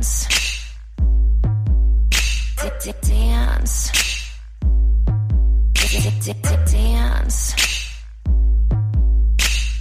dance. 0.00 0.28
Dip, 2.62 2.80
dip, 2.80 3.00
dance. 3.02 3.92
Dip, 5.74 6.42
dip, 6.42 6.66
dance. 6.72 7.54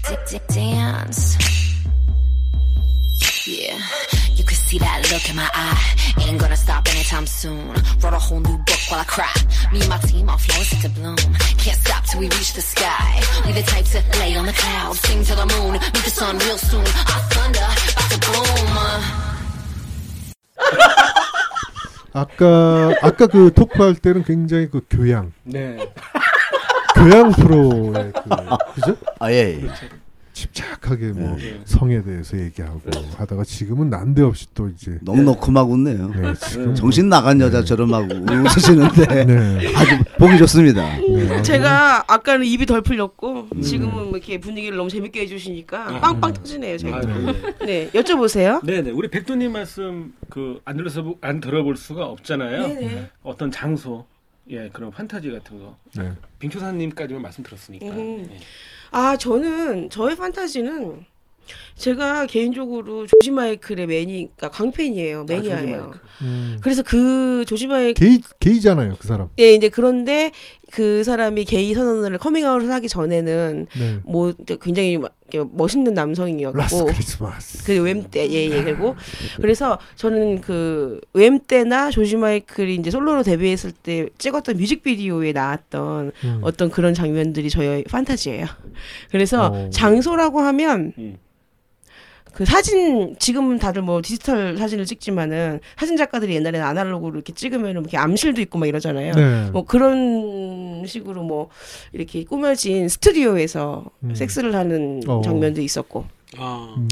Dip, 0.07 0.27
dip, 0.27 0.47
dance. 0.47 1.37
Yeah, 3.47 3.79
you 4.35 4.43
can 4.43 4.57
see 4.57 4.77
that 4.79 5.09
look 5.11 5.29
in 5.29 5.37
my 5.37 5.49
eye. 5.53 6.25
Ain't 6.27 6.39
gonna 6.39 6.57
stop 6.57 6.85
anytime 6.89 7.25
soon. 7.25 7.69
Wrote 8.01 8.13
a 8.13 8.19
whole 8.19 8.41
new 8.41 8.57
book 8.57 8.79
while 8.89 8.99
I 8.99 9.05
cry. 9.05 9.33
Me 9.71 9.79
and 9.79 9.89
my 9.89 9.97
team, 9.99 10.29
all 10.29 10.37
flowers 10.37 10.69
to 10.81 10.89
bloom. 10.89 11.15
Can't 11.57 11.79
stop 11.79 12.03
till 12.05 12.19
we 12.19 12.25
reach 12.25 12.53
the 12.53 12.61
sky. 12.61 13.21
We 13.45 13.53
the 13.53 13.63
type 13.63 13.85
to 13.85 14.19
lay 14.19 14.35
on 14.35 14.45
the 14.45 14.53
clouds, 14.53 14.99
sing 14.99 15.23
to 15.23 15.35
the 15.35 15.45
moon, 15.45 15.73
meet 15.73 16.03
the 16.03 16.11
sun 16.11 16.37
real 16.39 16.57
soon. 16.57 16.85
Our 16.85 17.23
thunder, 17.31 17.67
about 17.91 18.11
to 18.11 18.19
boom. 18.19 18.77
Uh. 18.77 19.28
아까 22.19 22.93
아까 23.01 23.27
그 23.27 23.51
토크할 23.53 23.95
때는 23.95 24.23
굉장히 24.23 24.69
그 24.69 24.81
교양 24.89 25.31
네. 25.43 25.77
교양 26.95 27.31
프로의 27.31 28.11
그 28.13 28.29
그죠? 28.75 28.97
아 29.19 29.31
예. 29.31 29.61
예. 29.63 29.69
침착하게 30.39 31.07
뭐 31.11 31.35
네. 31.37 31.59
성에 31.65 32.01
대해서 32.03 32.37
얘기하고 32.39 32.81
하다가 33.17 33.43
지금은 33.43 33.89
난데없이 33.89 34.47
또 34.53 34.69
이제 34.69 34.97
넉넉히 35.01 35.51
막 35.51 35.69
웃네요. 35.69 36.09
네, 36.15 36.33
지금 36.35 36.75
정신 36.75 37.09
나간 37.09 37.41
여자처럼 37.41 37.89
막 37.89 38.09
웃으시는데 38.09 39.25
네. 39.25 39.75
아주 39.75 39.97
보기 40.17 40.37
좋습니다. 40.37 40.97
네. 40.99 41.41
제가 41.43 42.05
아까는 42.07 42.45
입이 42.45 42.65
덜 42.65 42.81
풀렸고 42.81 43.49
지금은 43.61 43.93
뭐 43.93 44.09
이렇게 44.11 44.39
분위기를 44.39 44.77
너무 44.77 44.89
재밌게 44.89 45.21
해주시니까 45.21 45.99
빵빵 45.99 46.33
터지네요. 46.33 46.77
제가. 46.77 46.97
아, 46.97 47.01
네. 47.01 47.55
네, 47.65 47.89
여쭤보세요. 47.91 48.65
네네 48.65 48.91
우리 48.91 49.09
백도님 49.09 49.51
말씀 49.51 50.13
그 50.29 50.59
안 50.65 50.77
들어서 50.77 51.01
보- 51.03 51.17
안 51.21 51.39
들어볼 51.39 51.75
수가 51.77 52.05
없잖아요. 52.05 52.67
네네. 52.67 53.09
어떤 53.23 53.49
장소 53.51 54.05
예 54.49 54.69
그런 54.71 54.91
판타지 54.91 55.31
같은 55.31 55.59
거 55.59 55.75
네. 55.95 56.11
빙초사님까지만 56.39 57.21
말씀 57.21 57.43
들었으니까. 57.43 57.85
음. 57.87 58.27
예. 58.31 58.37
아 58.91 59.17
저는 59.17 59.89
저의 59.89 60.15
판타지는 60.15 61.05
제가 61.75 62.25
개인적으로 62.25 63.07
조지 63.07 63.31
마이클의 63.31 63.87
매니, 63.87 64.29
그러니까 64.35 64.49
광팬이에요. 64.49 65.25
조지 65.25 65.49
매니아예요. 65.49 65.81
마이클. 65.81 65.99
음. 66.21 66.57
그래서 66.61 66.83
그 66.83 67.45
조지 67.47 67.67
마이클 67.67 67.93
게이 67.93 68.19
게이잖아요 68.39 68.97
그 68.99 69.07
사람. 69.07 69.29
네, 69.37 69.53
이제 69.53 69.69
그런데 69.69 70.31
그 70.71 71.03
사람이 71.03 71.45
게이 71.45 71.73
선언을 71.73 72.17
커밍아웃을 72.17 72.71
하기 72.71 72.89
전에는 72.89 73.67
네. 73.77 73.99
뭐 74.03 74.33
굉장히 74.61 74.99
멋있는 75.37 75.93
남성이었고 75.93 76.85
크리스마스. 76.85 77.63
그 77.65 77.73
웸때 77.73 78.29
예예 78.29 78.63
그리고 78.63 78.95
그래서 79.37 79.77
저는 79.95 80.41
그 80.41 80.99
웸때나 81.13 81.91
조지 81.91 82.15
마이클이 82.17 82.75
이제 82.75 82.91
솔로로 82.91 83.23
데뷔했을 83.23 83.71
때 83.71 84.07
찍었던 84.17 84.57
뮤직비디오에 84.57 85.31
나왔던 85.31 86.11
음. 86.23 86.39
어떤 86.41 86.69
그런 86.69 86.93
장면들이 86.93 87.49
저의 87.49 87.83
판타지예요. 87.83 88.45
그래서 89.11 89.47
어. 89.47 89.69
장소라고 89.69 90.39
하면 90.39 90.93
음. 90.97 91.17
그 92.33 92.45
사진 92.45 93.15
지금은 93.19 93.59
다들 93.59 93.81
뭐 93.81 94.01
디지털 94.01 94.57
사진을 94.57 94.85
찍지만은 94.85 95.59
사진 95.77 95.97
작가들이 95.97 96.35
옛날에는 96.35 96.65
아날로그로 96.65 97.15
이렇게 97.15 97.33
찍으면 97.33 97.71
이렇게 97.71 97.97
암실도 97.97 98.41
있고 98.41 98.59
막 98.59 98.67
이러잖아요. 98.67 99.13
네. 99.13 99.49
뭐 99.51 99.65
그런 99.65 100.83
식으로 100.85 101.23
뭐 101.23 101.49
이렇게 101.93 102.23
꾸며진 102.23 102.87
스튜디오에서 102.87 103.85
음. 104.03 104.15
섹스를 104.15 104.55
하는 104.55 105.01
어. 105.07 105.21
장면도 105.21 105.61
있었고 105.61 106.05
아. 106.37 106.75
음. 106.77 106.87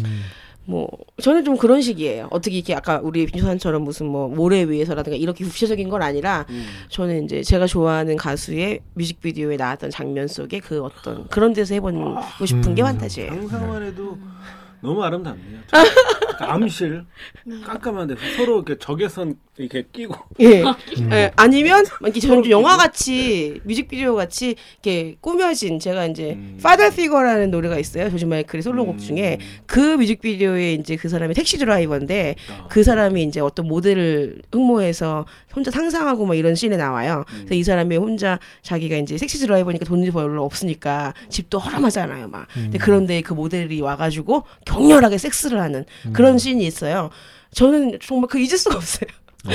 뭐 0.68 0.90
저는 1.22 1.46
좀 1.46 1.56
그런 1.56 1.82
식이에요. 1.82 2.28
어떻게 2.30 2.58
이렇게 2.58 2.76
아까 2.76 3.00
우리 3.02 3.26
빈조산처럼 3.26 3.84
무슨 3.84 4.08
뭐 4.08 4.28
모래 4.28 4.66
위에서라든가 4.66 5.16
이렇게 5.16 5.46
구체적인 5.46 5.88
건 5.88 6.02
아니라 6.02 6.46
음. 6.50 6.66
저는 6.90 7.24
이제 7.24 7.42
제가 7.42 7.68
좋아하는 7.68 8.18
가수의 8.18 8.82
뮤직비디오에 8.96 9.56
나왔던 9.56 9.92
장면 9.92 10.28
속에 10.28 10.60
그 10.60 10.84
어떤 10.84 11.26
그런 11.30 11.54
데서 11.54 11.74
해보고 11.76 12.46
싶은 12.46 12.76
게 12.76 12.82
음. 12.82 12.88
판타지예요. 12.88 13.32
상상만 13.32 13.84
해도 13.84 14.18
너무 14.82 15.04
아름답네요. 15.04 15.60
그러니까 16.38 16.54
암실 16.54 17.06
깜깜한데 17.66 18.16
서로 18.36 18.58
이렇게 18.58 18.78
적외선 18.78 19.38
이렇게 19.58 19.86
끼고 19.92 20.16
예. 20.40 20.62
음. 21.00 21.10
예, 21.12 21.32
아니면 21.36 21.84
막 22.00 22.10
이렇게 22.10 22.20
저는 22.20 22.44
좀 22.44 22.52
영화 22.52 22.78
같이 22.78 23.60
뮤직비디오 23.64 24.16
같이 24.16 24.56
이렇게 24.84 25.18
꾸며진 25.20 25.80
제가 25.80 26.06
이제 26.06 26.34
음. 26.34 26.58
Father 26.60 26.94
Figure라는 26.94 27.50
노래가 27.50 27.80
있어요 27.80 28.10
조지 28.12 28.26
마이클의 28.26 28.62
솔로곡 28.62 28.96
음. 28.96 29.00
중에 29.00 29.40
그 29.66 29.80
뮤직비디오에 29.80 30.74
이제 30.74 30.96
그 30.96 31.10
사람이 31.10 31.34
택시 31.34 31.58
드라이버인데 31.58 32.36
아. 32.52 32.68
그 32.68 32.84
사람이 32.84 33.24
이제 33.24 33.40
어떤 33.40 33.68
모델을 33.68 34.42
흠모해서 34.52 35.26
혼자 35.58 35.72
상상하고 35.72 36.28
막 36.28 36.36
이런 36.36 36.54
씬에 36.54 36.78
나와요. 36.78 37.26
음. 37.30 37.38
그래서 37.40 37.56
이 37.56 37.64
사람이 37.64 37.98
혼자 37.98 38.40
자기가 38.62 38.98
이제 38.98 39.18
택시 39.18 39.40
드라이버니까 39.40 39.86
돈이 39.86 40.12
별로 40.12 40.46
없으니까 40.46 41.16
집도 41.30 41.58
허름하잖아요, 41.58 42.28
막. 42.28 42.48
음. 42.58 42.64
근데 42.64 42.78
그런데 42.78 43.22
그 43.22 43.34
모델이 43.34 43.82
와가지고 43.82 44.44
격렬하게 44.68 45.18
섹스를 45.18 45.62
하는 45.62 45.86
음. 46.06 46.14
그런 46.14 46.38
씬이 46.38 46.66
있어요. 46.66 47.10
저는 47.54 48.00
정말 48.02 48.28
그 48.28 48.40
잊을 48.40 48.58
수가 48.58 48.76
없어요. 48.76 49.10
어. 49.46 49.52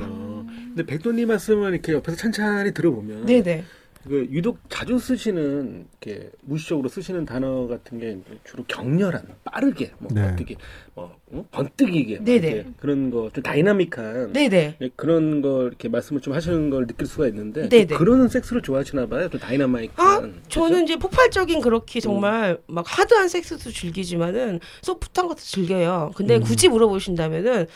어. 0.00 0.46
근데 0.74 0.86
백도님 0.86 1.28
말씀을 1.28 1.72
이렇게 1.72 1.92
옆에서 1.92 2.16
찬찬히 2.16 2.72
들어보면 2.72 3.26
네네. 3.26 3.64
그 4.08 4.26
유독 4.30 4.58
자주 4.68 4.98
쓰시는 4.98 5.86
이렇게 6.02 6.30
무의식적으로 6.42 6.88
쓰시는 6.88 7.24
단어 7.26 7.66
같은 7.66 7.98
게 7.98 8.18
주로 8.44 8.64
격렬한, 8.64 9.22
빠르게, 9.44 9.92
뭐 9.98 10.10
네. 10.12 10.22
어떻게 10.22 10.56
뭐 10.94 11.16
어? 11.30 11.44
번뜩이게 11.50 12.16
막 12.18 12.24
네네. 12.24 12.64
그런 12.78 13.10
거 13.10 13.28
좀 13.32 13.42
다이나믹한 13.42 14.32
네네. 14.32 14.76
네, 14.78 14.90
그런 14.96 15.42
걸 15.42 15.66
이렇게 15.68 15.88
말씀을 15.88 16.20
좀 16.20 16.32
하시는 16.34 16.70
걸 16.70 16.86
느낄 16.86 17.06
수가 17.06 17.26
있는데. 17.28 17.68
또 17.86 17.96
그런 17.96 18.28
섹스를 18.28 18.62
좋아하시나 18.62 19.06
봐요. 19.06 19.28
좀 19.28 19.38
다이나믹한. 19.40 19.94
아, 19.96 20.20
그죠? 20.20 20.40
저는 20.48 20.84
이제 20.84 20.96
폭발적인 20.96 21.58
음. 21.58 21.60
그렇게 21.60 22.00
정말 22.00 22.58
막 22.66 22.84
hard한 22.88 23.28
섹스도 23.28 23.70
즐기지만은 23.70 24.60
soft한 24.82 25.28
것도 25.28 25.40
즐겨요. 25.40 26.12
근데 26.14 26.36
음. 26.36 26.40
굳이 26.42 26.68
물어보신다면은 26.68 27.66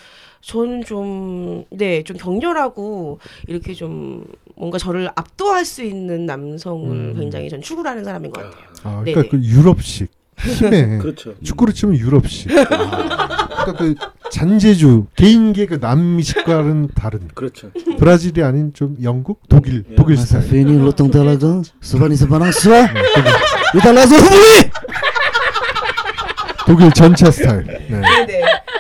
저는 0.43 0.85
좀, 0.85 1.65
네, 1.71 2.03
좀 2.03 2.17
격렬하고 2.17 3.19
이렇게 3.47 3.75
좀 3.75 4.25
뭔가 4.57 4.77
저를 4.79 5.09
압도할 5.15 5.65
수 5.65 5.83
있는 5.83 6.27
남성을 6.27 6.91
음. 6.91 7.17
굉장히 7.19 7.49
전 7.49 7.63
추구를 7.63 7.91
하는 7.91 8.05
사람인 8.05 8.33
것 8.33 8.43
같아요. 8.43 8.65
아, 8.83 9.03
네네. 9.05 9.13
그러니까 9.15 9.31
그 9.37 9.43
유럽식 9.43 10.11
힘에 10.39 10.99
그렇죠. 11.03 11.35
축구를 11.43 11.73
치면 11.73 11.97
유럽식. 11.97 12.49
그러니까 12.49 13.73
그 13.79 13.95
잔재주 14.31 15.07
개인계 15.15 15.67
그 15.67 15.75
남미식과는 15.81 16.89
다른 16.95 17.29
그렇죠. 17.35 17.71
브라질이 17.99 18.43
아닌 18.43 18.73
좀 18.75 18.97
영국, 19.03 19.43
독일, 19.49 19.85
예. 19.91 19.95
독일 19.95 20.17
스타일. 20.17 20.67
Lotong 20.67 21.13
talaga. 21.13 21.63
Subani 21.81 22.17
sa 22.17 22.27
panangsa. 22.27 22.71
네, 22.71 23.79
Italazo 23.79 24.17
huli. 24.17 24.71
독일 26.73 26.91
전차 26.93 27.31
스타일. 27.31 27.65
네. 27.67 27.87
네, 28.27 28.27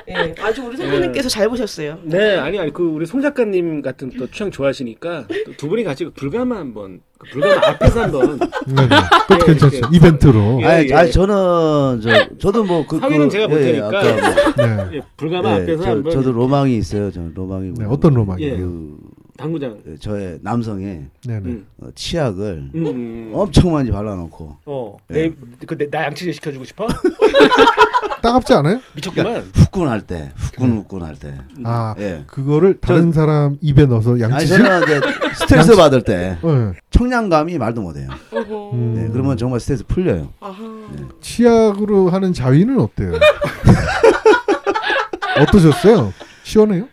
네. 0.06 0.34
아주 0.40 0.64
우리 0.64 0.78
선생님께서 0.78 1.28
잘 1.28 1.46
보셨어요. 1.50 1.98
네, 2.04 2.38
아니 2.38 2.58
아니 2.58 2.72
그 2.72 2.82
우리 2.82 3.04
송 3.04 3.20
작가님 3.20 3.82
같은 3.82 4.10
또 4.18 4.30
취향 4.30 4.50
좋아하시니까 4.50 5.26
또두 5.44 5.68
분이 5.68 5.84
같이 5.84 6.06
그 6.06 6.10
불가마 6.12 6.56
한번 6.56 7.00
그 7.18 7.28
불가마 7.32 7.68
앞에서 7.68 8.04
한번 8.04 8.38
네, 8.38 8.88
네. 8.88 8.96
그것도 9.28 9.42
예, 9.42 9.46
괜찮죠. 9.46 9.76
이렇게. 9.76 9.96
이벤트로. 9.96 10.62
예, 10.62 10.64
아니, 10.64 10.88
예. 10.88 10.94
아니 10.94 11.12
저는 11.12 12.00
저 12.00 12.38
저도 12.38 12.64
뭐그 12.64 12.98
사위는 12.98 13.28
제가 13.28 13.48
볼 13.48 13.60
테니까. 13.60 14.02
네. 14.56 14.96
예, 14.96 15.02
불가마 15.18 15.50
예, 15.50 15.62
앞에서 15.62 15.82
저, 15.82 15.90
한번 15.90 16.12
저도 16.12 16.32
로망이 16.32 16.74
있어요. 16.78 17.10
저 17.10 17.20
로망이 17.34 17.74
네, 17.76 17.84
어떤 17.86 18.14
로망이에요? 18.14 18.54
예. 18.54 18.56
그 18.56 18.96
당구장. 19.36 19.78
저의 20.00 20.38
남성의 20.42 20.86
네, 21.26 21.40
네. 21.40 21.50
음. 21.50 21.66
어, 21.80 21.88
치약을 21.94 22.70
음, 22.74 22.86
음. 22.86 23.30
엄청 23.34 23.72
많이 23.72 23.90
발라놓고 23.90 24.56
어, 24.66 24.96
예. 25.10 25.14
내, 25.14 25.32
그, 25.66 25.76
내, 25.76 25.88
나 25.88 26.04
양치질 26.04 26.34
시켜주고 26.34 26.64
싶어? 26.64 26.86
따갑지 28.22 28.52
않아요? 28.54 28.80
미쳤구만. 28.94 29.50
후끈할 29.52 30.02
때, 30.02 30.30
후끈후끈할 30.36 31.16
때. 31.16 31.34
아, 31.64 31.92
예. 31.98 32.22
그거를 32.28 32.78
다른 32.80 33.10
사람 33.10 33.56
입에 33.60 33.86
넣어서 33.86 34.12
아니 34.12 34.20
양치질. 34.22 34.58
저는 34.58 34.82
이제 34.84 35.00
스트레스 35.34 35.74
받을 35.74 36.02
때 36.02 36.38
네. 36.40 36.72
청량감이 36.90 37.58
말도 37.58 37.82
못해요. 37.82 38.08
음. 38.74 38.94
네, 38.94 39.08
그러면 39.12 39.36
정말 39.36 39.58
스트레스 39.58 39.84
풀려요. 39.86 40.28
아하. 40.40 40.62
치약으로 41.20 42.10
하는 42.10 42.32
자위는 42.32 42.78
어때요? 42.78 43.14
어떠셨어요? 45.40 46.12
시원해요? 46.44 46.86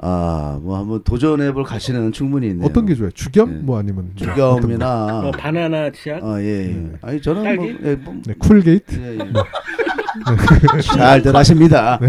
아, 0.00 0.60
뭐 0.62 0.78
한번 0.78 1.02
도전해 1.02 1.52
볼 1.52 1.64
가치는 1.64 2.12
충분히 2.12 2.46
있네요. 2.48 2.64
어떤 2.66 2.86
게 2.86 2.94
좋아요? 2.94 3.10
죽염? 3.10 3.52
네. 3.52 3.58
뭐 3.62 3.78
아니면 3.80 4.12
뭐? 4.14 4.14
죽염이나 4.16 5.26
어, 5.26 5.30
바나나 5.32 5.90
치약? 5.90 6.22
어, 6.22 6.40
예, 6.40 6.44
예. 6.44 6.72
네. 6.72 6.92
아니 7.02 7.20
저는 7.20 7.56
뭐, 7.56 7.66
딸기? 7.66 7.78
예, 7.84 7.94
뭐 7.96 8.14
네, 8.24 8.34
콜게이트? 8.38 8.94
예, 9.00 9.18
예. 9.18 10.80
잘들 10.82 11.34
하십니다. 11.34 11.98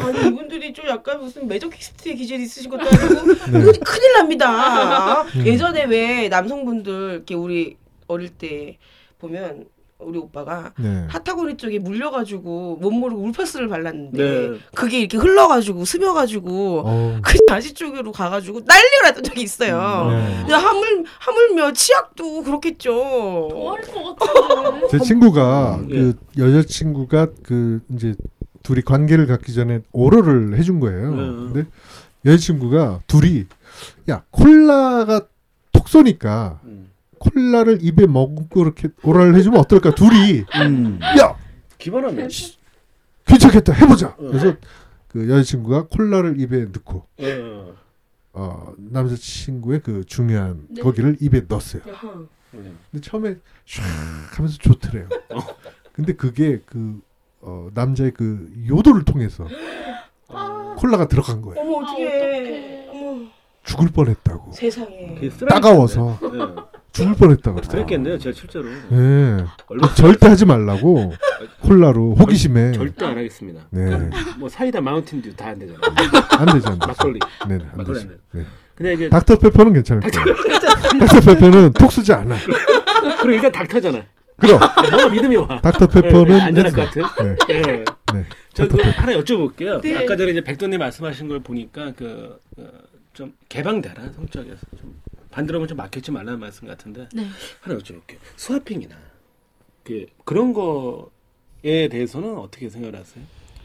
아니 0.00 0.28
이분들이 0.28 0.72
좀 0.72 0.88
약간 0.88 1.20
무슨 1.20 1.46
메조키스트의 1.46 2.16
기질이 2.16 2.44
있으신 2.44 2.70
것도 2.70 2.86
아니고 2.86 3.32
이거 3.58 3.72
큰일 3.84 4.12
납니다. 4.14 5.24
예전에 5.44 5.84
왜 5.84 6.28
남성분들 6.30 7.12
이렇게 7.16 7.34
우리 7.34 7.76
어릴 8.06 8.30
때 8.30 8.78
보면 9.18 9.44
어, 9.60 9.75
우리 10.06 10.20
오빠가 10.20 10.72
네. 10.78 11.04
사타구니 11.08 11.56
쪽에 11.56 11.80
물려가지고 11.80 12.78
멋모르고 12.80 13.22
물파스를 13.22 13.68
발랐는데 13.68 14.48
네. 14.50 14.58
그게 14.72 15.00
이렇게 15.00 15.16
흘러가지고 15.16 15.84
스며가지고 15.84 16.82
어, 16.86 17.18
그 17.24 17.36
다시 17.48 17.74
쪽으로 17.74 18.12
가가지고 18.12 18.60
난리가 18.64 19.08
났던 19.08 19.24
적이 19.24 19.42
있어요. 19.42 20.08
네. 20.10 20.36
근데 20.42 20.54
하물 20.54 21.04
하물며 21.18 21.72
치약도 21.72 22.44
그렇겠죠. 22.44 23.48
좋아할 23.50 23.82
것 23.82 24.16
같은데. 24.16 24.88
제 24.96 24.98
친구가 25.00 25.80
예. 25.90 25.94
그 25.94 26.14
여자친구가 26.38 27.26
그 27.42 27.80
이제 27.92 28.14
둘이 28.62 28.82
관계를 28.82 29.26
갖기 29.26 29.52
전에 29.54 29.80
오러를 29.90 30.56
해준 30.56 30.78
거예요. 30.78 31.10
네. 31.10 31.16
근데 31.16 31.64
여자친구가 32.24 33.00
둘이 33.08 33.46
야 34.08 34.22
콜라가 34.30 35.22
톡 35.72 35.88
쏘니까 35.88 36.60
음. 36.62 36.85
콜라를 37.30 37.78
입에 37.82 38.06
먹고 38.06 38.62
이렇게 38.62 38.88
오라를 39.02 39.34
해주면 39.36 39.58
어떨까? 39.60 39.94
둘이 39.94 40.44
음. 40.62 40.98
야 41.20 41.36
기본하네. 41.78 42.28
괜찮겠다 43.24 43.72
해보자. 43.72 44.08
어. 44.08 44.16
그래서 44.18 44.54
그 45.08 45.28
여자친구가 45.28 45.86
콜라를 45.88 46.40
입에 46.40 46.66
넣고 46.66 47.06
어. 47.18 47.74
어, 48.32 48.72
남자친구의 48.76 49.80
그 49.82 50.04
중요한 50.04 50.66
네. 50.68 50.82
거기를 50.82 51.16
입에 51.20 51.42
넣었어요. 51.48 51.82
네. 52.52 52.72
근데 52.90 53.00
처음에 53.02 53.36
샥 53.66 53.82
하면서 54.36 54.58
좋더래요. 54.58 55.08
근데 55.92 56.12
그게 56.12 56.60
그 56.66 57.00
어, 57.40 57.68
남자의 57.74 58.12
그 58.12 58.52
요도를 58.68 59.04
통해서 59.04 59.46
콜라가 60.78 61.08
들어간 61.08 61.40
거예요. 61.42 61.60
어머 61.60 61.86
아, 61.86 61.92
어떡해. 61.92 62.88
어머 62.92 63.26
죽을 63.64 63.88
뻔했다고. 63.88 64.52
세상에. 64.52 65.18
따가워서. 65.48 66.18
네. 66.20 66.75
죽을 66.96 67.14
뻔했다고 67.14 67.56
그러더라고요. 67.56 67.86
그랬겠네요. 67.86 68.18
제가 68.18 68.34
실제로. 68.34 68.66
예. 68.68 69.44
얼마 69.68 69.94
절대 69.94 70.28
하지 70.28 70.44
말라고 70.46 71.12
콜라로 71.62 72.14
호기심에 72.14 72.72
절대 72.72 73.04
안 73.04 73.16
하겠습니다. 73.18 73.62
네. 73.70 74.10
뭐 74.38 74.48
사이다 74.48 74.80
마운틴 74.80 75.22
듀 75.22 75.34
다 75.36 75.48
안 75.48 75.58
되잖아. 75.58 75.78
안 76.38 76.46
되지 76.46 76.66
안 76.68 76.78
되지. 76.78 76.86
막걸리. 76.88 77.18
네, 77.48 77.54
안 77.54 77.70
막걸리 77.76 77.94
되지. 77.94 78.00
안 78.06 78.08
돼. 78.08 78.16
네. 78.32 78.44
근데 78.74 78.92
이제 78.94 79.08
닥터페퍼는 79.08 79.72
괜찮을 79.72 80.02
거예요. 80.02 80.36
닥터페퍼는 81.00 81.72
톡 81.72 81.92
쓰지 81.92 82.12
않아. 82.12 82.36
그리고 83.22 83.30
일단 83.32 83.52
닥터잖아. 83.52 84.02
그럼 84.38 84.60
뭔가 84.90 85.08
믿음이 85.08 85.36
와. 85.36 85.60
닥터페퍼는 85.62 86.26
네, 86.28 86.40
안전할 86.42 86.72
것 86.72 86.82
했어. 86.82 87.02
같아. 87.02 87.22
네. 87.22 87.36
예. 87.50 87.62
네. 88.12 88.24
저 88.52 88.68
그. 88.68 88.76
하나 88.82 89.12
여쭤볼게요. 89.14 89.80
네. 89.80 89.96
아까 89.96 90.16
전에 90.16 90.32
이제 90.32 90.42
백도님 90.42 90.78
말씀하신 90.78 91.28
걸 91.28 91.40
보니까 91.40 91.92
그 91.96 92.38
좀 93.16 93.32
개방되라 93.48 93.94
성적에서 94.14 94.58
좀 94.78 94.94
반대로면 95.36 95.68
좀 95.68 95.76
막혔지 95.76 96.10
말라는 96.12 96.40
말씀 96.40 96.66
같은데 96.66 97.06
네. 97.12 97.26
하나 97.60 97.76
여쭤볼게요. 97.76 98.16
스와핑이나 98.36 98.96
그 99.84 100.06
그런 100.24 100.54
거에 100.54 101.88
대해서는 101.90 102.38
어떻게 102.38 102.70
생각하세요? 102.70 103.22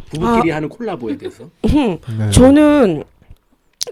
부부끼리 0.09 0.51
하는 0.51 0.68
콜라보에 0.68 1.15
대해서? 1.18 1.45
음, 1.63 1.97
네. 2.18 2.29
저는 2.31 3.06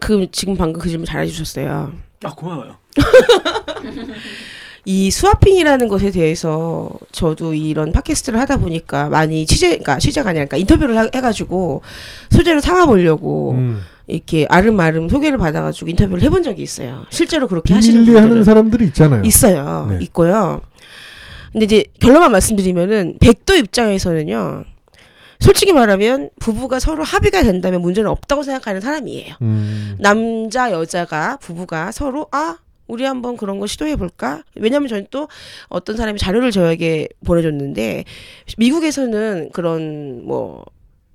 그 0.02 0.28
지금 0.30 0.58
방금 0.58 0.82
그 0.82 0.90
질문 0.90 1.06
잘 1.06 1.24
해주셨어요. 1.24 1.94
아 2.26 2.36
고마워요. 2.36 2.76
이 4.84 5.10
스와핑이라는 5.10 5.88
것에 5.88 6.12
대해서 6.12 6.90
저도 7.14 7.54
이런 7.54 7.94
팟캐스트를 7.94 8.40
하다 8.42 8.58
보니까 8.58 9.08
많이 9.08 9.46
취재, 9.46 9.70
그러니까 9.70 10.00
취재가 10.00 10.32
아니라 10.32 10.46
그러니까 10.46 10.58
인터뷰를 10.58 10.98
하- 10.98 11.10
해가지고 11.16 11.82
소재를 12.30 12.60
삼아보려고 12.60 13.52
음. 13.54 13.82
이렇게 14.10 14.46
아름아름 14.50 15.10
소개를 15.10 15.38
받아가지고 15.38 15.90
인터뷰를 15.90 16.22
해본 16.24 16.44
적이 16.44 16.64
있어요. 16.64 17.06
실제로 17.10 17.48
그렇게 17.48 17.74
하시는 17.74 18.06
분들은 18.06 18.44
사람들이 18.44 18.86
있잖아요. 18.88 19.24
있어요. 19.24 19.88
네. 19.90 20.00
있고요. 20.06 20.62
근데 21.52 21.66
이제 21.66 21.84
결론만 22.00 22.32
말씀드리면은 22.32 23.18
백도 23.20 23.56
입장에서는요. 23.56 24.66
솔직히 25.40 25.72
말하면 25.72 26.30
부부가 26.40 26.80
서로 26.80 27.04
합의가 27.04 27.44
된다면 27.44 27.82
문제는 27.82 28.10
없다고 28.10 28.44
생각하는 28.44 28.82
사람이에요. 28.82 29.36
음. 29.42 29.96
남자 30.00 30.72
여자가 30.72 31.38
부부가 31.38 31.92
서로 31.92 32.28
아 32.32 32.58
우리 32.88 33.06
한번 33.06 33.38
그런 33.38 33.60
거 33.60 33.68
시도해 33.68 33.96
볼까? 33.96 34.44
왜냐면 34.56 34.90
저는 34.90 35.08
또 35.12 35.30
어떤 35.68 35.96
사람이 35.96 36.20
자료를 36.20 36.52
저에게 36.52 37.08
보내줬는데 37.24 38.04
미국에서는 38.58 39.52
그런 39.54 40.26
뭐 40.26 40.66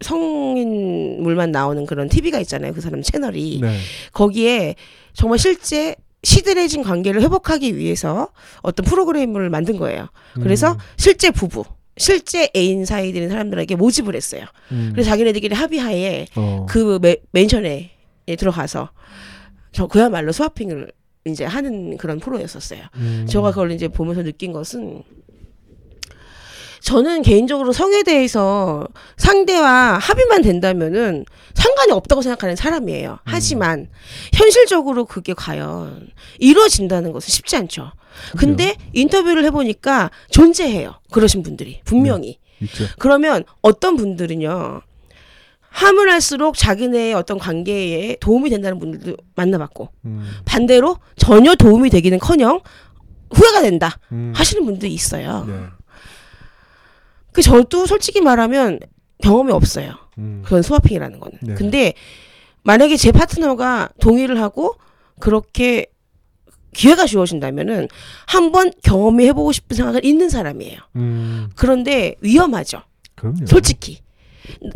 성인물만 0.00 1.50
나오는 1.50 1.86
그런 1.86 2.08
TV가 2.08 2.38
있잖아요. 2.40 2.72
그 2.74 2.80
사람 2.80 3.02
채널이 3.02 3.60
네. 3.62 3.78
거기에 4.12 4.74
정말 5.12 5.38
실제 5.38 5.96
시들해진 6.22 6.82
관계를 6.82 7.22
회복하기 7.22 7.76
위해서 7.76 8.28
어떤 8.62 8.84
프로그램을 8.86 9.50
만든 9.50 9.76
거예요. 9.76 10.08
그래서 10.34 10.72
음. 10.72 10.78
실제 10.96 11.30
부부, 11.30 11.64
실제 11.96 12.50
애인 12.56 12.86
사이 12.86 13.12
되는 13.12 13.28
사람들에게 13.28 13.76
모집을 13.76 14.16
했어요. 14.16 14.46
음. 14.72 14.90
그래서 14.92 15.10
자기네들끼리 15.10 15.54
합의하에 15.54 16.26
어. 16.36 16.66
그 16.68 16.98
매, 17.00 17.16
맨션에 17.32 17.90
들어가서 18.38 18.90
저 19.72 19.86
그야말로 19.86 20.32
스와핑을 20.32 20.90
이제 21.26 21.44
하는 21.44 21.96
그런 21.96 22.20
프로였었어요. 22.20 22.80
음. 22.96 23.26
제가 23.28 23.50
그걸 23.50 23.72
이제 23.72 23.88
보면서 23.88 24.22
느낀 24.22 24.52
것은 24.52 25.02
저는 26.84 27.22
개인적으로 27.22 27.72
성에 27.72 28.02
대해서 28.02 28.86
상대와 29.16 29.98
합의만 29.98 30.42
된다면은 30.42 31.24
상관이 31.54 31.92
없다고 31.92 32.20
생각하는 32.20 32.56
사람이에요. 32.56 33.20
하지만 33.24 33.88
현실적으로 34.34 35.06
그게 35.06 35.32
과연 35.32 36.08
이루어진다는 36.38 37.12
것은 37.12 37.30
쉽지 37.30 37.56
않죠. 37.56 37.90
근데 38.36 38.76
인터뷰를 38.92 39.44
해보니까 39.46 40.10
존재해요. 40.30 41.00
그러신 41.10 41.42
분들이 41.42 41.80
분명히. 41.84 42.38
있죠. 42.60 42.84
그러면 42.98 43.44
어떤 43.62 43.96
분들은요. 43.96 44.82
함을 45.70 46.12
할수록 46.12 46.56
자기네의 46.56 47.14
어떤 47.14 47.38
관계에 47.38 48.16
도움이 48.20 48.50
된다는 48.50 48.78
분들도 48.78 49.16
만나봤고 49.34 49.88
음. 50.04 50.30
반대로 50.44 50.98
전혀 51.16 51.54
도움이 51.54 51.88
되기는커녕 51.90 52.60
후회가 53.32 53.62
된다 53.62 53.98
음. 54.12 54.32
하시는 54.36 54.64
분들이 54.64 54.92
있어요. 54.92 55.46
네. 55.48 55.54
그 57.34 57.42
저도 57.42 57.86
솔직히 57.86 58.20
말하면 58.20 58.78
경험이 59.22 59.52
없어요. 59.52 59.92
음. 60.18 60.42
그런 60.44 60.62
스와핑이라는 60.62 61.18
거는. 61.18 61.38
네. 61.42 61.54
근데 61.54 61.92
만약에 62.62 62.96
제 62.96 63.10
파트너가 63.10 63.90
동의를 64.00 64.40
하고 64.40 64.76
그렇게 65.18 65.86
기회가 66.72 67.06
주어진다면은 67.06 67.88
한번 68.26 68.70
경험해 68.82 69.32
보고 69.32 69.50
싶은 69.52 69.76
생각은 69.76 70.04
있는 70.04 70.28
사람이에요. 70.28 70.78
음. 70.96 71.50
그런데 71.56 72.14
위험하죠. 72.20 72.82
그럼요. 73.16 73.46
솔직히 73.46 73.98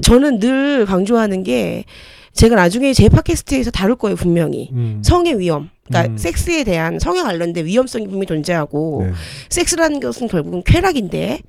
저는 0.03 0.41
늘 0.41 0.85
강조하는 0.85 1.45
게 1.45 1.85
제가 2.33 2.57
나중에 2.57 2.93
제 2.93 3.09
팟캐스트에서 3.09 3.71
다룰 3.71 3.97
거예요 3.97 4.17
분명히 4.17 4.71
음. 4.73 5.03
성의 5.05 5.39
위험 5.39 5.71
그러니까 5.87 6.13
음. 6.13 6.19
섹스에 6.19 6.65
대한 6.65 6.99
성에 6.99 7.23
관련된 7.23 7.67
위험성이 7.67 8.07
분명히 8.07 8.27
존재하고 8.27 9.07
네. 9.07 9.13
섹스라는 9.49 10.01
것은 10.01 10.29
결국은 10.29 10.63
쾌락인데 10.65 11.41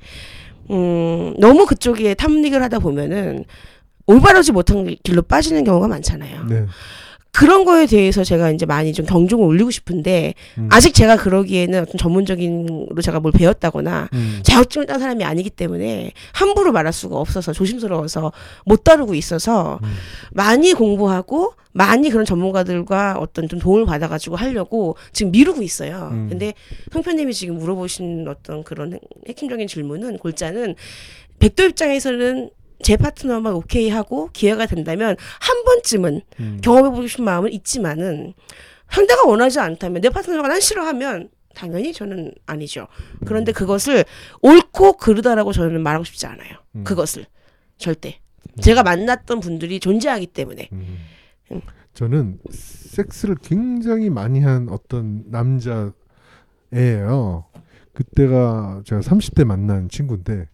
음 0.69 1.33
너무 1.39 1.65
그쪽에 1.65 2.13
탐닉을 2.13 2.61
하다 2.63 2.79
보면은 2.79 3.45
올바르지 4.05 4.51
못한 4.51 4.85
길로 5.03 5.21
빠지는 5.21 5.63
경우가 5.63 5.87
많잖아요 5.87 6.45
네. 6.45 6.65
그런 7.39 7.63
거에 7.63 7.85
대해서 7.85 8.21
제가 8.25 8.51
이제 8.51 8.65
많이 8.65 8.91
좀 8.91 9.05
경종을 9.05 9.47
울리고 9.47 9.71
싶은데 9.71 10.33
음. 10.57 10.67
아직 10.69 10.93
제가 10.93 11.15
그러기에는 11.15 11.83
어떤 11.83 11.97
전문적인로 11.97 13.01
제가 13.01 13.21
뭘 13.21 13.31
배웠다거나 13.31 14.09
음. 14.11 14.39
자격증을 14.43 14.87
딴 14.87 14.99
사람이 14.99 15.23
아니기 15.23 15.49
때문에 15.49 16.11
함부로 16.33 16.73
말할 16.73 16.91
수가 16.91 17.15
없어서 17.15 17.53
조심스러워서 17.53 18.33
못 18.65 18.83
다루고 18.83 19.15
있어서 19.15 19.79
음. 19.81 19.87
많이 20.33 20.73
공부하고 20.73 21.53
많이 21.71 22.09
그런 22.09 22.25
전문가들과 22.25 23.15
어떤 23.19 23.47
좀 23.47 23.57
도움을 23.57 23.85
받아가지고 23.85 24.35
하려고 24.35 24.97
지금 25.13 25.31
미루고 25.31 25.61
있어요. 25.61 26.09
음. 26.11 26.27
근데 26.29 26.53
송편님이 26.91 27.33
지금 27.33 27.57
물어보신 27.57 28.27
어떤 28.27 28.65
그런 28.65 28.91
핵- 28.91 29.01
핵심적인 29.29 29.69
질문은 29.69 30.17
골자는 30.17 30.75
백도 31.39 31.63
입장에서는 31.67 32.49
제 32.81 32.97
파트너만 32.97 33.53
오케이 33.53 33.89
하고 33.89 34.29
기회가 34.31 34.65
된다면 34.65 35.15
한 35.39 35.63
번쯤은 35.63 36.21
음. 36.39 36.59
경험해보고 36.61 37.07
싶은 37.07 37.25
마음은 37.25 37.51
있지만은 37.53 38.33
상대가 38.89 39.23
원하지 39.25 39.59
않다면 39.59 40.01
내 40.01 40.09
파트너가 40.09 40.47
난 40.47 40.59
싫어하면 40.59 41.29
당연히 41.53 41.93
저는 41.93 42.33
아니죠. 42.45 42.87
그런데 43.25 43.51
그것을 43.51 44.05
옳고 44.41 44.93
그르다라고 44.93 45.51
저는 45.51 45.81
말하고 45.81 46.03
싶지 46.05 46.25
않아요. 46.25 46.57
음. 46.75 46.83
그것을 46.83 47.25
절대 47.77 48.19
제가 48.61 48.83
만났던 48.83 49.39
분들이 49.39 49.79
존재하기 49.79 50.27
때문에 50.27 50.69
음. 50.71 50.97
음. 51.51 51.61
저는 51.93 52.39
섹스를 52.49 53.35
굉장히 53.41 54.09
많이 54.09 54.39
한 54.39 54.69
어떤 54.69 55.23
남자예요. 55.27 55.91
그때가 57.93 58.83
제가 58.85 59.01
30대 59.01 59.43
만난 59.43 59.89
친구인데 59.89 60.47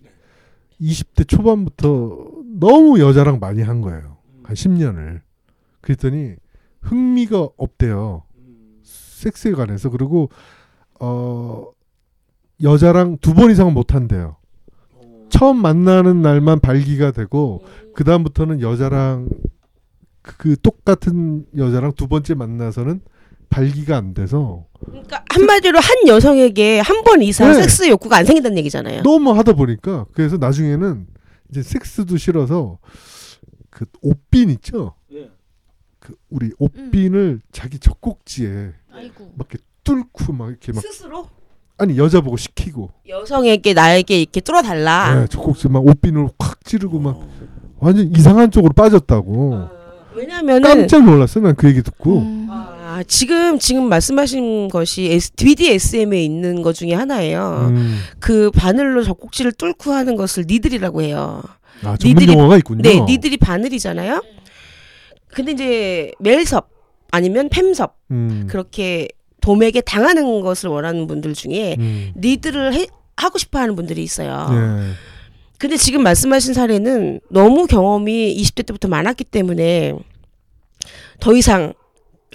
20대 0.81 1.27
초반부터 1.27 2.31
너무 2.59 2.99
여자랑 2.99 3.39
많이 3.39 3.61
한 3.61 3.81
거예요. 3.81 4.17
한 4.43 4.55
10년을. 4.55 5.21
그랬더니 5.81 6.35
흥미가 6.81 7.49
없대요. 7.57 8.23
섹스에 8.83 9.51
관해서 9.53 9.89
그리고 9.89 10.29
어 10.99 11.65
여자랑 12.61 13.17
두 13.19 13.33
번 13.33 13.51
이상은 13.51 13.73
못 13.73 13.93
한대요. 13.93 14.37
처음 15.29 15.57
만나는 15.61 16.21
날만 16.21 16.59
발기가 16.59 17.11
되고 17.11 17.63
그 17.93 18.03
다음부터는 18.03 18.61
여자랑 18.61 19.29
그, 20.21 20.37
그 20.37 20.55
똑같은 20.61 21.45
여자랑 21.57 21.93
두 21.93 22.07
번째 22.07 22.35
만나서는 22.35 23.01
발기가 23.49 23.97
안 23.97 24.13
돼서 24.13 24.65
그러니까 24.85 25.23
한마디로 25.29 25.79
한 25.79 26.07
여성에게 26.07 26.79
한 26.79 27.03
번 27.03 27.21
이상 27.21 27.49
네. 27.51 27.61
섹스 27.61 27.87
욕구가 27.89 28.17
안 28.17 28.25
생긴다는 28.25 28.57
얘기잖아요. 28.59 29.03
너무 29.03 29.31
하다 29.31 29.53
보니까 29.53 30.05
그래서 30.13 30.37
나중에는 30.37 31.07
이제 31.51 31.61
섹스도 31.61 32.17
싫어서 32.17 32.79
그 33.69 33.85
옷빈 34.01 34.49
있죠. 34.51 34.95
예. 35.13 35.29
그 35.99 36.15
우리 36.29 36.51
옷빈을 36.59 37.41
자기 37.51 37.77
젖꼭지에 37.79 38.71
아이고. 38.93 39.31
막 39.37 39.47
이렇게 39.51 39.57
뚫고 39.83 40.33
막 40.33 40.49
이렇게 40.49 40.71
막 40.71 40.81
스스로 40.81 41.27
아니 41.77 41.97
여자 41.97 42.21
보고 42.21 42.37
시키고 42.37 42.89
여성에게 43.07 43.73
나에게 43.73 44.21
이렇게 44.21 44.39
뚫어달라. 44.41 45.21
네, 45.21 45.27
젖꼭지 45.27 45.67
막 45.69 45.85
옷빈을 45.85 46.29
확 46.39 46.63
찌르고 46.63 46.99
막 46.99 47.19
완전 47.77 48.11
이상한 48.15 48.49
쪽으로 48.49 48.73
빠졌다고 48.73 49.67
왜냐면은 50.15 50.61
깜짝 50.61 51.03
놀랐어 51.03 51.39
난 51.41 51.53
그 51.55 51.67
얘기 51.67 51.81
듣고 51.83 52.19
음. 52.19 52.47
아, 52.49 52.74
지금 53.03 53.59
지금 53.59 53.89
말씀하신 53.89 54.67
것이 54.69 55.05
S, 55.11 55.33
BDSM에 55.33 56.23
있는 56.23 56.61
것 56.61 56.73
중에 56.73 56.93
하나예요. 56.93 57.67
음. 57.71 57.99
그 58.19 58.51
바늘로 58.51 59.03
젖꼭지를 59.03 59.51
뚫고 59.53 59.91
하는 59.91 60.15
것을 60.15 60.45
니들이라고 60.47 61.01
해요. 61.01 61.41
아 61.83 61.97
전문 61.97 62.23
니들이- 62.23 62.33
용어가 62.33 62.57
있군요. 62.57 62.81
네, 62.83 62.99
니들이 63.01 63.37
바늘이잖아요. 63.37 64.23
근데 65.27 65.51
이제 65.51 66.11
멜섭 66.19 66.69
아니면 67.11 67.49
팸섭 67.49 67.91
음. 68.11 68.47
그렇게 68.49 69.07
도매게 69.41 69.81
당하는 69.81 70.41
것을 70.41 70.69
원하는 70.69 71.07
분들 71.07 71.33
중에 71.33 71.75
음. 71.79 72.13
니들을 72.17 72.73
해, 72.73 72.87
하고 73.17 73.37
싶어 73.37 73.59
하는 73.59 73.75
분들이 73.75 74.01
있어요. 74.03 74.47
예. 74.51 74.93
근데 75.57 75.77
지금 75.77 76.03
말씀하신 76.03 76.53
사례는 76.53 77.19
너무 77.29 77.67
경험이 77.67 78.35
20대 78.41 78.65
때부터 78.65 78.87
많았기 78.87 79.23
때문에 79.25 79.93
더 81.19 81.33
이상 81.33 81.73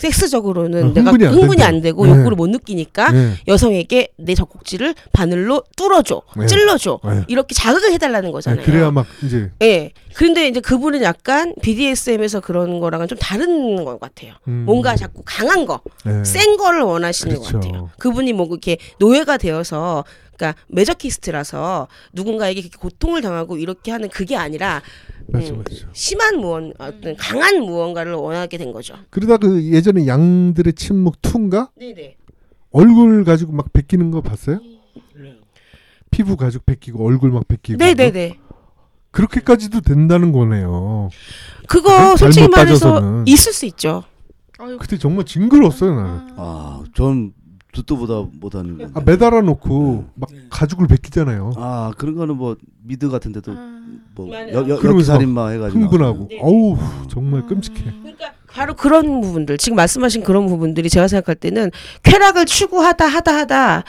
섹스적으로는 0.01 0.85
어, 0.91 0.93
내가 0.95 1.11
흥분이 1.13 1.27
안 1.27 1.35
흥분이. 1.35 1.63
안 1.63 1.81
되고 1.81 2.05
네. 2.07 2.13
욕구를 2.13 2.37
못 2.37 2.49
느끼니까 2.49 3.11
예. 3.15 3.35
여성에게 3.47 4.09
내 4.17 4.35
젖꼭지를 4.35 4.95
바늘로 5.13 5.63
뚫어줘, 5.77 6.23
네. 6.37 6.47
찔러줘 6.47 7.01
예. 7.07 7.25
이렇게 7.29 7.55
자극을 7.55 7.93
해달라는 7.93 8.29
예, 8.29 8.33
거잖아요. 8.33 8.65
그래야 8.65 8.91
막 8.91 9.07
이제 9.23 9.51
예. 9.63 9.93
그런데 10.15 10.49
이제 10.49 10.61
그분은 10.61 11.03
약간 11.03 11.55
BDSM에서 11.63 12.41
그런 12.41 12.81
거랑은 12.81 13.07
좀 13.09 13.19
다른 13.19 13.85
것 13.85 14.01
같아요. 14.01 14.35
음. 14.49 14.65
뭔가 14.67 14.97
자꾸 14.97 15.23
강한 15.25 15.67
거, 15.67 15.81
예. 16.07 16.25
센 16.25 16.57
거를 16.57 16.81
원하시는 16.83 17.35
그렇죠. 17.37 17.53
것 17.61 17.61
같아요. 17.67 17.91
그분이 17.99 18.33
뭐 18.33 18.47
이렇게 18.47 18.79
노예가 18.99 19.37
되어서 19.37 20.05
그러니까 20.37 20.59
메저키스트라서 20.69 21.87
누군가에게 22.15 22.69
고통을 22.79 23.21
당하고 23.21 23.59
이렇게 23.59 23.91
하는 23.91 24.09
그게 24.09 24.37
아니라 24.37 24.81
맞죠, 25.33 25.55
음. 25.55 25.59
맞죠. 25.59 25.89
심한 25.93 26.39
무언 26.39 26.73
어떤 26.79 27.17
강한 27.17 27.61
무언가를 27.61 28.13
원하게 28.15 28.59
된 28.59 28.73
거죠. 28.73 28.95
그러다 29.11 29.37
그 29.37 29.63
예전에 29.65 30.07
양들의 30.07 30.73
침묵 30.75 31.21
2인가 31.23 31.71
네네. 31.79 32.17
얼굴 32.73 33.25
가지고 33.25 33.53
막 33.53 33.73
베끼는 33.73 34.11
거 34.11 34.21
봤어요? 34.21 34.61
네. 35.17 35.37
피부 36.11 36.37
가지고 36.37 36.65
베끼고 36.67 37.05
얼굴 37.07 37.31
막 37.31 37.47
베끼고 37.49 37.79
네네네. 37.79 38.39
그렇게까지도 39.13 39.81
된다는 39.81 40.31
거네요. 40.33 41.11
그거 41.67 41.89
잘못 41.91 42.17
솔직히 42.17 42.49
말해서 42.49 42.93
빠져서는. 42.95 43.27
있을 43.27 43.53
수 43.53 43.67
있죠. 43.67 44.05
아유. 44.59 44.79
그때 44.79 44.99
정말 44.99 45.25
징그러웠어요 45.25 45.95
나는. 45.95 46.35
아, 46.37 46.83
전 46.95 47.33
듣도 47.73 47.97
보다 47.97 48.25
못하는 48.41 48.79
거. 48.79 48.89
아, 48.95 49.03
매달아 49.05 49.43
놓고 49.43 50.07
막 50.15 50.31
네. 50.33 50.41
가죽을 50.51 50.87
베끼잖아요. 50.89 51.53
아 51.57 51.93
그런 51.97 52.17
거는 52.17 52.37
뭐 52.37 52.57
미드 52.83 53.09
같은 53.09 53.33
데도 53.33 53.53
아. 53.53 53.81
뭐 54.15 54.29
맞아요. 54.29 54.53
여, 54.55 54.69
여, 54.69 54.79
그러면서 54.79 55.13
연쇄살인마 55.13 55.49
해가지고 55.49 55.81
흥분하고. 55.83 56.29
네. 56.29 56.39
어우 56.43 56.77
정말 57.09 57.47
끔찍해. 57.47 57.83
그러니까 58.03 58.33
바로 58.49 58.75
그런 58.75 59.21
부분들 59.21 59.59
지금 59.59 59.77
말씀하신 59.77 60.23
그런 60.23 60.47
부분들이 60.47 60.91
제가 60.91 61.07
생각할 61.07 61.37
때는 61.37 61.71
쾌락을 62.03 62.47
추구하다 62.47 63.07
하다 63.07 63.37
하다 63.37 63.85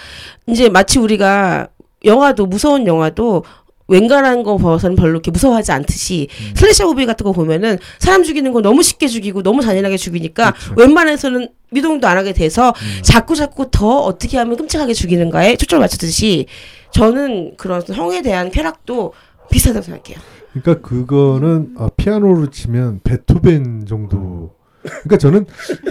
이제 0.48 0.70
마치 0.70 1.00
우리가 1.00 1.68
영화도 2.06 2.46
무서운 2.46 2.88
영화도 2.88 3.44
웬간한 3.92 4.44
거 4.44 4.58
봐서는 4.58 4.96
별로 4.96 5.12
이렇게 5.12 5.32
무서워하지 5.32 5.74
않듯이 5.74 6.30
음. 6.32 6.54
slasher 6.56 6.86
movie 6.86 7.06
같은 7.06 7.26
거 7.26 7.34
보면은 7.34 7.78
사람 8.00 8.24
죽이는 8.24 8.54
거 8.54 8.62
너무 8.62 8.82
쉽게 8.82 9.08
죽이고 9.08 9.44
너무 9.44 9.62
잔인하게 9.62 9.98
죽이니까 9.98 10.52
그렇죠. 10.52 10.74
웬만해서는 10.78 11.50
미동도 11.72 12.08
안 12.08 12.18
하게 12.18 12.32
돼서 12.34 12.70
음. 12.70 13.02
자꾸 13.04 13.36
자꾸 13.36 13.70
더 13.70 14.00
어떻게 14.00 14.38
하면 14.38 14.56
끔찍하게 14.56 14.94
죽이는가에 14.94 15.58
초점을 15.58 15.82
맞추듯이 15.82 16.48
저는 16.92 17.56
그런 17.58 17.82
성에 17.82 18.22
대한 18.22 18.50
쾌락도 18.50 19.14
비슷하다고 19.52 19.84
생각해요. 19.86 20.18
그러니까 20.54 20.88
그거는 20.88 21.76
아, 21.78 21.90
피아노로 21.96 22.50
치면 22.50 23.02
베토벤 23.04 23.86
정도. 23.88 24.56
그러니까 24.82 25.18
저는 25.18 25.46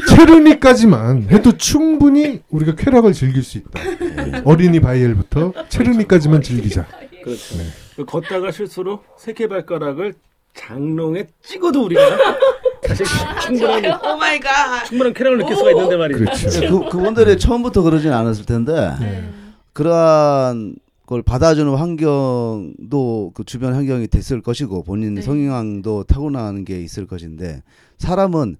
체르니까지만 0.08 1.28
해도 1.30 1.56
충분히 1.56 2.42
우리가 2.48 2.74
쾌락을 2.74 3.12
즐길 3.12 3.42
수 3.42 3.58
있다. 3.58 3.80
어린이 4.44 4.80
바이엘부터 4.80 5.52
체르니까지만 5.68 6.42
즐기자. 6.42 6.86
그렇죠. 7.22 7.56
네. 7.56 7.64
그 8.00 8.04
걷다가 8.06 8.50
실수로 8.50 9.02
새끼 9.18 9.46
발가락을 9.46 10.14
장롱에 10.54 11.26
찍어도 11.42 11.84
우리가 11.84 12.00
사실 12.86 13.06
충분한 13.42 14.00
oh 14.02 14.16
my 14.16 14.40
god. 14.40 14.84
충분한 14.84 15.12
쾌락을 15.12 15.38
느낄 15.38 15.54
수가 15.56 15.70
있는데 15.72 15.96
말이죠. 15.96 16.18
그렇죠. 16.18 16.60
그, 16.60 16.88
그분들이 16.88 17.38
처음부터 17.38 17.82
그러진 17.82 18.12
않았을 18.12 18.46
텐데 18.46 18.72
네. 19.00 19.28
그러한 19.74 20.76
걸 21.06 21.22
받아주는 21.22 21.74
환경도 21.74 23.32
그 23.34 23.44
주변 23.44 23.74
환경이 23.74 24.08
됐을 24.08 24.40
것이고 24.40 24.82
본인 24.84 25.14
네. 25.16 25.22
성향도 25.22 26.04
타고나는 26.04 26.64
게 26.64 26.80
있을 26.80 27.06
것인데 27.06 27.62
사람은 27.98 28.56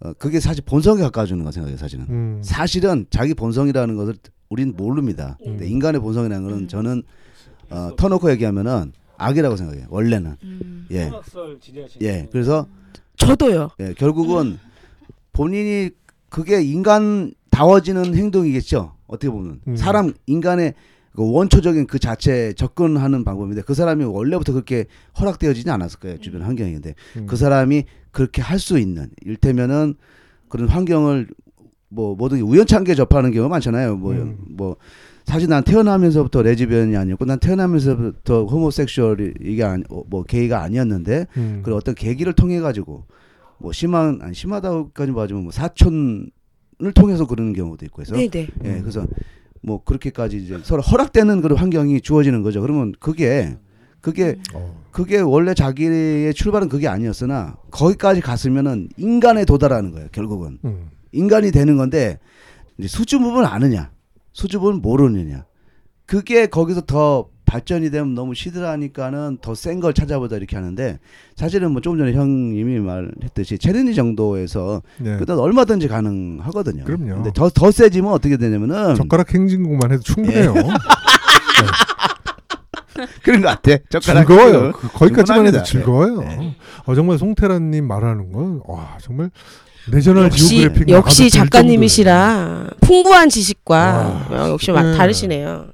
어, 0.00 0.12
그게 0.14 0.40
사실 0.40 0.64
본성에 0.66 1.02
가까워주는 1.02 1.44
거 1.44 1.52
생각해요 1.52 1.76
사실은 1.76 2.06
음. 2.08 2.40
사실은 2.42 3.06
자기 3.10 3.34
본성이라는 3.34 3.94
것을 3.94 4.14
우린 4.48 4.74
모릅니다 4.76 5.36
음. 5.42 5.58
근데 5.58 5.68
인간의 5.68 6.00
본성이라는 6.00 6.42
것은 6.44 6.58
음. 6.62 6.68
저는 6.68 7.02
어, 7.70 7.90
터놓고 7.96 8.30
얘기하면은 8.32 8.92
악이라고 9.18 9.56
생각해요 9.56 9.86
원래는 9.90 10.36
음. 10.42 10.86
예 10.90 11.10
예, 12.00 12.28
그래서 12.30 12.66
저도요. 13.16 13.70
예, 13.80 13.94
결국은 13.94 14.58
본인이 15.32 15.90
그게 16.28 16.62
인간 16.62 17.32
다워지는 17.50 18.14
행동이겠죠. 18.14 18.94
어떻게 19.06 19.30
보면 19.30 19.60
음. 19.68 19.76
사람 19.76 20.12
인간의 20.26 20.74
그 21.14 21.30
원초적인 21.30 21.86
그 21.86 21.98
자체에 21.98 22.54
접근하는 22.54 23.22
방법인데 23.22 23.62
그 23.62 23.74
사람이 23.74 24.04
원래부터 24.04 24.54
그렇게 24.54 24.86
허락되어지지 25.20 25.68
않았을 25.70 26.00
거예요 26.00 26.18
주변 26.20 26.40
환경인데 26.42 26.94
음. 27.18 27.26
그 27.26 27.36
사람이 27.36 27.84
그렇게 28.10 28.40
할 28.40 28.58
수 28.58 28.78
있는 28.78 29.10
일테면은 29.22 29.94
그런 30.48 30.68
환경을 30.68 31.28
뭐 31.90 32.14
모든 32.16 32.38
게 32.38 32.42
우연찮게 32.42 32.94
접하는 32.94 33.30
경우가 33.30 33.50
많잖아요. 33.50 33.96
뭐 33.96 34.12
음. 34.12 34.38
뭐 34.48 34.76
사실 35.24 35.48
난 35.48 35.62
태어나면서부터 35.62 36.42
레즈비언이 36.42 36.96
아니었고 36.96 37.24
난 37.24 37.38
태어나면서부터 37.38 38.44
호모섹슈얼이 38.44 39.34
이게 39.40 39.62
아니, 39.64 39.84
어, 39.90 40.02
뭐 40.08 40.24
게이가 40.24 40.62
아니었는데 40.62 41.26
음. 41.36 41.62
그 41.64 41.74
어떤 41.74 41.94
계기를 41.94 42.32
통해 42.32 42.60
가지고 42.60 43.04
뭐 43.58 43.72
심한 43.72 44.18
아니 44.22 44.34
심하다고까지 44.34 45.12
봐주면 45.12 45.44
뭐 45.44 45.52
사촌을 45.52 46.92
통해서 46.94 47.26
그러는 47.26 47.52
경우도 47.52 47.84
있고 47.86 48.02
해서 48.02 48.14
네네. 48.14 48.48
예 48.64 48.80
그래서 48.80 49.06
뭐 49.62 49.82
그렇게까지 49.84 50.38
이제 50.38 50.58
서로 50.64 50.82
허락되는 50.82 51.40
그런 51.40 51.56
환경이 51.56 52.00
주어지는 52.00 52.42
거죠. 52.42 52.60
그러면 52.60 52.92
그게 52.98 53.56
그게 54.00 54.36
어. 54.52 54.82
그게 54.90 55.20
원래 55.20 55.54
자기의 55.54 56.34
출발은 56.34 56.68
그게 56.68 56.88
아니었으나 56.88 57.56
거기까지 57.70 58.20
갔으면은 58.20 58.88
인간에 58.96 59.44
도달하는 59.44 59.92
거예요. 59.92 60.08
결국은 60.10 60.58
음. 60.64 60.90
인간이 61.12 61.52
되는 61.52 61.76
건데 61.76 62.18
이제 62.78 62.88
수줍음을 62.88 63.44
아느냐 63.46 63.92
수줍음을 64.32 64.74
모르느냐 64.80 65.44
그게 66.06 66.46
거기서 66.46 66.82
더 66.82 67.28
발전이 67.44 67.90
되면 67.90 68.14
너무 68.14 68.34
시들하니까는 68.34 69.38
더 69.42 69.54
센 69.54 69.78
걸 69.80 69.92
찾아보자 69.92 70.36
이렇게 70.36 70.56
하는데 70.56 70.98
사실은 71.36 71.72
뭐 71.72 71.80
조금 71.82 71.98
전에 71.98 72.12
형님이 72.14 72.80
말했듯이 72.80 73.58
체르니 73.58 73.94
정도에서 73.94 74.82
네. 74.98 75.16
그때 75.18 75.34
얼마든지 75.34 75.86
가능하거든요. 75.88 76.84
그럼요. 76.84 77.14
근데 77.16 77.30
더, 77.34 77.50
더 77.50 77.70
세지면 77.70 78.10
어떻게 78.12 78.38
되냐면은 78.38 78.94
젓가락 78.94 79.34
행진곡만 79.34 79.92
해도 79.92 80.02
충분해요. 80.02 80.54
그런 83.22 83.40
것 83.40 83.48
같아. 83.48 83.76
젓가락 83.90 84.26
즐거워요. 84.26 84.72
그 84.72 84.88
거기까지만 84.88 85.46
해도 85.46 85.62
충분합니다. 85.62 85.64
즐거워요. 85.64 86.20
네. 86.20 86.56
어, 86.84 86.94
정말 86.94 87.18
송태란님 87.18 87.86
말하는 87.86 88.32
건 88.32 88.60
와 88.66 88.96
정말 89.00 89.30
내셔널 89.90 90.30
지오그래픽 90.30 90.88
역시 90.90 91.30
작가님이시라 91.30 92.70
풍부한 92.80 93.28
지식과 93.28 94.26
와, 94.30 94.44
어, 94.46 94.48
역시 94.50 94.70
막 94.70 94.82
네. 94.82 94.96
다르시네요. 94.96 95.66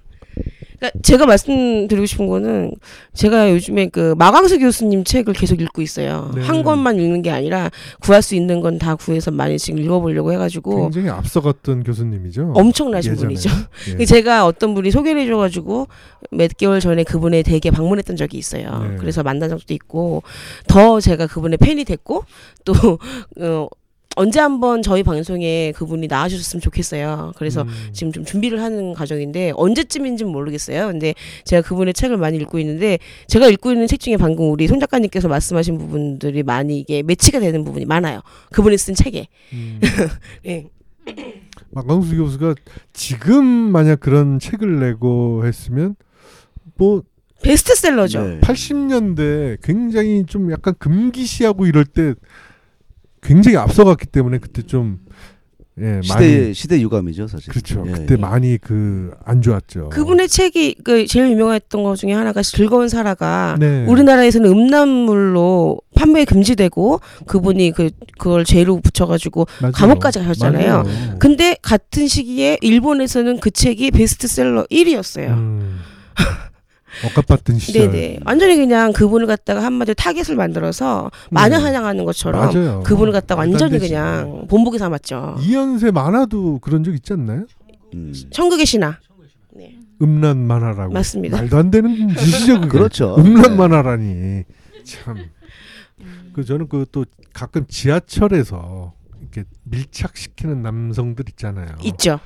그러니까 0.78 1.00
제가 1.02 1.26
말씀드리고 1.26 2.06
싶은 2.06 2.28
거는 2.28 2.70
제가 3.12 3.50
요즘에 3.50 3.88
그 3.88 4.14
마광수 4.16 4.60
교수님 4.60 5.02
책을 5.02 5.34
계속 5.34 5.60
읽고 5.60 5.82
있어요. 5.82 6.30
네. 6.36 6.40
한 6.42 6.62
권만 6.62 7.00
읽는 7.00 7.22
게 7.22 7.32
아니라 7.32 7.68
구할 8.00 8.22
수 8.22 8.36
있는 8.36 8.60
건 8.60 8.78
다 8.78 8.94
구해서 8.94 9.32
많이 9.32 9.58
지금 9.58 9.80
읽어보려고 9.80 10.32
해가지고 10.32 10.82
굉장히 10.82 11.08
앞서갔던 11.10 11.82
교수님이죠. 11.82 12.52
엄청나신 12.54 13.12
예전에. 13.14 13.26
분이죠. 13.26 13.50
예. 13.98 14.04
제가 14.04 14.46
어떤 14.46 14.72
분이 14.74 14.92
소개를 14.92 15.22
해줘가지고 15.22 15.88
몇 16.30 16.56
개월 16.56 16.78
전에 16.78 17.02
그분의 17.02 17.42
댁에 17.42 17.72
방문했던 17.72 18.14
적이 18.14 18.38
있어요. 18.38 18.86
네. 18.88 18.96
그래서 19.00 19.24
만난 19.24 19.50
적도 19.50 19.74
있고 19.74 20.22
더 20.68 21.00
제가 21.00 21.26
그분의 21.26 21.58
팬이 21.58 21.84
됐고 21.84 22.22
또 22.64 22.72
어, 23.40 23.66
언제 24.18 24.40
한번 24.40 24.82
저희 24.82 25.04
방송에 25.04 25.72
그분이 25.76 26.08
나와주셨으면 26.08 26.60
좋겠어요. 26.60 27.32
그래서 27.36 27.62
음. 27.62 27.68
지금 27.92 28.12
좀 28.12 28.24
준비를 28.24 28.60
하는 28.60 28.92
과정인데 28.92 29.52
언제쯤인지는 29.54 30.32
모르겠어요. 30.32 30.88
근데 30.88 31.14
제가 31.44 31.66
그분의 31.66 31.94
책을 31.94 32.16
많이 32.16 32.36
읽고 32.38 32.58
있는데 32.58 32.98
제가 33.28 33.46
읽고 33.46 33.70
있는 33.70 33.86
책 33.86 34.00
중에 34.00 34.16
방금 34.16 34.50
우리 34.50 34.66
손 34.66 34.80
작가님께서 34.80 35.28
말씀하신 35.28 35.78
부분들이 35.78 36.42
많이 36.42 36.80
이게 36.80 37.02
매치가 37.02 37.38
되는 37.38 37.62
부분이 37.62 37.84
많아요. 37.84 38.22
그분이 38.50 38.76
쓴 38.76 38.94
책에. 38.94 39.28
음. 39.52 39.80
예. 40.46 40.66
마광수 41.70 42.16
교수가 42.16 42.56
지금 42.92 43.44
만약 43.44 44.00
그런 44.00 44.40
책을 44.40 44.80
내고 44.80 45.46
했으면 45.46 45.94
뭐 46.76 47.02
베스트셀러죠. 47.42 48.22
네. 48.22 48.40
80년대 48.40 49.58
굉장히 49.62 50.24
좀 50.26 50.50
약간 50.50 50.74
금기시하고 50.76 51.66
이럴 51.66 51.84
때 51.84 52.14
굉장히 53.22 53.56
앞서갔기 53.56 54.06
때문에 54.06 54.38
그때 54.38 54.62
좀 54.62 54.98
예, 55.80 56.00
시대 56.02 56.14
많이 56.14 56.54
시대 56.54 56.80
유감이죠 56.80 57.28
사실. 57.28 57.50
그렇죠. 57.52 57.84
예, 57.86 57.92
그때 57.92 58.14
예. 58.14 58.16
많이 58.16 58.58
그 58.58 59.12
안 59.24 59.42
좋았죠. 59.42 59.90
그분의 59.90 60.26
책이 60.28 60.76
그 60.82 61.06
제일 61.06 61.30
유명했던 61.30 61.82
것 61.82 61.96
중에 61.96 62.12
하나가 62.12 62.42
즐거운 62.42 62.88
사라가 62.88 63.56
네. 63.60 63.84
우리나라에서는 63.86 64.50
음란물로 64.50 65.80
판매 65.94 66.24
금지되고 66.24 67.00
그분이 67.26 67.72
그 67.72 67.90
그걸 68.18 68.44
죄로 68.44 68.80
붙여가지고 68.80 69.46
맞아요. 69.60 69.72
감옥까지 69.72 70.20
가셨잖아요. 70.20 70.82
맞아요. 70.82 71.16
근데 71.18 71.56
같은 71.60 72.08
시기에 72.08 72.56
일본에서는 72.62 73.38
그 73.40 73.50
책이 73.50 73.90
베스트셀러 73.90 74.64
1위였어요. 74.70 75.28
음. 75.28 75.80
억압받던 77.04 77.58
시절. 77.58 77.90
네네. 77.90 78.20
완전히 78.24 78.56
그냥 78.56 78.92
그분을 78.92 79.26
갖다가 79.26 79.62
한마디로 79.62 79.94
타겟을 79.94 80.36
만들어서 80.36 81.10
마녀 81.30 81.60
사냥하는 81.60 82.04
것처럼 82.04 82.50
네. 82.52 82.58
맞아요. 82.58 82.82
그분을 82.82 83.12
갖다가 83.12 83.40
완전히 83.40 83.72
되지. 83.78 83.88
그냥 83.88 84.46
본보기 84.48 84.78
삼았죠. 84.78 85.36
이연세 85.40 85.90
만화도 85.90 86.58
그런 86.60 86.84
적 86.84 86.94
있지 86.94 87.12
않나요? 87.12 87.46
음. 87.94 88.12
천국의 88.30 88.66
신화. 88.66 88.98
네. 89.54 89.76
음란 90.02 90.38
만화라고. 90.38 90.92
맞습니다. 90.92 91.36
말도 91.38 91.56
안 91.56 91.70
되는 91.70 92.14
짓이죠. 92.16 92.60
그게. 92.60 92.68
그렇죠. 92.68 93.16
음란 93.18 93.42
네. 93.50 93.56
만화라니. 93.56 94.44
참. 94.84 95.16
그 96.32 96.44
저는 96.44 96.68
그 96.68 96.86
또 96.92 97.04
가끔 97.32 97.66
지하철에서 97.68 98.94
이렇게 99.20 99.44
밀착시키는 99.64 100.62
남성들 100.62 101.24
있잖아요. 101.30 101.68
있죠. 101.84 102.18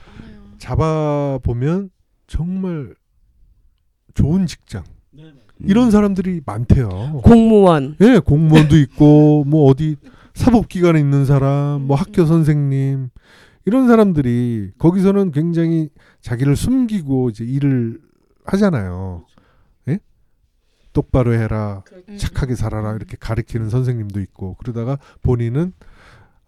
잡아 0.59 1.39
보면 1.43 1.91
정말 2.27 2.95
좋은 4.15 4.47
직장 4.47 4.85
이런 5.65 5.91
사람들이 5.91 6.41
많대요. 6.45 7.21
공무원. 7.23 7.97
예, 8.01 8.19
공무원도 8.19 8.77
있고 8.79 9.45
뭐 9.45 9.71
어디 9.71 9.97
사법기관에 10.35 10.99
있는 10.99 11.25
사람, 11.25 11.83
뭐 11.83 11.97
학교 11.97 12.25
선생님 12.25 13.11
이런 13.65 13.87
사람들이 13.87 14.73
거기서는 14.79 15.31
굉장히 15.31 15.89
자기를 16.21 16.57
숨기고 16.57 17.31
이제 17.31 17.45
일을 17.45 18.01
하잖아요. 18.45 19.25
예? 19.89 20.01
똑바로 20.93 21.33
해라, 21.33 21.85
착하게 22.17 22.57
살아라 22.57 22.95
이렇게 22.95 23.17
가르치는 23.19 23.71
선생님도 23.71 24.21
있고 24.21 24.55
그러다가 24.55 24.99
본인은 25.23 25.73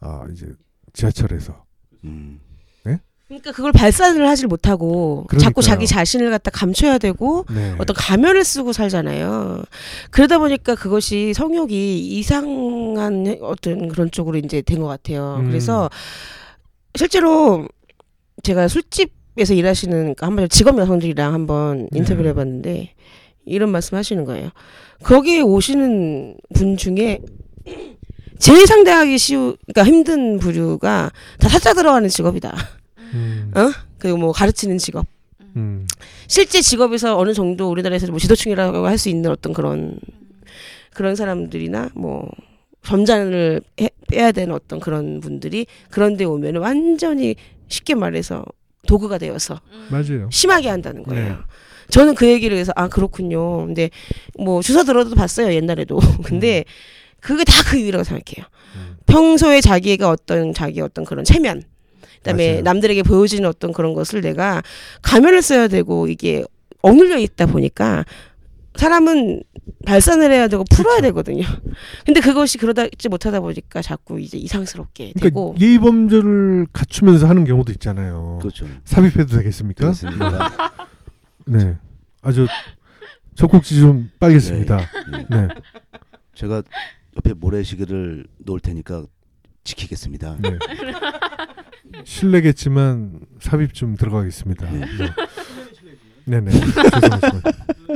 아 0.00 0.26
이제 0.32 0.52
지하철에서 0.92 1.64
음. 2.04 2.40
그러니까 3.26 3.52
그걸 3.52 3.72
발산을 3.72 4.28
하질 4.28 4.46
못하고 4.48 5.24
그러니까요. 5.28 5.38
자꾸 5.40 5.62
자기 5.62 5.86
자신을 5.86 6.30
갖다 6.30 6.50
감춰야 6.50 6.98
되고 6.98 7.46
네. 7.50 7.74
어떤 7.78 7.96
가면을 7.96 8.44
쓰고 8.44 8.72
살잖아요. 8.72 9.64
그러다 10.10 10.38
보니까 10.38 10.74
그것이 10.74 11.32
성욕이 11.34 12.00
이상한 12.00 13.38
어떤 13.40 13.88
그런 13.88 14.10
쪽으로 14.10 14.36
이제 14.38 14.60
된 14.60 14.80
것 14.80 14.86
같아요. 14.88 15.38
음. 15.40 15.48
그래서 15.48 15.88
실제로 16.96 17.66
제가 18.42 18.68
술집에서 18.68 19.54
일하시는 19.54 19.96
그러니까 19.96 20.26
한번 20.26 20.48
직업 20.50 20.78
여성들이랑 20.78 21.32
한번 21.32 21.88
네. 21.92 21.98
인터뷰를 22.00 22.30
해봤는데 22.30 22.94
이런 23.46 23.70
말씀 23.70 23.96
하시는 23.96 24.24
거예요. 24.26 24.50
거기에 25.02 25.40
오시는 25.40 26.36
분 26.54 26.76
중에 26.76 27.20
제일 28.38 28.66
상대하기 28.66 29.16
쉬우, 29.16 29.56
그러니까 29.66 29.84
힘든 29.84 30.38
부류가 30.38 31.10
다 31.38 31.48
사자 31.48 31.72
들어가는 31.72 32.08
직업이다. 32.10 32.54
음, 33.14 33.52
어? 33.56 33.70
그리고 33.98 34.18
뭐 34.18 34.32
가르치는 34.32 34.78
직업. 34.78 35.06
음, 35.56 35.86
실제 36.26 36.60
직업에서 36.60 37.16
어느 37.16 37.32
정도 37.32 37.70
우리나라에서 37.70 38.08
뭐 38.08 38.18
지도층이라고 38.18 38.86
할 38.86 38.98
수 38.98 39.08
있는 39.08 39.30
어떤 39.30 39.52
그런 39.52 39.98
그런 40.92 41.14
사람들이나 41.16 41.90
뭐 41.94 42.28
점잔을 42.82 43.60
해- 43.80 43.90
빼야 44.08 44.32
되는 44.32 44.54
어떤 44.54 44.80
그런 44.80 45.20
분들이 45.20 45.66
그런 45.90 46.16
데 46.16 46.24
오면은 46.24 46.60
완전히 46.60 47.34
쉽게 47.68 47.94
말해서 47.94 48.44
도구가 48.86 49.18
되어서 49.18 49.60
맞아요. 49.90 50.28
심하게 50.30 50.68
한다는 50.68 51.02
거예요. 51.02 51.28
네. 51.28 51.34
저는 51.90 52.14
그 52.14 52.26
얘기를 52.28 52.56
해서 52.56 52.72
아 52.76 52.88
그렇군요. 52.88 53.64
근데 53.66 53.90
뭐 54.38 54.60
주사 54.62 54.82
들어도 54.84 55.14
봤어요 55.14 55.52
옛날에도. 55.54 55.98
근데 56.24 56.64
그게 57.20 57.44
다 57.44 57.52
그 57.70 57.78
이유라고 57.78 58.04
생각해요. 58.04 58.46
음. 58.76 58.96
평소에 59.06 59.60
자기가 59.60 60.10
어떤 60.10 60.52
자기 60.52 60.80
어떤 60.82 61.04
그런 61.06 61.24
체면, 61.24 61.62
그다음에 62.24 62.48
맞아요. 62.48 62.62
남들에게 62.62 63.02
보여지는 63.02 63.48
어떤 63.48 63.72
그런 63.72 63.94
것을 63.94 64.22
내가 64.22 64.62
가면을 65.02 65.42
써야 65.42 65.68
되고 65.68 66.08
이게 66.08 66.42
억눌려 66.82 67.18
있다 67.18 67.46
보니까 67.46 68.04
사람은 68.76 69.42
발산을 69.86 70.32
해야 70.32 70.48
되고 70.48 70.64
풀어야 70.64 71.00
되거든요. 71.02 71.44
근데 72.04 72.20
그것이 72.20 72.58
그러다지 72.58 73.08
못하다 73.08 73.40
보니까 73.40 73.82
자꾸 73.82 74.20
이제 74.20 74.36
이상스럽게 74.36 75.12
그러니까 75.12 75.20
되고 75.20 75.54
예의 75.60 75.78
범절을 75.78 76.66
갖추면서 76.72 77.28
하는 77.28 77.44
경우도 77.44 77.70
있잖아요. 77.72 78.38
그렇죠. 78.40 78.66
삽입해도 78.84 79.36
되겠습니까? 79.36 79.80
그렇습니다. 79.80 80.50
네, 81.46 81.76
아주 82.22 82.46
젖꼭지 83.36 83.78
좀 83.80 84.10
빨겠습니다. 84.18 84.78
네. 85.12 85.26
네, 85.30 85.48
제가 86.34 86.62
옆에 87.16 87.32
모래시계를 87.34 88.26
놓을 88.38 88.60
테니까 88.60 89.04
지키겠습니다. 89.62 90.38
네. 90.40 90.58
실례겠지만 92.04 93.20
삽입 93.40 93.74
좀 93.74 93.96
들어가겠습니다. 93.96 94.70
네. 94.70 94.80
네. 94.80 95.10
네네. 96.26 96.50
죄송합니다. 96.50 97.50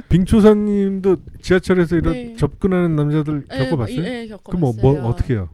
빙초사님도 0.09 1.17
지하철에서 1.41 1.97
이런 1.97 2.13
네. 2.13 2.37
접근하는 2.37 2.95
남자들 2.95 3.45
네, 3.49 3.59
겪어봤어요? 3.59 4.05
예, 4.05 4.27
그럼 4.27 4.61
겪어봤어요. 4.61 4.83
뭐, 4.83 5.01
뭐 5.01 5.11
어떻게 5.11 5.35
해요? 5.35 5.49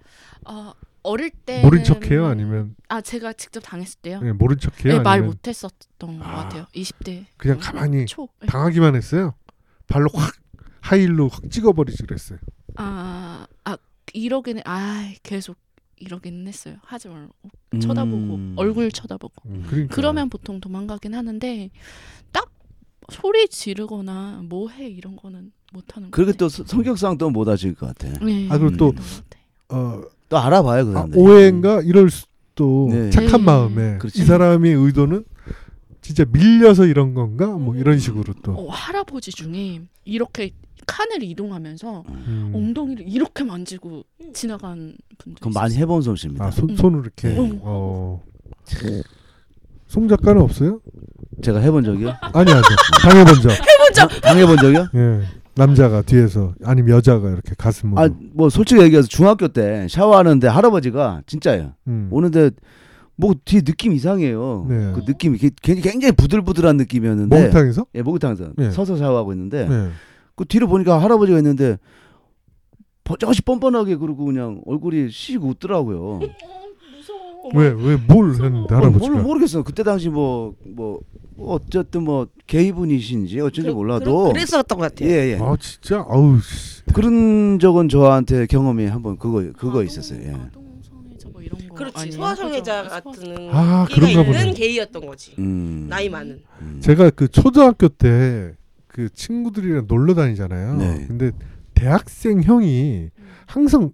아, 0.45 0.75
어릴 1.03 1.31
때 1.31 1.63
모른 1.63 1.85
척해요? 1.85 2.27
아니면 2.27 2.75
아 2.89 3.01
제가 3.01 3.35
직접 3.35 3.61
당했을 3.61 4.01
때요. 4.01 4.21
네, 4.21 4.33
모른 4.33 4.59
척해요? 4.59 4.95
네, 4.95 5.01
말 5.01 5.15
아니면 5.15 5.31
못했었던 5.31 6.19
것 6.19 6.25
아. 6.25 6.35
같아요. 6.35 6.67
20대 6.75 7.27
그냥 7.37 7.59
가만히 7.61 8.07
초. 8.07 8.29
네. 8.41 8.47
당하기만 8.47 8.97
했어요? 8.97 9.35
발로 9.87 10.09
확 10.15 10.35
하이힐로 10.81 11.29
확 11.29 11.51
찍어버리지 11.51 12.05
그랬어요. 12.05 12.39
아, 12.77 13.47
아 13.65 13.77
이러기는 14.13 14.63
아 14.65 15.13
계속 15.23 15.57
이러기는 15.97 16.47
했어요. 16.49 16.77
하지 16.83 17.09
말고 17.09 17.33
쳐다보고 17.81 18.17
음. 18.35 18.53
얼굴 18.57 18.91
쳐다보고. 18.91 19.35
그러니까. 19.69 19.95
그러면 19.95 20.29
보통 20.29 20.61
도망가긴 20.61 21.15
하는데 21.15 21.71
딱 22.33 22.51
소리 23.11 23.49
지르거나 23.49 24.41
뭐 24.45 24.69
해 24.71 24.89
이런 24.89 25.17
거는 25.17 25.53
못 25.73 25.97
하는 25.97 26.11
거. 26.11 26.15
그렇게 26.17 26.33
또 26.37 26.49
서- 26.49 26.65
성격상 26.67 27.19
또 27.19 27.31
못 27.31 27.49
하실 27.49 27.75
것 27.75 27.87
같아. 27.87 28.09
네. 28.25 28.49
아, 28.51 28.59
그리고 28.59 28.77
또 28.77 28.91
그런 28.93 28.97
것 28.97 29.25
같아요. 29.29 29.43
어, 29.69 30.03
또 30.29 30.39
알아봐요 30.39 30.85
그 30.85 30.91
아, 30.91 30.95
사람들. 30.95 31.19
오해인가 31.19 31.81
이럴 31.83 32.11
수도 32.11 32.89
네. 32.91 33.11
착한 33.11 33.41
네. 33.41 33.45
마음에 33.47 33.99
그렇지. 33.99 34.23
이 34.23 34.25
사람의 34.25 34.73
의도는 34.75 35.25
진짜 36.05 36.27
밀려서 36.31 36.85
이런 36.85 37.15
건가 37.15 37.47
뭐 37.47 37.75
이런 37.77 37.99
식으로 37.99 38.35
또 38.43 38.53
어, 38.53 38.69
할아버지 38.71 39.31
중에 39.31 39.81
이렇게 40.05 40.51
칸을 40.87 41.23
이동하면서 41.23 42.05
음. 42.07 42.53
엉덩이를 42.55 43.09
이렇게 43.09 43.43
만지고 43.43 44.05
지나간 44.35 44.99
분들. 45.17 45.41
그럼 45.41 45.55
많이 45.55 45.77
해본 45.77 46.03
솜씨입니다. 46.03 46.45
아 46.45 46.51
손, 46.51 46.69
음. 46.69 46.77
손으로 46.77 47.03
이렇게 47.05 47.29
음. 47.29 47.59
어. 47.63 48.23
송 49.87 50.07
작가는 50.07 50.43
없어요? 50.43 50.81
제가 51.43 51.61
해본 51.61 51.85
적이요? 51.85 52.11
아니 52.21 52.53
아니 52.53 52.63
당해본 53.01 53.35
적. 53.41 53.49
당- 53.95 54.09
당해본 54.21 54.57
적이요? 54.59 54.89
예. 54.95 55.23
남자가 55.57 56.03
뒤에서 56.03 56.53
아니면 56.65 56.97
여자가 56.97 57.31
이렇게 57.31 57.55
가슴으로. 57.57 57.99
아뭐 58.37 58.51
솔직히 58.51 58.83
얘기해서 58.83 59.09
중학교 59.09 59.49
때 59.49 59.87
샤워하는데 59.89 60.47
할아버지가 60.49 61.23
진짜예요. 61.27 61.73
음. 61.87 62.09
오는데 62.11 62.51
뭐 63.17 63.35
뒤에 63.45 63.61
느낌 63.61 63.93
이상해요. 63.93 64.67
네. 64.69 64.93
그 64.95 65.03
느낌이 65.07 65.39
게- 65.39 65.51
굉장히 65.63 65.83
굉장히 65.93 66.13
부들부들한 66.13 66.77
느낌이었는데 66.79 67.37
목욕탕에서? 67.37 67.87
예, 67.95 68.03
목욕탕에서 68.03 68.53
네. 68.57 68.71
서서 68.71 68.97
샤워하고 68.97 69.33
있는데 69.35 69.69
네. 69.69 69.89
그 70.35 70.45
뒤로 70.45 70.67
보니까 70.67 71.01
할아버지가 71.01 71.39
있는데 71.39 71.79
버젓이 73.05 73.43
뻔뻔하게 73.43 73.97
그러고 73.97 74.25
그냥 74.25 74.61
얼굴이 74.67 75.11
씩 75.11 75.45
웃더라고요. 75.45 76.21
왜왜뭘 77.55 78.31
했는데 78.33 78.75
어, 78.75 78.79
할아버지가? 78.79 79.13
모르, 79.13 79.23
모르겠어요. 79.23 79.65
그때 79.65 79.83
당시 79.83 80.09
뭐뭐 80.09 81.01
어쨌든 81.39 82.03
뭐 82.05 82.27
게이분이신지 82.47 83.39
어쩐지 83.41 83.71
몰라도 83.71 84.33
그 84.33 84.39
랬었던 84.39 84.79
것 84.79 84.95
같아요. 84.95 85.11
예, 85.11 85.33
예. 85.35 85.39
아 85.41 85.55
진짜 85.61 86.05
아우 86.09 86.39
씨. 86.41 86.83
그런 86.95 87.59
적은 87.59 87.91
저한테 87.91 88.47
경험이 88.47 88.87
한번 88.87 89.19
그거 89.19 89.43
그거 89.59 89.71
아동- 89.81 89.85
있었어요. 89.85 90.21
예. 90.23 90.31
뭐 90.31 90.49
이런 91.59 91.69
거 91.69 91.75
그렇지 91.75 91.99
아니에요? 91.99 92.17
소아성애자 92.17 92.83
그죠? 92.83 92.95
같은 92.95 93.49
아, 93.51 93.87
끼가 93.89 94.07
그런가 94.07 94.21
있는 94.23 94.25
보네. 94.33 94.53
게이였던 94.55 95.07
거지. 95.07 95.35
음. 95.39 95.87
나이 95.89 96.09
많은. 96.09 96.43
음. 96.61 96.81
제가 96.83 97.11
그 97.11 97.29
초등학교 97.29 97.89
때 97.89 98.55
그 98.87 99.09
친구들이랑 99.13 99.87
놀러 99.89 100.15
다니잖아요. 100.15 100.77
네. 100.77 101.05
근데 101.09 101.33
대학생 101.75 102.41
형이 102.43 103.11
항상 103.45 103.91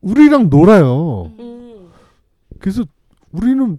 우리랑 0.00 0.48
놀아요. 0.48 1.32
음. 1.38 1.90
그래서 2.58 2.82
우리는 3.30 3.78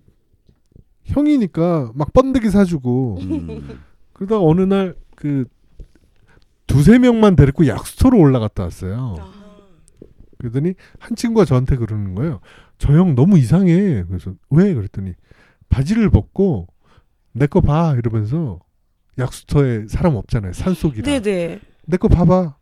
형이니까 1.05 1.91
막 1.95 2.13
번데기 2.13 2.51
사주고 2.51 3.17
음. 3.21 3.79
그러다가 4.13 4.43
어느 4.43 4.61
날 4.61 4.95
그 5.15 5.45
두세 6.67 6.99
명만 6.99 7.35
데리고 7.35 7.65
약수터로 7.65 8.19
올라갔다 8.19 8.61
왔어요. 8.65 9.15
아. 9.19 9.33
그러더니 10.37 10.75
한 10.99 11.15
친구가 11.15 11.45
저한테 11.45 11.75
그러는 11.77 12.13
거예요. 12.13 12.39
저 12.77 12.93
형 12.93 13.15
너무 13.15 13.37
이상해. 13.37 14.03
그래서 14.07 14.33
왜? 14.49 14.73
그랬더니 14.73 15.13
바지를 15.69 16.09
벗고 16.09 16.67
내 17.33 17.47
거 17.47 17.61
봐 17.61 17.95
이러면서 17.97 18.59
약수터에 19.17 19.87
사람 19.87 20.15
없잖아요. 20.15 20.53
산속이라. 20.53 21.03
네네. 21.19 21.59
내 21.85 21.97
거 21.97 22.07
봐봐. 22.07 22.55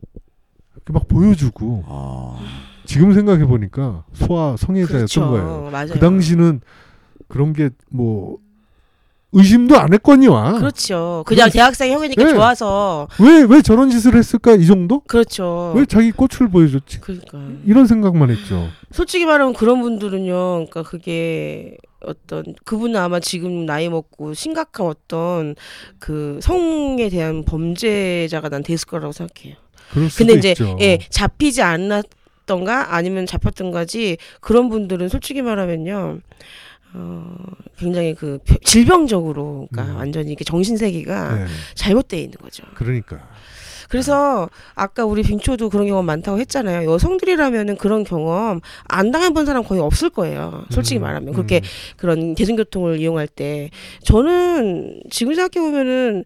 이렇게 0.75 0.93
막 0.93 1.08
보여주고 1.08 1.84
아. 1.88 2.39
지금 2.86 3.13
생각해 3.13 3.45
보니까 3.45 4.06
소아 4.13 4.56
성애자였던 4.58 4.97
그렇죠. 4.97 5.30
거예요. 5.30 5.69
맞아요. 5.71 5.88
그 5.93 5.99
당시는 5.99 6.62
그런 7.28 7.54
게 7.54 7.69
뭐 7.89 8.38
의심도 9.38 9.78
안 9.78 9.93
했거니와 9.93 10.54
그렇죠. 10.60 11.24
그냥 11.28 11.50
대학생 11.52 11.91
형이니까 11.91 12.24
네. 12.24 12.34
좋아서 12.34 13.08
왜 13.19 13.43
왜 13.43 13.62
저런 13.62 13.89
짓을 13.89 14.15
했을까 14.15 14.54
이 14.56 14.65
정도? 14.65 15.02
그렇죠. 15.02 15.74
왜 15.76 15.86
자기 15.86 16.12
꽃을 16.12 16.50
보여줬지? 16.50 17.02
그러니까 17.02 17.39
이런 17.65 17.86
생각만 17.86 18.30
했죠. 18.30 18.69
솔직히 18.91 19.26
말하면 19.26 19.54
그런 19.54 19.82
분들은요. 19.82 20.32
그러니까 20.34 20.84
그게 20.84 21.76
어떤 22.00 22.43
그분은 22.63 23.00
아마 23.00 23.19
지금 23.19 23.65
나이 23.65 23.89
먹고 23.89 24.34
심각한 24.34 24.88
어떤 24.88 25.56
그 26.00 26.39
성에 26.41 27.10
대한 27.10 27.43
범죄자가 27.43 28.48
난 28.50 28.63
됐을 28.63 28.88
거라고 28.88 29.12
생각해요. 29.12 29.56
그럴 29.91 30.10
수도 30.10 30.26
근데 30.26 30.39
이제 30.39 30.52
있죠. 30.52 30.78
예 30.80 30.98
잡히지 31.10 31.62
않았던가 31.62 32.95
아니면 32.95 33.26
잡혔던가지 33.26 34.17
그런 34.39 34.69
분들은 34.69 35.10
솔직히 35.10 35.41
말하면요. 35.41 36.19
어, 36.97 37.36
굉장히 37.77 38.15
그 38.15 38.39
벼- 38.45 38.55
질병적으로 38.63 39.67
그러니까 39.71 39.93
음. 39.93 39.97
완전히 39.97 40.31
이게 40.31 40.43
정신 40.45 40.77
세계가 40.77 41.36
네. 41.36 41.45
잘못돼 41.75 42.17
있는 42.19 42.38
거죠. 42.41 42.63
그러니까 42.75 43.27
그래서 43.89 44.49
아까 44.73 45.05
우리 45.05 45.21
빙초도 45.21 45.69
그런 45.69 45.86
경험 45.88 46.05
많다고 46.05 46.39
했잖아요. 46.39 46.89
여성들이라면은 46.91 47.77
그런 47.77 48.03
경험 48.03 48.62
안 48.86 49.12
당해본 49.12 49.45
사람 49.45 49.63
거의 49.63 49.79
없을 49.81 50.10
거예요. 50.10 50.65
솔직히 50.71 50.99
음, 50.99 51.03
말하면 51.03 51.34
그렇게 51.34 51.58
음. 51.58 51.62
그런 51.97 52.36
대중교통을 52.36 52.99
이용할 52.99 53.27
때 53.27 53.69
저는 54.03 55.01
지금 55.12 55.36
생각해 55.36 55.63
보면은 55.65 56.23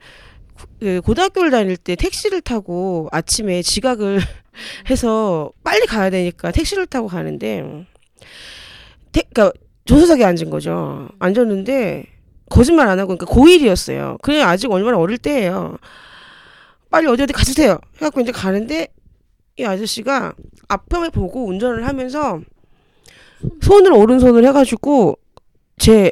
그 0.80 1.02
고등학교를 1.02 1.52
다닐 1.52 1.76
때 1.78 1.96
택시를 1.96 2.42
타고 2.42 3.10
아침에 3.12 3.62
지각을 3.62 4.20
해서 4.90 5.52
빨리 5.64 5.86
가야 5.86 6.10
되니까 6.10 6.52
택시를 6.52 6.86
타고 6.86 7.08
가는데 7.08 7.86
태, 9.12 9.24
그러니까 9.34 9.52
조수석에 9.90 10.24
앉은 10.24 10.52
거죠. 10.52 11.10
앉았는데 11.18 12.06
거짓말 12.48 12.88
안 12.88 13.00
하고 13.00 13.18
그러니까 13.18 13.26
고1이었어요. 13.26 14.22
그냥 14.22 14.48
아직 14.48 14.72
얼마나 14.72 15.00
어릴 15.00 15.18
때예요. 15.18 15.78
빨리 16.92 17.08
어디 17.08 17.24
어디 17.24 17.34
가주세요. 17.34 17.80
해갖고 17.96 18.22
이제 18.22 18.32
가는데 18.32 18.90
이 19.58 19.64
아저씨가 19.66 20.34
앞을 20.68 21.10
보고 21.10 21.48
운전을 21.48 21.88
하면서 21.88 22.40
손을 23.62 23.94
오른손을 23.94 24.46
해가지고 24.46 25.18
제 25.80 26.12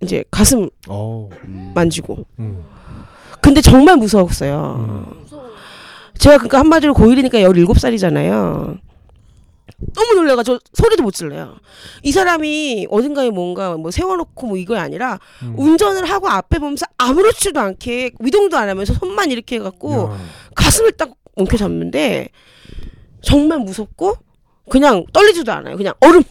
이제 0.00 0.24
가슴 0.30 0.70
어. 0.88 1.28
음. 1.44 1.72
만지고. 1.74 2.24
음. 2.38 2.64
근데 3.42 3.60
정말 3.60 3.98
무서웠어요. 3.98 4.86
음. 4.88 5.26
제가 6.16 6.38
그러니까 6.38 6.60
한마디로 6.60 6.94
고1이니까 6.94 7.34
17살이잖아요. 7.34 8.78
너무 9.94 10.14
놀래가지고 10.14 10.58
소리도 10.74 11.02
못 11.02 11.12
질러요. 11.12 11.56
이 12.02 12.12
사람이 12.12 12.86
어딘가에 12.90 13.30
뭔가 13.30 13.76
뭐 13.76 13.90
세워놓고 13.90 14.46
뭐 14.46 14.56
이거 14.56 14.76
아니라 14.76 15.18
음. 15.42 15.54
운전을 15.58 16.04
하고 16.04 16.28
앞에 16.28 16.58
보면서 16.58 16.86
아무렇지도 16.98 17.60
않게 17.60 18.12
위동도 18.20 18.56
안 18.56 18.68
하면서 18.68 18.94
손만 18.94 19.30
이렇게 19.30 19.56
해갖고 19.56 19.92
야. 20.12 20.18
가슴을 20.54 20.92
딱 20.92 21.10
뭉켜잡는데 21.36 22.28
정말 23.22 23.58
무섭고 23.60 24.16
그냥 24.70 25.04
떨리지도 25.12 25.52
않아요. 25.52 25.76
그냥 25.76 25.94
얼음. 26.00 26.22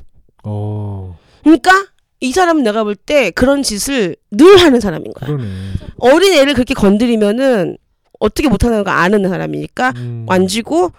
어. 0.43 1.17
그러니까 1.43 1.71
이 2.19 2.31
사람은 2.31 2.63
내가 2.63 2.83
볼 2.83 2.95
때 2.95 3.31
그런 3.31 3.63
짓을 3.63 4.15
늘 4.31 4.57
하는 4.57 4.79
사람인 4.79 5.11
거야. 5.13 5.27
그러네. 5.27 5.45
어린 5.97 6.33
애를 6.33 6.53
그렇게 6.53 6.73
건드리면은 6.73 7.77
어떻게 8.19 8.47
못하는 8.47 8.83
거 8.83 8.91
아는 8.91 9.27
사람이니까 9.27 9.93
음. 9.97 10.25
만지고 10.27 10.91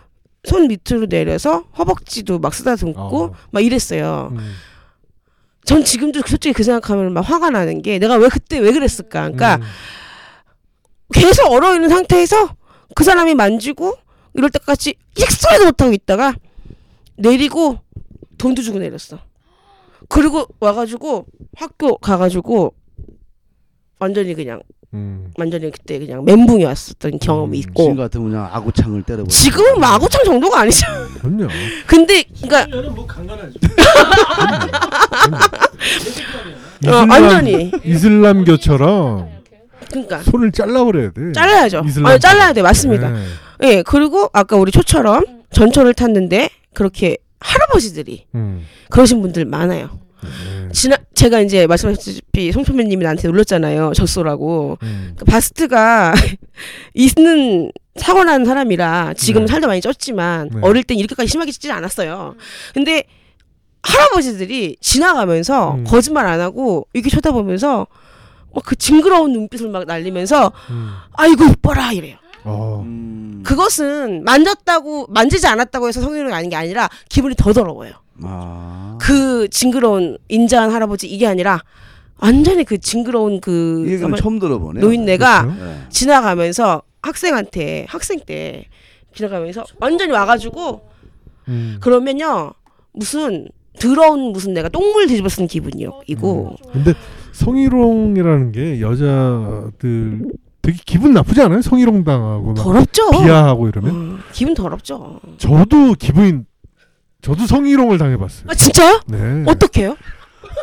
손 0.45 0.69
밑으로 0.69 1.07
내려서 1.07 1.65
허벅지도 1.79 2.39
막 2.39 2.55
쓰다듬고 2.55 3.25
어. 3.25 3.35
막 3.51 3.61
이랬어요. 3.65 4.31
음. 4.33 4.55
전 5.65 5.85
지금도 5.85 6.23
솔직히 6.27 6.53
그 6.53 6.65
생각하면 6.65 7.13
막 7.13 7.21
화가 7.21 7.51
나는 7.51 7.83
게 7.83 7.99
내가 7.99 8.17
왜 8.17 8.29
그때 8.29 8.59
왜 8.59 8.73
그랬을까? 8.73 9.31
그러니까 9.31 9.57
음. 9.57 9.63
계속 11.15 11.51
얼어 11.53 11.75
있는 11.75 11.89
상태에서 11.89 12.57
그 12.95 13.05
사람이 13.05 13.35
만지고 13.35 13.97
이럴 14.35 14.51
때까지 14.51 14.95
익소리도 15.17 15.67
못하고 15.67 15.93
있다가 15.93 16.35
내리고 17.17 17.79
돈도 18.39 18.63
주고 18.63 18.79
내렸어. 18.79 19.19
그리고 20.09 20.47
와가지고 20.59 21.27
학교 21.57 21.97
가가지고 21.99 22.75
완전히 24.01 24.35
그냥 24.35 24.61
음. 24.95 25.31
완전히 25.39 25.71
그때 25.71 25.99
그냥 25.99 26.25
멘붕이 26.25 26.65
왔었던 26.65 27.19
경험이 27.19 27.59
음, 27.59 27.61
있고 27.61 27.83
지금 27.85 27.97
같으면 27.97 28.31
그냥 28.31 28.49
아구창을 28.53 29.03
때려버려. 29.03 29.29
지금은 29.29 29.81
마구창 29.81 30.23
정도가 30.25 30.61
아니죠. 30.61 30.87
그럼요. 31.21 31.49
근데 31.87 32.25
그러니까 32.43 32.67
그러면은 32.67 32.95
뭐 32.95 33.07
강간하죠. 33.07 33.53
어, 36.89 37.07
완전히 37.09 37.71
이슬람교처럼 37.85 39.29
그러니까 39.91 40.23
손을 40.23 40.53
잘라버려야 40.53 41.11
돼. 41.13 41.33
잘라야죠. 41.33 41.83
이슬람 41.87 42.13
아 42.13 42.19
잘라야 42.19 42.53
돼 42.53 42.63
맞습니다. 42.63 43.11
네. 43.11 43.25
예 43.63 43.83
그리고 43.83 44.29
아까 44.33 44.57
우리 44.57 44.73
초처럼 44.73 45.25
전철을 45.53 45.95
탔는데 45.95 46.51
그렇게 46.75 47.17
할아버지들이 47.41 48.27
음. 48.35 48.67
그러신 48.91 49.23
분들 49.23 49.45
많아요. 49.47 49.91
네. 50.23 50.69
지나 50.73 50.97
제가 51.15 51.41
이제 51.41 51.67
말씀하셨다시피 51.67 52.53
송소매님이 52.53 53.03
나한테 53.03 53.29
놀렸잖아요. 53.29 53.93
젖소라고. 53.95 54.79
음. 54.83 55.15
그 55.19 55.25
바스트가 55.25 56.15
있는 56.95 57.73
사고 57.97 58.25
난 58.25 58.45
사람이라 58.45 59.15
지금 59.15 59.43
네. 59.43 59.47
살도 59.49 59.67
많이 59.67 59.81
쪘지만 59.81 60.51
네. 60.55 60.61
어릴 60.63 60.85
땐 60.85 60.99
이렇게까지 60.99 61.29
심하게 61.29 61.53
찌지 61.53 61.71
않았어요. 61.71 62.37
근데 62.75 63.05
할아버지들이 63.83 64.77
지나가면서 64.81 65.75
음. 65.75 65.85
거짓말 65.85 66.27
안 66.27 66.41
하고 66.41 66.87
이렇게 66.93 67.11
쳐다보면서 67.11 67.87
막 68.55 68.65
그 68.65 68.77
징그러운 68.77 69.33
눈빛을 69.33 69.71
막 69.71 69.85
날리면서 69.87 70.53
음. 70.71 70.91
아이고 71.15 71.45
이뻐라 71.45 71.93
이래요. 71.93 72.17
어. 72.45 72.83
음. 72.85 73.43
그것은 73.45 74.25
만졌다고 74.25 75.07
만지지 75.09 75.47
않았다고 75.47 75.89
해서 75.89 76.01
성희롱이 76.01 76.33
아닌 76.35 76.51
게 76.51 76.57
아니라 76.57 76.89
기분이 77.09 77.35
더 77.35 77.53
더러워요. 77.53 77.93
아. 78.25 78.99
그 79.01 79.49
징그러운 79.49 80.19
인자한 80.29 80.71
할아버지 80.71 81.07
이게 81.09 81.27
아니라 81.27 81.61
완전히 82.19 82.65
그 82.65 82.79
징그러운 82.79 83.41
그이 83.41 83.93
얘기는 83.93 84.15
처음 84.17 84.39
들어보네. 84.39 84.81
노인네가 84.81 85.43
그렇죠? 85.43 85.65
네. 85.65 85.77
지나가면서 85.89 86.83
학생한테 87.03 87.87
학생 87.89 88.21
때 88.21 88.67
지나가면서 89.15 89.65
완전히 89.81 90.13
와가지고 90.13 90.89
음. 91.49 91.79
그러면요 91.81 92.53
무슨 92.93 93.49
더러운 93.81 94.33
무슨 94.33 94.55
내가 94.55 94.69
똥물 94.69 95.07
뒤집어 95.09 95.29
쓴 95.29 95.47
기분이요 95.47 96.03
이고 96.07 96.57
근데 96.73 96.95
성희롱이라는 97.33 98.53
게 98.53 98.81
여자들 98.81 100.27
되게 100.63 100.79
기분 100.87 101.13
나쁘지 101.13 101.41
않아요? 101.43 101.61
성희롱 101.61 102.05
당하고 102.05 102.53
막 102.53 102.55
더럽죠. 102.55 103.11
비하하고 103.11 103.69
이러면 103.69 104.15
어, 104.15 104.19
기분 104.33 104.55
더럽죠. 104.55 105.19
저도 105.39 105.95
기분이 105.99 106.43
저도 107.23 107.47
성희롱을 107.47 107.99
당해봤어요. 107.99 108.47
아 108.49 108.55
진짜요? 108.55 109.01
네. 109.07 109.45
어떻게요? 109.47 109.97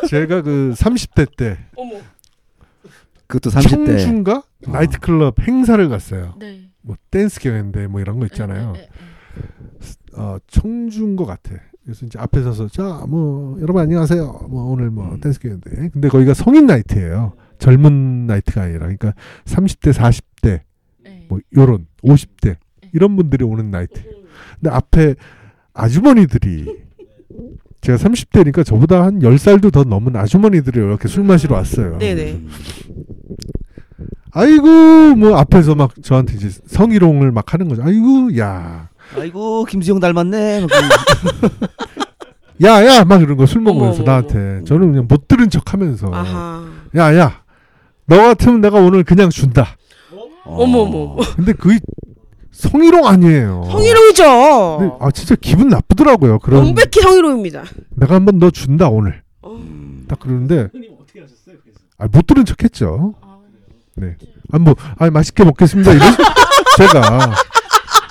제가 0.08 0.42
그 0.42 0.72
30대 0.76 1.36
때 1.36 1.58
어머. 1.76 1.94
그것도 3.26 3.50
30대. 3.50 3.68
청주인가 3.70 4.36
어. 4.66 4.70
나이트클럽 4.70 5.40
행사를 5.40 5.88
갔어요. 5.88 6.34
네. 6.38 6.68
뭐 6.82 6.96
댄스 7.10 7.40
경연대 7.40 7.86
뭐 7.86 8.00
이런 8.00 8.18
거 8.18 8.26
있잖아요. 8.26 8.72
네, 8.72 8.80
네, 8.80 8.88
네. 9.36 10.20
어, 10.20 10.38
청주인 10.48 11.16
것 11.16 11.24
같아. 11.26 11.54
그래서 11.84 12.04
이제 12.06 12.18
앞에 12.18 12.42
서서 12.42 12.68
자 12.68 13.04
뭐 13.08 13.58
여러분 13.60 13.82
안녕하세요. 13.82 14.46
뭐 14.50 14.64
오늘 14.70 14.90
뭐 14.90 15.12
음. 15.14 15.20
댄스 15.20 15.40
경연대. 15.40 15.90
근데 15.92 16.08
거기가 16.08 16.34
성인 16.34 16.66
나이트예요. 16.66 17.34
젊은 17.58 18.26
나이트가 18.26 18.62
아니라 18.62 18.80
그러니까 18.80 19.14
30대 19.44 19.92
40대 19.92 20.60
네. 21.04 21.26
뭐 21.28 21.38
요런 21.56 21.86
50대 22.02 22.56
이런 22.92 23.16
분들이 23.16 23.44
오는 23.44 23.70
나이트. 23.70 24.02
근데 24.60 24.70
앞에 24.74 25.14
아주머니들이 25.74 26.76
제가 27.80 27.96
30대니까 27.98 28.64
저보다 28.64 29.02
한 29.04 29.20
10살도 29.20 29.72
더 29.72 29.84
넘은 29.84 30.16
아주머니들이 30.16 30.78
이렇게 30.78 31.08
술 31.08 31.24
마시러 31.24 31.56
왔어요. 31.56 31.98
네네. 31.98 32.40
아이고 34.32 35.14
뭐 35.16 35.36
앞에서 35.38 35.74
막 35.74 35.90
저한테 36.02 36.34
이제 36.34 36.50
성희롱을 36.66 37.32
막 37.32 37.52
하는 37.52 37.68
거죠. 37.68 37.82
아이고 37.82 38.36
야. 38.38 38.88
아이고 39.18 39.64
김수영 39.64 39.98
닮았네. 39.98 40.60
막 40.60 40.70
야야 42.62 43.04
막 43.06 43.22
이런 43.22 43.36
거 43.36 43.46
술 43.46 43.62
먹으면서 43.62 44.02
어머, 44.02 44.12
어머, 44.12 44.20
나한테 44.22 44.64
저는 44.64 44.92
그냥 44.92 45.06
못 45.08 45.26
들은 45.26 45.50
척 45.50 45.72
하면서 45.72 46.10
아하. 46.12 46.64
야야 46.94 47.42
너 48.06 48.16
같으면 48.18 48.60
내가 48.60 48.78
오늘 48.78 49.02
그냥 49.04 49.30
준다. 49.30 49.76
어머, 50.44 50.80
어머. 50.80 51.16
근데 51.36 51.52
그게 51.52 51.78
성희롱 52.60 53.06
아니에요. 53.06 53.64
성희롱이죠. 53.70 54.76
근데 54.78 54.94
아 55.00 55.10
진짜 55.10 55.34
기분 55.40 55.68
나쁘더라고요. 55.68 56.38
그런 56.38 56.64
명백히 56.64 57.00
성희롱입니다. 57.00 57.64
내가 57.90 58.14
한번 58.14 58.38
너 58.38 58.50
준다 58.50 58.88
오늘 58.88 59.22
어. 59.42 59.52
음. 59.52 60.04
딱 60.08 60.18
그러는데 60.20 60.68
형님 60.72 60.92
어떻게 61.00 61.20
하셨어요? 61.20 61.56
그래서 61.62 61.78
아, 61.98 62.06
못 62.10 62.26
들은 62.26 62.44
척했죠. 62.44 63.14
아, 63.22 63.38
네. 63.96 64.16
아뭐 64.52 64.74
아 64.98 65.10
맛있게 65.10 65.44
먹겠습니다. 65.44 65.92
이런 65.92 66.12
제가 66.76 67.34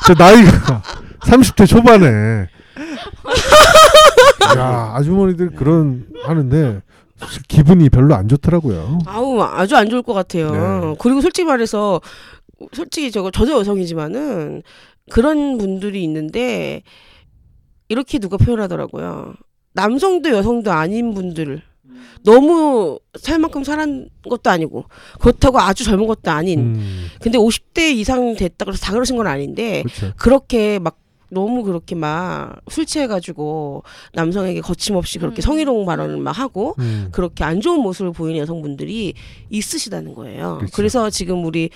제 0.07 0.13
나이가 0.13 0.81
30대 1.21 1.67
초반에 1.67 2.47
야 4.57 4.91
아주머니들 4.95 5.51
그런 5.51 6.05
하는데 6.23 6.81
기분이 7.47 7.89
별로 7.89 8.15
안 8.15 8.27
좋더라고요. 8.27 8.99
아우 9.05 9.41
아주 9.41 9.75
안 9.75 9.89
좋을 9.89 10.01
것 10.01 10.13
같아요. 10.13 10.51
네. 10.51 10.95
그리고 10.99 11.21
솔직히 11.21 11.45
말해서 11.45 12.01
솔직히 12.73 13.11
저거 13.11 13.31
저도 13.31 13.59
여성이지만은 13.59 14.63
그런 15.11 15.57
분들이 15.57 16.03
있는데 16.03 16.83
이렇게 17.87 18.19
누가 18.19 18.37
표현하더라고요. 18.37 19.33
남성도 19.73 20.29
여성도 20.29 20.71
아닌 20.71 21.13
분들을 21.13 21.61
너무 22.23 22.99
살 23.19 23.39
만큼 23.39 23.63
살은 23.63 24.09
것도 24.29 24.49
아니고 24.49 24.85
그렇다고 25.19 25.59
아주 25.59 25.83
젊은 25.83 26.05
것도 26.05 26.29
아닌 26.31 26.59
음, 26.75 27.07
근데 27.21 27.37
50대 27.37 27.93
이상 27.95 28.35
됐다 28.35 28.65
그래서 28.65 28.83
다 28.85 28.93
그러신 28.93 29.15
건 29.15 29.27
아닌데 29.27 29.83
그렇죠. 29.83 30.13
그렇게 30.17 30.79
막 30.79 30.99
너무 31.31 31.63
그렇게 31.63 31.95
막 31.95 32.59
술 32.69 32.85
취해가지고 32.85 33.83
남성에게 34.13 34.61
거침없이 34.61 35.19
그렇게 35.19 35.39
음. 35.39 35.43
성희롱 35.43 35.85
발언을 35.85 36.17
막 36.17 36.37
하고 36.37 36.75
음, 36.79 37.09
그렇게 37.11 37.43
안 37.43 37.61
좋은 37.61 37.81
모습을 37.81 38.11
보이는 38.11 38.39
여성분들이 38.41 39.13
있으시다는 39.49 40.13
거예요. 40.13 40.57
그렇죠. 40.57 40.73
그래서 40.75 41.09
지금 41.09 41.45
우리 41.45 41.69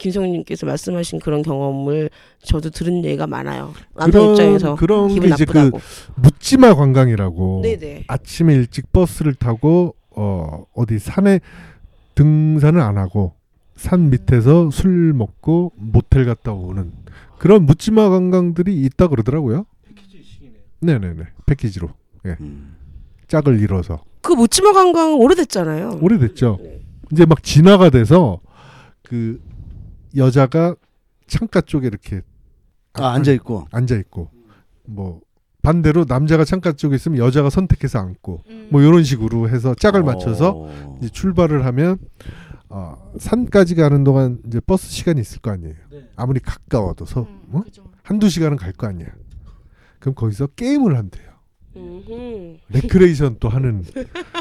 김성님께서 0.00 0.66
말씀하신 0.66 1.20
그런 1.20 1.42
경험을 1.42 2.08
저도 2.42 2.70
들은 2.70 3.04
예가 3.04 3.26
많아요. 3.26 3.74
남성 3.94 4.30
입장에서 4.30 4.74
그런 4.74 5.08
게 5.08 5.14
기분 5.14 5.32
이제 5.32 5.44
그 5.44 5.58
나쁘다고. 5.58 5.80
묻지마 6.16 6.74
관광이라고 6.74 7.60
네네. 7.62 8.04
아침에 8.08 8.54
일찍 8.54 8.90
버스를 8.92 9.34
타고 9.34 9.94
어 10.16 10.64
어디 10.74 10.98
산에 10.98 11.40
등산을 12.14 12.80
안 12.80 12.96
하고 12.96 13.34
산 13.76 14.08
밑에서 14.10 14.70
술 14.70 15.12
먹고 15.12 15.72
모텔 15.76 16.24
갔다 16.24 16.52
오는 16.52 16.92
그런 17.38 17.66
묻지마 17.66 18.08
관광들이 18.08 18.74
있다 18.82 19.08
그러더라고요. 19.08 19.66
패키지식이네요. 19.86 20.60
네네네 20.80 21.24
패키지로 21.46 21.90
음. 22.40 22.74
짝을 23.28 23.60
이뤄서 23.60 24.02
그 24.22 24.32
묻지마 24.32 24.72
관광 24.72 25.14
오래됐잖아요. 25.20 25.98
오래됐죠. 26.00 26.58
네. 26.62 26.80
이제 27.12 27.26
막 27.26 27.42
진화가 27.42 27.90
돼서 27.90 28.40
그 29.02 29.40
여자가 30.16 30.74
창가 31.26 31.60
쪽에 31.60 31.86
이렇게 31.86 32.22
아, 32.94 33.08
앉아 33.12 33.32
있고. 33.32 33.66
앉아 33.70 33.96
있고 33.96 34.30
뭐 34.86 35.20
반대로 35.62 36.04
남자가 36.08 36.44
창가 36.44 36.72
쪽에 36.72 36.96
있으면 36.96 37.18
여자가 37.18 37.50
선택해서 37.50 37.98
앉고 37.98 38.42
음. 38.48 38.68
뭐 38.70 38.80
이런 38.82 39.04
식으로 39.04 39.48
해서 39.48 39.74
짝을 39.74 40.02
맞춰서 40.02 40.52
어. 40.56 40.98
이제 41.00 41.08
출발을 41.10 41.64
하면 41.66 41.98
어, 42.68 43.12
산까지 43.18 43.74
가는 43.74 44.02
동안 44.04 44.38
이제 44.46 44.60
버스 44.60 44.88
시간이 44.90 45.20
있을 45.20 45.40
거 45.40 45.50
아니에요. 45.50 45.74
네. 45.90 46.08
아무리 46.16 46.40
가까워도 46.40 47.04
서 47.04 47.22
음, 47.22 47.40
어? 47.52 47.62
그죠. 47.62 47.84
한두 48.02 48.28
시간은 48.28 48.56
갈 48.56 48.72
거 48.72 48.86
아니야. 48.86 49.08
그럼 49.98 50.14
거기서 50.14 50.46
게임을 50.48 50.96
한대요. 50.96 51.28
음흠. 51.76 52.56
레크레이션 52.70 53.36
또 53.38 53.48
하는 53.48 53.84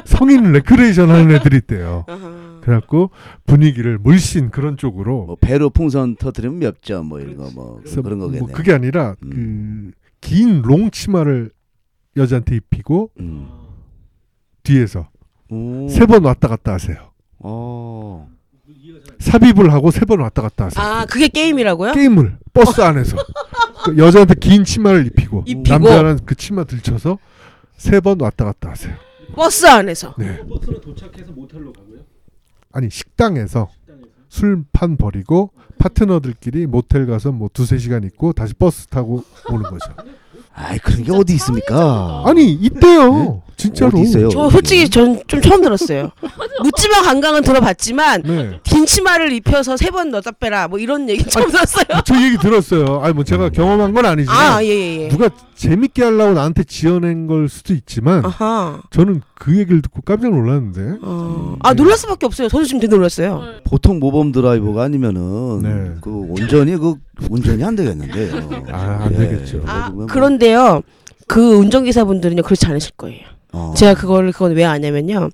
성인 0.05 0.51
레크레이션 0.51 1.10
하는 1.10 1.32
애들이 1.36 1.58
있대요. 1.58 2.05
그래갖고 2.61 3.09
분위기를 3.45 3.97
물씬 3.97 4.49
그런 4.51 4.77
쪽으로 4.77 5.25
뭐 5.25 5.35
배로 5.39 5.69
풍선 5.69 6.15
터트리면 6.15 6.59
몇 6.59 6.81
점 6.81 7.05
뭐 7.07 7.19
이런 7.19 7.37
거뭐 7.37 7.81
그런 8.03 8.19
거겠네. 8.19 8.39
뭐 8.39 8.49
그게 8.51 8.73
아니라 8.73 9.15
음. 9.23 9.91
그긴 10.21 10.61
long 10.62 10.91
치마를 10.91 11.51
여자한테 12.17 12.55
입히고 12.55 13.11
음. 13.19 13.47
뒤에서 14.63 15.09
오. 15.49 15.87
세번 15.89 16.23
왔다 16.25 16.47
갔다 16.47 16.73
하세요. 16.73 17.11
어. 17.39 18.29
삽입을 19.19 19.71
하고 19.73 19.91
세 19.91 20.05
번 20.05 20.19
왔다 20.21 20.41
갔다 20.41 20.65
하세요. 20.65 20.83
아 20.83 21.05
그게 21.05 21.27
게임이라고요? 21.27 21.93
게임을 21.93 22.37
버스 22.53 22.81
안에서 22.81 23.17
그 23.85 23.97
여자한테 23.97 24.35
긴 24.35 24.63
치마를 24.63 25.05
입히고, 25.07 25.43
입히고. 25.47 25.69
남자는 25.69 26.19
그 26.25 26.35
치마 26.35 26.63
들쳐서 26.65 27.17
세 27.77 27.99
번 28.01 28.19
왔다 28.21 28.45
갔다 28.45 28.69
하세요. 28.71 28.93
버스 29.35 29.65
안에서. 29.65 30.15
네. 30.17 30.45
버스는 30.47 30.81
도착해서 30.81 31.31
모텔로 31.31 31.71
가고요. 31.73 31.99
아니 32.71 32.89
식당에서 32.89 33.69
식당에서. 33.71 34.10
술판 34.29 34.97
벌리고 34.97 35.51
파트너들끼리 35.77 36.67
모텔 36.67 37.08
가서 37.08 37.32
뭐 37.32 37.49
두세 37.51 37.77
시간 37.77 38.03
있고 38.03 38.34
다시 38.34 38.53
버스 38.53 38.88
타고 38.88 39.23
오는 39.49 39.63
거죠. 39.63 39.91
아이 40.53 40.77
그런 40.79 41.03
게 41.03 41.12
어디 41.12 41.34
있습니까? 41.36 42.23
아니 42.25 42.51
있대요. 42.53 43.41
진짜로. 43.59 43.91
어디 43.99 44.01
있어요? 44.09 44.29
저 44.29 44.49
솔직히 44.49 44.89
전 44.89 45.19
좀 45.27 45.41
처음 45.41 45.61
들었어요. 45.61 46.11
묻지마 46.63 47.01
관광은 47.03 47.41
들어봤지만 47.43 48.21
네. 48.23 48.59
긴 48.63 48.85
치마를 48.85 49.31
입혀서 49.33 49.75
세 49.77 49.89
번 49.89 50.09
넣다 50.11 50.31
빼라 50.31 50.67
뭐 50.67 50.79
이런 50.79 51.09
얘기 51.09 51.23
처음 51.25 51.49
들었어요. 51.51 51.85
저 52.05 52.15
얘기 52.15 52.37
들었어요. 52.37 53.01
아니 53.03 53.13
뭐 53.13 53.23
제가 53.23 53.49
경험한 53.49 53.93
건 53.93 54.05
아니지만 54.05 54.37
아 54.37 54.61
예 54.61 54.69
예 54.69 55.03
예. 55.03 55.07
누가 55.09 55.29
재밌게 55.55 56.03
하려고 56.03 56.33
나한테 56.33 56.63
지어낸 56.63 57.27
걸 57.27 57.49
수도 57.49 57.73
있지만 57.73 58.25
아하. 58.25 58.81
저는 58.91 59.21
그 59.35 59.57
얘기를 59.57 59.81
듣고 59.81 60.01
깜짝 60.01 60.31
놀랐는데. 60.31 60.99
어. 61.01 61.57
아 61.59 61.73
놀랄 61.73 61.97
수밖에 61.97 62.25
없어요. 62.25 62.47
저도 62.47 62.63
지금 62.63 62.79
되게 62.79 62.95
놀랐어요. 62.95 63.39
네. 63.41 63.59
보통 63.65 63.99
모범 63.99 64.31
드라이버가 64.31 64.83
아니면은 64.83 65.61
네. 65.61 65.91
그 66.01 66.09
온전히 66.11 66.77
그 66.77 66.95
운전이 67.29 67.63
안 67.63 67.75
되겠는데요. 67.75 68.65
아, 68.71 68.99
안 69.03 69.17
되겠죠. 69.17 69.63
아 69.65 69.89
그러면 69.89 69.95
뭐- 69.95 70.05
그런데요. 70.07 70.81
그 71.27 71.55
운전기사분들은요 71.57 72.41
그렇지 72.43 72.65
않으실 72.67 72.91
거예요. 72.97 73.19
어. 73.51 73.73
제가 73.75 73.95
그걸 73.95 74.31
그건 74.31 74.53
왜 74.53 74.63
아냐면요. 74.65 75.29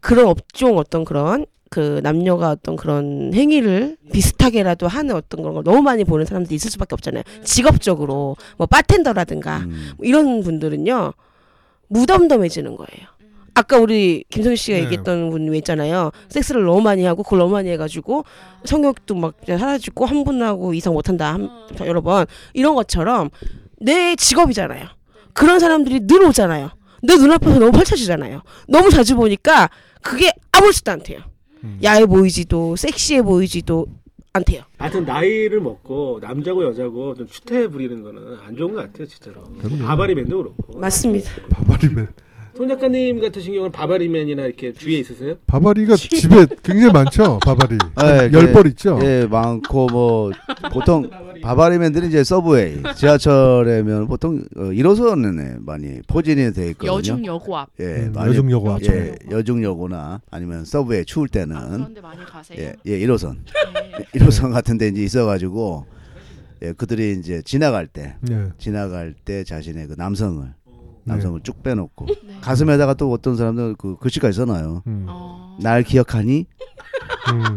그런 0.00 0.26
업종 0.26 0.78
어떤 0.78 1.04
그런 1.04 1.46
그 1.70 2.00
남녀가 2.02 2.50
어떤 2.50 2.76
그런 2.76 3.32
행위를 3.34 3.96
비슷하게라도 4.12 4.88
하는 4.88 5.14
어떤 5.14 5.42
그런 5.42 5.54
걸 5.54 5.64
너무 5.64 5.82
많이 5.82 6.04
보는 6.04 6.24
사람들이 6.24 6.54
있을 6.54 6.70
수밖에 6.70 6.94
없잖아요. 6.94 7.22
직업적으로 7.44 8.36
뭐 8.56 8.66
바텐더라든가 8.66 9.58
음. 9.58 9.92
뭐 9.96 10.06
이런 10.06 10.42
분들은요 10.42 11.12
무덤덤해지는 11.88 12.76
거예요. 12.76 13.08
아까 13.54 13.76
우리 13.78 14.24
김성희 14.30 14.56
씨가 14.56 14.78
네. 14.78 14.84
얘기했던 14.84 15.30
분 15.30 15.52
있잖아요. 15.56 16.12
섹스를 16.28 16.64
너무 16.64 16.80
많이 16.80 17.04
하고 17.04 17.24
그걸 17.24 17.40
너무 17.40 17.52
많이 17.52 17.68
해가지고 17.70 18.24
성욕도 18.64 19.16
막 19.16 19.34
사라지고 19.44 20.06
한 20.06 20.22
분하고 20.22 20.74
이상 20.74 20.92
못한다 20.94 21.34
한, 21.34 21.50
여러 21.80 22.00
번 22.00 22.26
이런 22.54 22.76
것처럼 22.76 23.30
내 23.80 24.14
직업이잖아요. 24.14 24.86
그런 25.32 25.58
사람들이 25.58 26.06
늘 26.06 26.22
오잖아요. 26.22 26.70
내 27.02 27.16
눈앞에서 27.16 27.58
너무 27.58 27.72
펼쳐지잖아요. 27.72 28.42
너무 28.68 28.90
자주 28.90 29.16
보니까 29.16 29.68
그게 30.02 30.32
아무렇지도 30.52 30.90
않대요. 30.92 31.20
음. 31.64 31.78
야해 31.82 32.06
보이지도 32.06 32.76
섹시해 32.76 33.22
보이지도 33.22 33.86
않대요. 34.32 34.62
하여튼 34.78 35.04
나이를 35.04 35.60
먹고 35.60 36.18
남자고 36.22 36.64
여자고 36.64 37.14
좀 37.14 37.26
추태 37.26 37.66
부리는 37.68 38.02
거는 38.02 38.38
안 38.46 38.56
좋은 38.56 38.74
것 38.74 38.82
같아요, 38.82 39.06
진짜로. 39.06 39.42
그럼요. 39.60 39.84
바바리 39.84 40.14
맨도 40.14 40.36
그렇고. 40.38 40.78
맞습니다. 40.78 41.30
바바리맨. 41.50 42.08
손 42.58 42.66
작가님 42.66 43.20
같으신 43.20 43.52
경우는 43.54 43.70
바바리맨이나 43.70 44.44
이렇게 44.46 44.72
주위에 44.72 44.98
있으세요? 44.98 45.36
바바리가 45.46 45.94
집에 45.94 46.44
굉장히 46.64 46.92
많죠. 46.92 47.38
바바리 47.44 47.78
네, 47.78 48.30
열 48.32 48.46
네. 48.46 48.52
벌 48.52 48.66
있죠. 48.66 48.98
예, 49.00 49.28
많고 49.30 49.86
뭐 49.86 50.32
보통 50.72 51.08
바바리맨들이 51.40 52.08
이제 52.08 52.24
subway, 52.24 52.82
지하철에면 52.96 54.08
보통 54.08 54.44
어, 54.56 54.62
1호선에 54.62 55.64
많이 55.64 56.00
포진이 56.08 56.52
돼 56.52 56.70
있거든요. 56.70 56.96
여중 56.96 57.24
여고 57.24 57.56
앞. 57.56 57.68
예, 57.78 57.84
음, 57.84 58.12
많이- 58.12 58.30
여중여고 58.30 58.72
앞. 58.72 58.82
예, 58.82 59.14
여중여고나 59.30 60.20
아니면 60.32 60.64
subway 60.64 61.04
추울 61.04 61.28
때는 61.28 61.54
아, 61.54 61.68
그런데 61.70 62.00
많이 62.00 62.24
가세요. 62.24 62.58
예, 62.60 62.74
예, 62.86 62.98
1호선. 63.06 63.36
네. 63.74 64.18
1호선 64.18 64.50
같은 64.52 64.78
데 64.78 64.88
이제 64.88 65.04
있어 65.04 65.26
가지고 65.26 65.86
예, 66.62 66.72
그들이 66.72 67.16
이제 67.20 67.40
지나갈 67.44 67.86
때 67.86 68.16
예. 68.28 68.48
지나갈 68.58 69.14
때 69.24 69.44
자신의 69.44 69.86
그 69.86 69.94
남성을 69.96 70.44
네. 70.44 70.52
남성을 71.08 71.40
쭉 71.42 71.62
빼놓고 71.62 72.06
네. 72.26 72.38
가슴에다가 72.40 72.94
또 72.94 73.10
어떤 73.12 73.36
사람들 73.36 73.74
그 73.76 73.96
글씨가 73.96 74.30
써놔요. 74.32 74.82
음. 74.86 75.06
어. 75.08 75.58
날 75.60 75.82
기억하니? 75.82 76.46
음. 77.32 77.56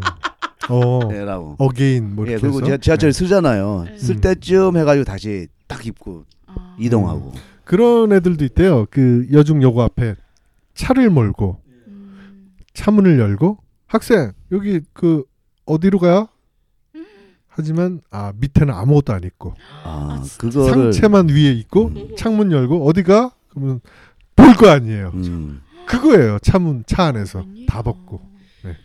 어. 0.70 1.00
예, 1.12 1.26
라고. 1.26 1.56
again 1.60 2.16
뭐 2.16 2.26
예, 2.28 2.32
이렇게 2.32 2.42
그리고 2.42 2.58
해서. 2.58 2.66
지하, 2.66 2.78
지하철 2.78 3.14
서잖아요. 3.14 3.86
네. 3.90 3.98
설 3.98 4.22
때쯤 4.22 4.78
해가지고 4.78 5.04
다시 5.06 5.48
딱 5.68 5.86
입고 5.86 6.26
아. 6.48 6.76
이동하고. 6.80 7.34
그런 7.64 8.12
애들도 8.12 8.44
있대요. 8.46 8.86
그 8.90 9.28
여중 9.32 9.62
여고 9.64 9.82
앞에 9.82 10.16
차를 10.74 11.10
몰고 11.10 11.62
음. 11.88 12.52
차문을 12.74 13.20
열고 13.20 13.58
학생 13.88 14.32
여기 14.52 14.82
그 14.94 15.24
어디로 15.66 16.00
가요? 16.00 16.28
하지만 17.54 18.00
아 18.10 18.32
밑에는 18.38 18.74
아무것도 18.74 19.14
안 19.14 19.24
입고 19.26 19.54
아, 19.84 20.22
아? 20.22 20.24
그거를 20.38 20.94
상체만 20.94 21.28
위에 21.30 21.52
있고 21.52 21.92
창문 22.16 22.52
열고 22.52 22.88
어디가? 22.88 23.32
그러면 23.54 23.82
볼 24.36 24.54
거 24.56 24.70
아니에요. 24.70 25.12
음, 25.14 25.62
그거예요. 25.86 26.40
차문 26.42 26.84
차 26.88 27.06
안에서. 27.06 27.44
다 27.68 27.82
벗고. 27.82 28.22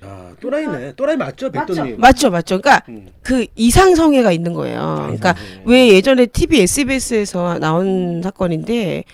아 0.01 0.33
또라이네. 0.41 0.95
또라이 0.97 1.17
맞죠, 1.17 1.51
백도님? 1.51 1.97
맞죠, 2.01 2.31
맞죠. 2.31 2.61
그러니까 2.61 2.83
음. 2.89 3.09
그 3.23 3.47
이상성애가 3.57 4.33
있는 4.33 4.55
거예요. 4.55 5.01
그러니까 5.03 5.35
네. 5.35 5.63
왜 5.67 5.89
예전에 5.89 6.27
TV 6.27 6.63
SBS에서 6.63 7.59
나온 7.59 8.23
사건인데 8.23 9.05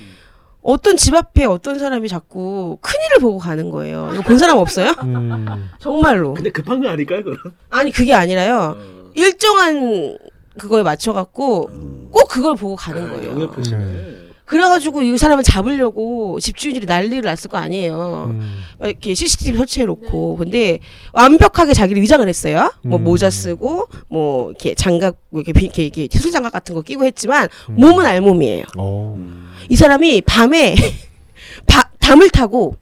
어떤 0.63 0.97
집 0.97 1.15
앞에 1.17 1.45
어떤 1.47 1.81
사람이 1.81 2.09
자꾸 2.09 2.79
큰일을 2.81 3.19
보고 3.21 3.39
가는 3.39 3.71
거예요. 3.71 4.11
이거 4.15 4.23
본 4.23 4.39
사람 4.39 4.59
없어요? 4.59 4.95
음. 5.03 5.69
정말로. 5.81 6.35
근데 6.35 6.51
급한 6.51 6.81
거 6.81 6.89
아닐까요, 6.89 7.25
그럼? 7.25 7.39
아니 7.71 7.91
그게 7.91 8.15
아니라요. 8.15 8.77
어. 8.79 9.11
일정한 9.15 10.17
그거에 10.59 10.85
맞춰갖고 10.85 12.09
꼭 12.13 12.29
그걸 12.29 12.55
보고 12.55 12.77
가는 12.77 13.09
거예요. 13.09 13.33
영역 13.33 13.57
표시네. 13.57 14.32
그래가지고 14.57 15.01
이 15.01 15.17
사람을 15.17 15.43
잡으려고 15.45 16.39
집주인들이 16.39 16.85
난리를 16.85 17.23
났을 17.23 17.49
거 17.49 17.57
아니에요. 17.57 18.27
음. 18.35 18.59
이렇게 18.83 19.15
CCTV 19.15 19.57
설치해놓고 19.57 20.37
근데 20.37 20.79
완벽하게 21.15 21.73
자기를 21.73 22.03
위장을 22.03 22.29
했어요. 22.29 22.71
뭐 22.83 22.99
음. 22.99 23.05
모자 23.05 23.31
쓰고 23.31 23.87
뭐 24.09 24.51
이렇게 24.51 24.75
장갑 24.75 25.17
뭐 25.31 25.41
이렇게 25.41 25.59
비- 25.59 25.65
이렇게, 25.65 25.83
이렇게 25.85 26.07
기술 26.07 26.31
장갑 26.31 26.53
같은 26.53 26.75
거 26.75 26.83
끼고 26.83 27.05
했지만 27.07 27.49
음. 27.71 27.77
몸은 27.77 28.05
알몸이에요. 28.05 28.65
어. 28.77 29.15
음. 29.17 29.49
이 29.71 29.75
사람이 29.77 30.21
밤에 30.27 30.75
바- 31.67 31.89
담을 31.99 32.29
타고 32.31 32.77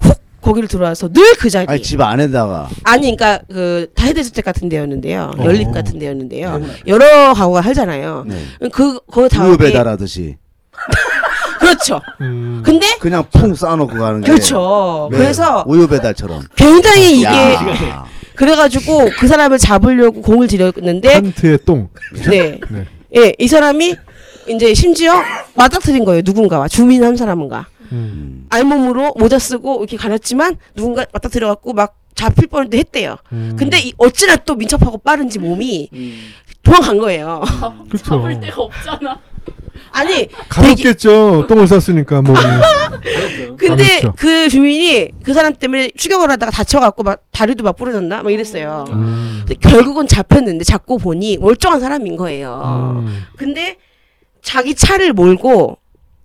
훅 0.00 0.16
거기를 0.40 0.66
들어와서 0.66 1.08
늘 1.12 1.34
그 1.38 1.50
자리. 1.50 1.66
아니 1.68 1.82
집 1.82 2.00
안에다가 2.00 2.70
아니, 2.84 3.14
그러니까 3.14 3.40
그 3.50 3.90
다이데스텍 3.94 4.44
같은 4.46 4.70
데였는데요. 4.70 5.32
어. 5.38 5.44
연립 5.44 5.72
같은 5.72 5.98
데였는데요. 5.98 6.58
네. 6.58 6.66
여러 6.86 7.34
가구가 7.34 7.60
살잖아요. 7.60 8.24
네. 8.26 8.42
그, 8.72 8.98
그 9.12 9.20
우유 9.20 9.28
다음에 9.28 9.56
배달하듯이 9.58 10.36
그렇죠. 11.60 12.00
음. 12.20 12.62
근데 12.64 12.86
그냥 13.00 13.24
퐁 13.32 13.54
쌓아놓고 13.54 13.98
가는 13.98 14.20
게 14.20 14.30
그렇죠. 14.30 15.08
네, 15.12 15.18
그래서 15.18 15.64
우유 15.66 15.86
배달처럼 15.86 16.42
굉장히 16.56 17.18
이게 17.18 17.26
야. 17.26 18.04
그래가지고 18.34 19.10
그 19.18 19.28
사람을 19.28 19.58
잡으려고 19.58 20.22
공을 20.22 20.46
들였는데 20.46 21.12
판트의 21.12 21.58
똥. 21.66 21.88
네. 22.28 22.58
네. 22.70 22.86
예, 23.16 23.34
이 23.38 23.48
사람이 23.48 23.96
이제 24.48 24.74
심지어 24.74 25.14
맞닥뜨린 25.54 26.04
거예요. 26.04 26.22
누군가와 26.24 26.68
주민 26.68 27.04
한 27.04 27.16
사람인가. 27.16 27.66
음. 27.92 27.92
음. 27.92 28.46
알몸으로 28.50 29.14
모자 29.18 29.38
쓰고 29.38 29.78
이렇게 29.78 29.96
가렸지만 29.96 30.56
누군가 30.74 31.04
맞닥뜨려갖고 31.12 31.72
막 31.72 31.96
잡힐 32.14 32.46
뻔했는데 32.46 32.78
했대요. 32.78 33.16
음. 33.32 33.56
근데 33.58 33.78
이 33.78 33.92
어찌나 33.98 34.36
또 34.36 34.54
민첩하고 34.54 34.98
빠른지 34.98 35.38
몸이 35.38 35.88
음. 35.92 36.20
도망간 36.62 36.98
거예요. 36.98 37.42
그쵸. 37.90 38.04
잡을 38.04 38.38
데가 38.40 38.62
없잖아. 38.62 39.18
아니 39.92 40.28
가볍겠죠. 40.48 41.46
똥을 41.48 41.66
쌌으니까 41.66 42.22
뭐. 42.22 42.34
근데 43.56 43.84
그렇죠. 43.84 44.14
그 44.16 44.48
주민이 44.48 45.10
그 45.22 45.34
사람 45.34 45.54
때문에 45.54 45.90
추격을 45.96 46.30
하다가 46.30 46.50
다쳐갖고 46.52 47.02
막 47.02 47.22
다리도 47.32 47.64
막 47.64 47.76
부러졌나 47.76 48.22
막 48.22 48.30
이랬어요. 48.30 48.84
음. 48.90 49.44
근데 49.46 49.54
결국은 49.54 50.06
잡혔는데 50.06 50.64
잡고 50.64 50.98
보니 50.98 51.38
멀쩡한 51.38 51.80
사람인 51.80 52.16
거예요. 52.16 53.02
음. 53.04 53.24
근데 53.36 53.76
자기 54.42 54.74
차를 54.74 55.12
몰고 55.12 55.78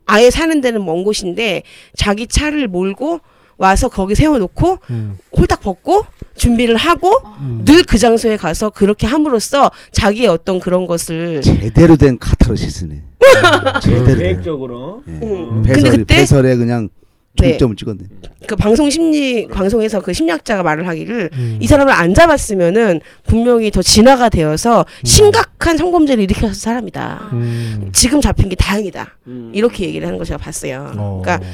아예 0.06 0.30
사는 0.30 0.62
데는 0.62 0.86
먼 0.86 1.04
곳인데 1.04 1.64
자기 1.96 2.28
차를 2.28 2.68
몰고 2.68 3.20
와서 3.58 3.88
거기 3.90 4.16
세워놓고 4.16 4.80
음. 4.90 5.18
홀딱 5.38 5.62
벗고 5.62 6.06
준비를 6.36 6.76
하고 6.76 7.12
음. 7.40 7.62
늘그 7.66 7.98
장소에 7.98 8.38
가서 8.38 8.70
그렇게 8.70 9.08
함으로써 9.08 9.72
자기의 9.92 10.28
어떤 10.28 10.60
그런 10.60 10.86
것을 10.88 11.42
제대로 11.42 11.96
된 11.96 12.18
카타르시스네. 12.20 13.02
제대로 13.82 14.06
된. 14.06 14.18
계획적으로. 14.18 15.04
예. 15.08 15.12
음. 15.12 15.64
배설이 15.64 15.84
근데 15.84 15.98
그때 15.98 16.16
배설에 16.18 16.56
그냥 16.58 16.90
네. 17.38 17.50
중점을 17.52 17.76
찍었네. 17.76 18.04
그 18.48 18.56
방송 18.56 18.90
심리 18.90 19.48
방송에서 19.48 20.00
그 20.02 20.14
심리학자가 20.14 20.64
말을 20.64 20.88
하기를 20.88 21.30
음. 21.34 21.58
이 21.60 21.68
사람을 21.68 21.92
안 21.92 22.14
잡았으면은 22.14 23.02
분명히 23.26 23.72
더 23.72 23.82
진화가 23.82 24.30
되어서 24.30 24.86
심각한 25.04 25.78
성범죄를 25.78 26.24
일으켰을 26.24 26.54
사람이다. 26.54 27.30
음. 27.34 27.90
지금 27.92 28.22
잡힌 28.22 28.48
게 28.50 28.56
다행이다. 28.56 29.18
음. 29.28 29.52
이렇게 29.54 29.86
얘기를 29.86 30.08
하는 30.08 30.18
거 30.18 30.24
제가 30.24 30.38
봤어요. 30.38 30.94
어. 30.96 31.22
그러니까 31.24 31.46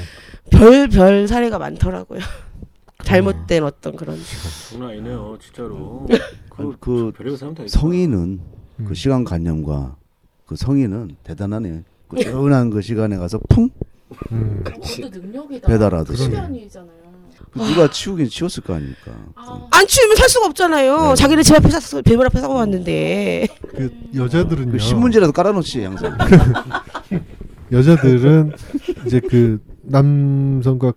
별별 0.51 1.27
사례가 1.27 1.57
많더라고요. 1.57 2.19
잘못된 3.03 3.63
어떤 3.63 3.95
그런. 3.95 4.17
장난 4.69 4.89
아니네요, 4.91 5.37
진짜로. 5.41 6.07
그 6.79 7.11
별의별 7.15 7.37
사람 7.37 7.55
다 7.55 7.63
있어. 7.63 7.79
성인은 7.79 8.39
음. 8.79 8.85
그 8.87 8.93
시간 8.93 9.23
관념과 9.23 9.95
그 10.45 10.55
성인은 10.55 11.15
대단하네. 11.23 11.83
그 12.07 12.23
조용한 12.23 12.69
그 12.69 12.81
시간에 12.81 13.17
가서 13.17 13.39
풍 13.49 13.69
음. 14.31 14.61
그것도 14.63 15.09
능력이다. 15.19 15.67
배달하듯이. 15.67 16.23
수면이잖아요. 16.23 17.01
누가 17.53 17.89
치우긴 17.89 18.29
치웠을 18.29 18.63
거 18.63 18.75
아닙니까. 18.75 19.11
아, 19.35 19.67
안 19.71 19.87
치우면 19.87 20.15
살 20.15 20.29
수가 20.29 20.45
없잖아요. 20.47 21.09
네. 21.09 21.15
자기네 21.15 21.43
집 21.43 21.55
앞에 21.55 21.69
사 21.69 22.01
배물 22.01 22.25
앞에 22.27 22.39
사고 22.39 22.53
왔는데. 22.53 23.47
그 23.69 23.91
여자들은요. 24.15 24.71
그 24.71 24.79
신문지라도 24.79 25.31
깔아놓지 25.33 25.83
항상. 25.83 26.17
여자들은 27.71 28.53
이제 29.05 29.19
그 29.19 29.59
남성과 29.91 30.93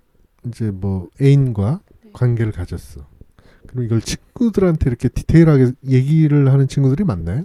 이제 0.47 0.71
뭐 0.71 1.09
애인과 1.21 1.81
관계를 2.13 2.53
가졌어. 2.53 3.07
그럼 3.67 3.85
이걸 3.85 4.01
친구들한테 4.01 4.89
이렇게 4.89 5.09
디테일하게 5.09 5.73
얘기를 5.89 6.53
하는 6.53 6.69
친구들이 6.69 7.05
많나요? 7.05 7.45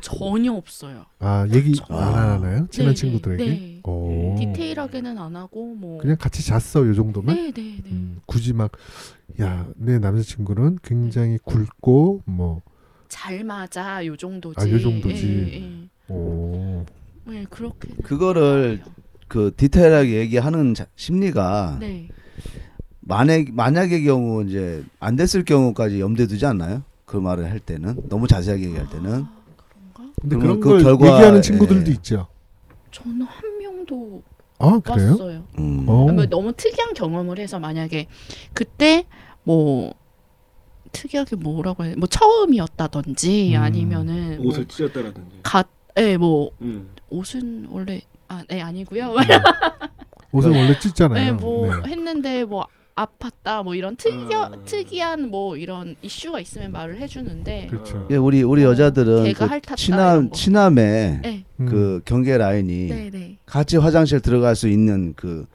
전혀 0.00 0.52
없어요. 0.52 1.06
아 1.20 1.46
얘기 1.52 1.78
아. 1.88 1.96
안 1.96 2.28
하나요? 2.42 2.66
친한 2.70 2.94
네, 2.94 3.00
친구들에게? 3.00 3.44
네. 3.46 3.80
오. 3.84 4.34
디테일하게는 4.38 5.16
안 5.18 5.36
하고 5.36 5.74
뭐. 5.74 5.98
그냥 5.98 6.16
같이 6.18 6.44
잤어 6.44 6.86
요 6.86 6.94
정도만? 6.94 7.34
네, 7.36 7.52
네, 7.52 7.80
네. 7.84 7.90
음, 7.90 8.20
굳이 8.26 8.52
막 8.52 8.72
야 9.40 9.66
내 9.76 9.98
남자친구는 9.98 10.78
굉장히 10.82 11.38
굵고 11.44 12.22
뭐 12.26 12.62
잘 13.08 13.44
맞아 13.44 14.04
요 14.04 14.16
정도지. 14.16 14.56
아, 14.60 14.68
요 14.68 14.80
정도지. 14.80 15.26
예, 15.52 15.60
예. 15.62 16.12
오. 16.12 16.84
네, 17.24 17.44
그렇게. 17.48 17.88
그거를 18.02 18.82
그 19.28 19.52
디테일하게 19.56 20.14
얘기하는 20.20 20.74
자- 20.74 20.86
심리가 20.96 21.76
네. 21.80 22.08
만약 23.00 23.44
만약의 23.52 24.04
경우 24.04 24.44
이제 24.44 24.84
안 25.00 25.16
됐을 25.16 25.44
경우까지 25.44 26.00
염두에 26.00 26.26
두지 26.26 26.46
않나요? 26.46 26.82
그 27.04 27.16
말을 27.16 27.50
할 27.50 27.60
때는 27.60 28.08
너무 28.08 28.26
자세하게 28.26 28.64
얘기할 28.66 28.88
때는 28.90 29.12
아, 29.24 29.30
그런가? 29.94 30.12
근데 30.20 30.36
그런 30.36 30.60
그 30.60 30.68
걸 30.70 30.82
결과- 30.82 31.14
얘기하는 31.14 31.42
친구들도 31.42 31.90
예. 31.90 31.94
있죠. 31.94 32.26
저는 32.90 33.22
한 33.22 33.58
명도 33.58 34.22
아 34.58 34.78
그래요? 34.80 35.10
왔어요. 35.10 35.44
음. 35.58 35.84
어. 35.88 36.06
뭐 36.12 36.26
너무 36.26 36.52
특이한 36.52 36.94
경험을 36.94 37.38
해서 37.38 37.58
만약에 37.58 38.06
그때 38.54 39.04
뭐 39.44 39.92
특이하게 40.92 41.36
뭐라고 41.36 41.84
해, 41.84 41.94
뭐 41.94 42.08
처음이었다든지 42.08 43.54
음. 43.54 43.60
아니면은 43.60 44.38
뭐 44.38 44.46
옷을 44.48 44.64
찢었다라든지. 44.66 45.40
갓, 45.42 45.68
예, 45.98 46.16
뭐 46.16 46.50
음. 46.62 46.88
옷은 47.10 47.66
원래 47.70 48.00
아, 48.28 48.42
네 48.48 48.60
아니고요. 48.60 49.14
옷을 50.32 50.50
원래 50.50 50.78
찢잖아요. 50.78 51.24
네, 51.24 51.32
뭐 51.32 51.74
네. 51.74 51.90
했는데 51.90 52.44
뭐 52.44 52.66
아팠다 52.96 53.62
뭐 53.62 53.74
이런 53.74 53.94
특이한 53.96 54.54
음. 54.54 54.62
특이한 54.64 55.28
뭐 55.30 55.56
이런 55.56 55.96
이슈가 56.02 56.40
있으면 56.40 56.72
말을 56.72 56.98
해주는데 56.98 57.68
그렇죠. 57.70 58.06
예, 58.10 58.16
우리 58.16 58.42
우리 58.42 58.64
어, 58.64 58.70
여자들은 58.70 59.24
걔가 59.24 59.46
그 59.46 59.50
핥았다 59.52 59.74
이런 59.74 59.76
친함 59.76 60.28
거. 60.30 60.34
친함에 60.36 61.20
네, 61.22 61.44
음. 61.60 61.66
그 61.66 62.00
경계 62.04 62.36
라인이 62.38 62.86
네, 62.88 63.10
네. 63.10 63.36
같이 63.46 63.76
화장실 63.76 64.20
들어갈 64.20 64.56
수 64.56 64.68
있는 64.68 65.12
그 65.14 65.46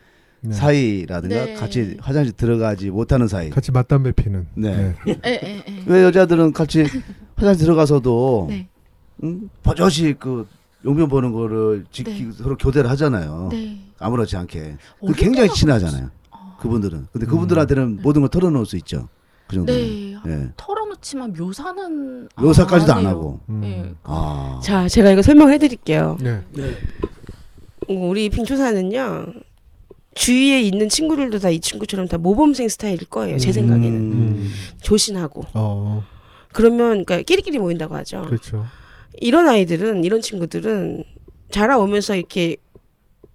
네. 0.42 0.54
사이라든가 0.54 1.46
네. 1.46 1.54
같이 1.56 1.98
화장실 2.00 2.34
들어가지 2.36 2.90
못하는 2.90 3.28
사이. 3.28 3.50
같이 3.50 3.72
맞담배 3.72 4.12
피는. 4.14 4.48
네. 4.56 4.96
예, 5.08 5.20
예, 5.26 5.64
예. 5.68 5.84
왜 5.86 6.04
여자들은 6.04 6.54
같이 6.54 6.86
화장실 7.36 7.66
들어가서도 7.66 8.48
네. 8.50 8.68
응? 9.24 9.50
버젓이 9.64 10.16
그 10.20 10.48
용변 10.86 11.10
보는 11.10 11.32
거를 11.32 11.86
지키 11.92 12.12
네. 12.26 12.32
서로 12.32 12.58
교대를 12.58 12.90
하잖아요. 12.92 13.50
네. 13.52 13.80
아무렇지 14.00 14.36
않게. 14.38 14.78
그 15.06 15.14
굉장히 15.14 15.50
친하잖아요. 15.54 16.10
어. 16.32 16.58
그분들은. 16.60 17.08
근데 17.12 17.28
그분들한테는 17.28 18.00
모든 18.02 18.22
걸 18.22 18.30
털어놓을 18.30 18.66
수 18.66 18.78
있죠. 18.78 19.08
그 19.48 19.56
정도는. 19.56 19.82
네. 19.82 20.16
예. 20.28 20.50
털어놓지만 20.58 21.34
묘사는 21.38 22.30
묘사까지도 22.36 22.94
안 22.94 23.02
해요. 23.02 23.10
하고. 23.10 23.40
음. 23.50 23.62
네. 23.62 23.94
아. 24.04 24.60
자, 24.64 24.88
제가 24.88 25.12
이거 25.12 25.22
설명해 25.22 25.58
드릴게요. 25.60 26.18
네. 26.20 26.42
네. 26.54 26.76
우리 27.88 28.30
빙초사는요. 28.30 29.26
주위에 30.14 30.62
있는 30.62 30.90
친구들도 30.90 31.40
다 31.40 31.50
이 31.50 31.60
친구처럼 31.60 32.08
다 32.08 32.18
모범생 32.18 32.68
스타일일 32.70 33.06
거예요. 33.06 33.38
제 33.38 33.52
생각에는. 33.52 33.90
음. 33.90 34.52
조신하고. 34.82 35.46
어, 35.54 36.04
그러면 36.54 37.06
그러니까 37.06 37.22
끼리끼리 37.22 37.60
모인다고 37.60 37.96
하죠. 37.96 38.24
그렇죠. 38.24 38.66
이런 39.20 39.48
아이들은 39.48 40.04
이런 40.04 40.22
친구들은 40.22 41.04
자라오면서 41.52 42.16
이렇게 42.16 42.58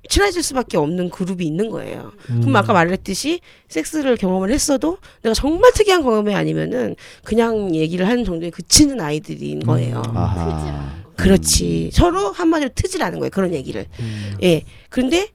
친해질 0.08 0.42
수밖에 0.42 0.76
없는 0.76 1.10
그룹이 1.10 1.44
있는 1.44 1.70
거예요. 1.70 2.12
음. 2.30 2.40
그럼 2.40 2.56
아까 2.56 2.72
말했듯이 2.72 3.40
섹스를 3.68 4.16
경험을 4.16 4.52
했어도 4.52 4.98
내가 5.22 5.34
정말 5.34 5.72
특이한 5.72 6.02
경험이 6.02 6.34
아니면은 6.34 6.94
그냥 7.24 7.74
얘기를 7.74 8.06
하는 8.06 8.24
정도에 8.24 8.50
그치는 8.50 9.00
아이들인 9.00 9.60
거예요. 9.60 10.02
음. 10.08 10.16
아하. 10.16 11.06
그렇지. 11.16 11.90
서로 11.92 12.30
한마디로 12.30 12.70
트지라는 12.74 13.18
거예요. 13.18 13.30
그런 13.30 13.52
얘기를. 13.52 13.86
음. 14.00 14.36
예. 14.42 14.62
그런데 14.90 15.28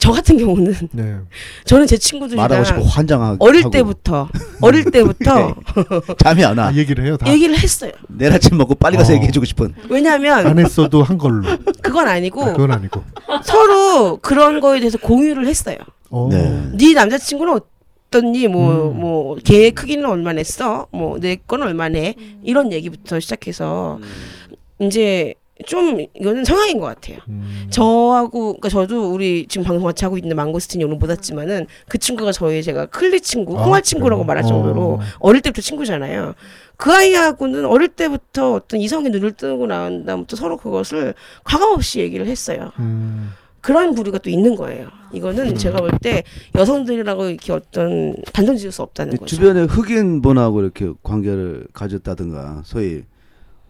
저 0.00 0.12
같은 0.12 0.36
경우는 0.38 0.74
네. 0.92 1.16
저는 1.66 1.86
제 1.86 1.96
친구들이랑 1.96 2.42
말하고 2.48 2.64
싶고 2.64 2.82
환장하고. 2.82 3.44
어릴 3.46 3.64
때부터 3.70 4.28
어릴 4.60 4.84
때부터 4.90 5.54
잠이 6.18 6.42
안 6.44 6.58
와. 6.58 6.68
아, 6.68 6.74
얘기를 6.74 7.04
해요. 7.04 7.16
다. 7.16 7.30
얘기를 7.30 7.56
했어요. 7.56 7.92
내일 8.08 8.32
아침 8.32 8.56
먹고 8.56 8.74
빨리 8.74 8.96
가서 8.96 9.12
어. 9.12 9.16
얘기해주고 9.16 9.44
싶은. 9.44 9.74
왜냐하면 9.88 10.46
안 10.46 10.58
했어도 10.58 11.02
한 11.02 11.18
걸로. 11.18 11.42
그건 11.82 12.08
아니고 12.08 12.42
아, 12.42 12.52
그건 12.52 12.72
아니고. 12.72 13.04
서로 13.44 14.16
그런 14.16 14.60
거에 14.60 14.80
대해서 14.80 14.98
공유를 14.98 15.46
했어요. 15.46 15.76
어. 16.10 16.28
네. 16.30 16.70
네 16.72 16.94
남자친구는 16.94 17.60
어떻니? 18.10 18.48
뭐, 18.48 18.90
음. 18.90 18.98
뭐, 19.00 19.36
걔 19.44 19.70
크기는 19.70 20.04
얼마나 20.04 20.38
했어? 20.38 20.86
뭐, 20.90 21.18
내 21.20 21.36
건 21.46 21.62
얼마나 21.62 21.98
해? 21.98 22.16
이런 22.42 22.72
얘기부터 22.72 23.20
시작해서, 23.20 24.00
이제 24.80 25.34
좀, 25.66 26.04
이거는 26.14 26.44
성향인 26.44 26.78
것 26.78 26.86
같아요. 26.86 27.18
음. 27.28 27.66
저하고, 27.70 28.52
그니까 28.54 28.68
저도 28.68 29.12
우리 29.12 29.46
지금 29.48 29.64
방송 29.64 29.84
같이 29.86 30.04
하고 30.04 30.16
있는 30.18 30.36
망고스틴이 30.36 30.84
오늘 30.84 30.96
못 30.96 31.08
왔지만은 31.08 31.66
그 31.88 31.98
친구가 31.98 32.32
저희 32.32 32.62
제가 32.62 32.86
클리 32.86 33.20
친구, 33.20 33.58
아, 33.58 33.64
홍화 33.64 33.80
친구라고 33.80 34.22
그래요? 34.22 34.26
말할 34.26 34.44
정도로 34.44 34.82
어. 34.94 35.00
어릴 35.18 35.40
때부터 35.42 35.62
친구잖아요. 35.62 36.34
그 36.76 36.90
아이하고는 36.92 37.66
어릴 37.66 37.88
때부터 37.88 38.54
어떤 38.54 38.80
이성의 38.80 39.10
눈을 39.10 39.32
뜨고 39.32 39.66
난 39.66 40.04
다음부터 40.06 40.36
서로 40.36 40.56
그것을 40.56 41.14
과감없이 41.44 42.00
얘기를 42.00 42.26
했어요. 42.26 42.70
음. 42.78 43.32
그런 43.60 43.94
부류가 43.94 44.16
또 44.18 44.30
있는 44.30 44.56
거예요. 44.56 44.88
이거는 45.12 45.54
제가 45.56 45.80
볼 45.80 45.90
때 46.00 46.22
여성들이라고 46.54 47.26
이렇게 47.26 47.52
어떤 47.52 48.14
단정 48.32 48.56
지을 48.56 48.72
수 48.72 48.80
없다는 48.80 49.18
거죠. 49.18 49.36
주변에 49.36 49.64
흑인 49.64 50.22
분하고 50.22 50.62
이렇게 50.62 50.90
관계를 51.02 51.66
가졌다든가 51.74 52.62
소위 52.64 53.02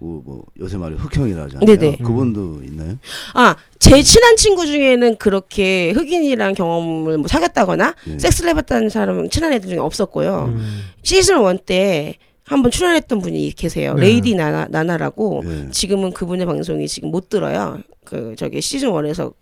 뭐, 0.01 0.23
뭐 0.25 0.45
요새 0.59 0.79
말에 0.79 0.97
흑형이라 0.97 1.45
하잖아요. 1.45 1.67
네네. 1.67 1.99
그분도 1.99 2.63
있나요? 2.65 2.99
아, 3.35 3.55
제 3.79 4.03
친한 4.03 4.37
친구 4.37 4.67
중에는 4.67 5.17
그렇게 5.17 5.91
흑인이랑 5.91 6.55
경험을 6.55 7.19
뭐 7.19 7.29
사귀었다거나 7.29 7.95
예. 8.09 8.19
섹스를 8.19 8.51
해봤다는 8.51 8.89
사람은 8.89 9.31
친한 9.31 9.53
애들 9.53 9.69
중에 9.69 9.79
없었고요. 9.79 10.55
음. 10.55 10.81
시즌 11.03 11.37
1때 11.37 12.15
한번 12.45 12.71
출연했던 12.71 13.21
분이 13.21 13.53
계세요. 13.53 13.95
네. 13.95 14.03
레이디 14.03 14.35
나나, 14.35 14.67
나나라고 14.71 15.43
예. 15.45 15.71
지금은 15.71 16.13
그분의 16.13 16.47
방송이 16.47 16.89
지금 16.89 17.11
못 17.11 17.29
들어요. 17.29 17.79
그 18.05 18.35
저기 18.39 18.63
시즌 18.63 18.91
1에서 18.91 19.35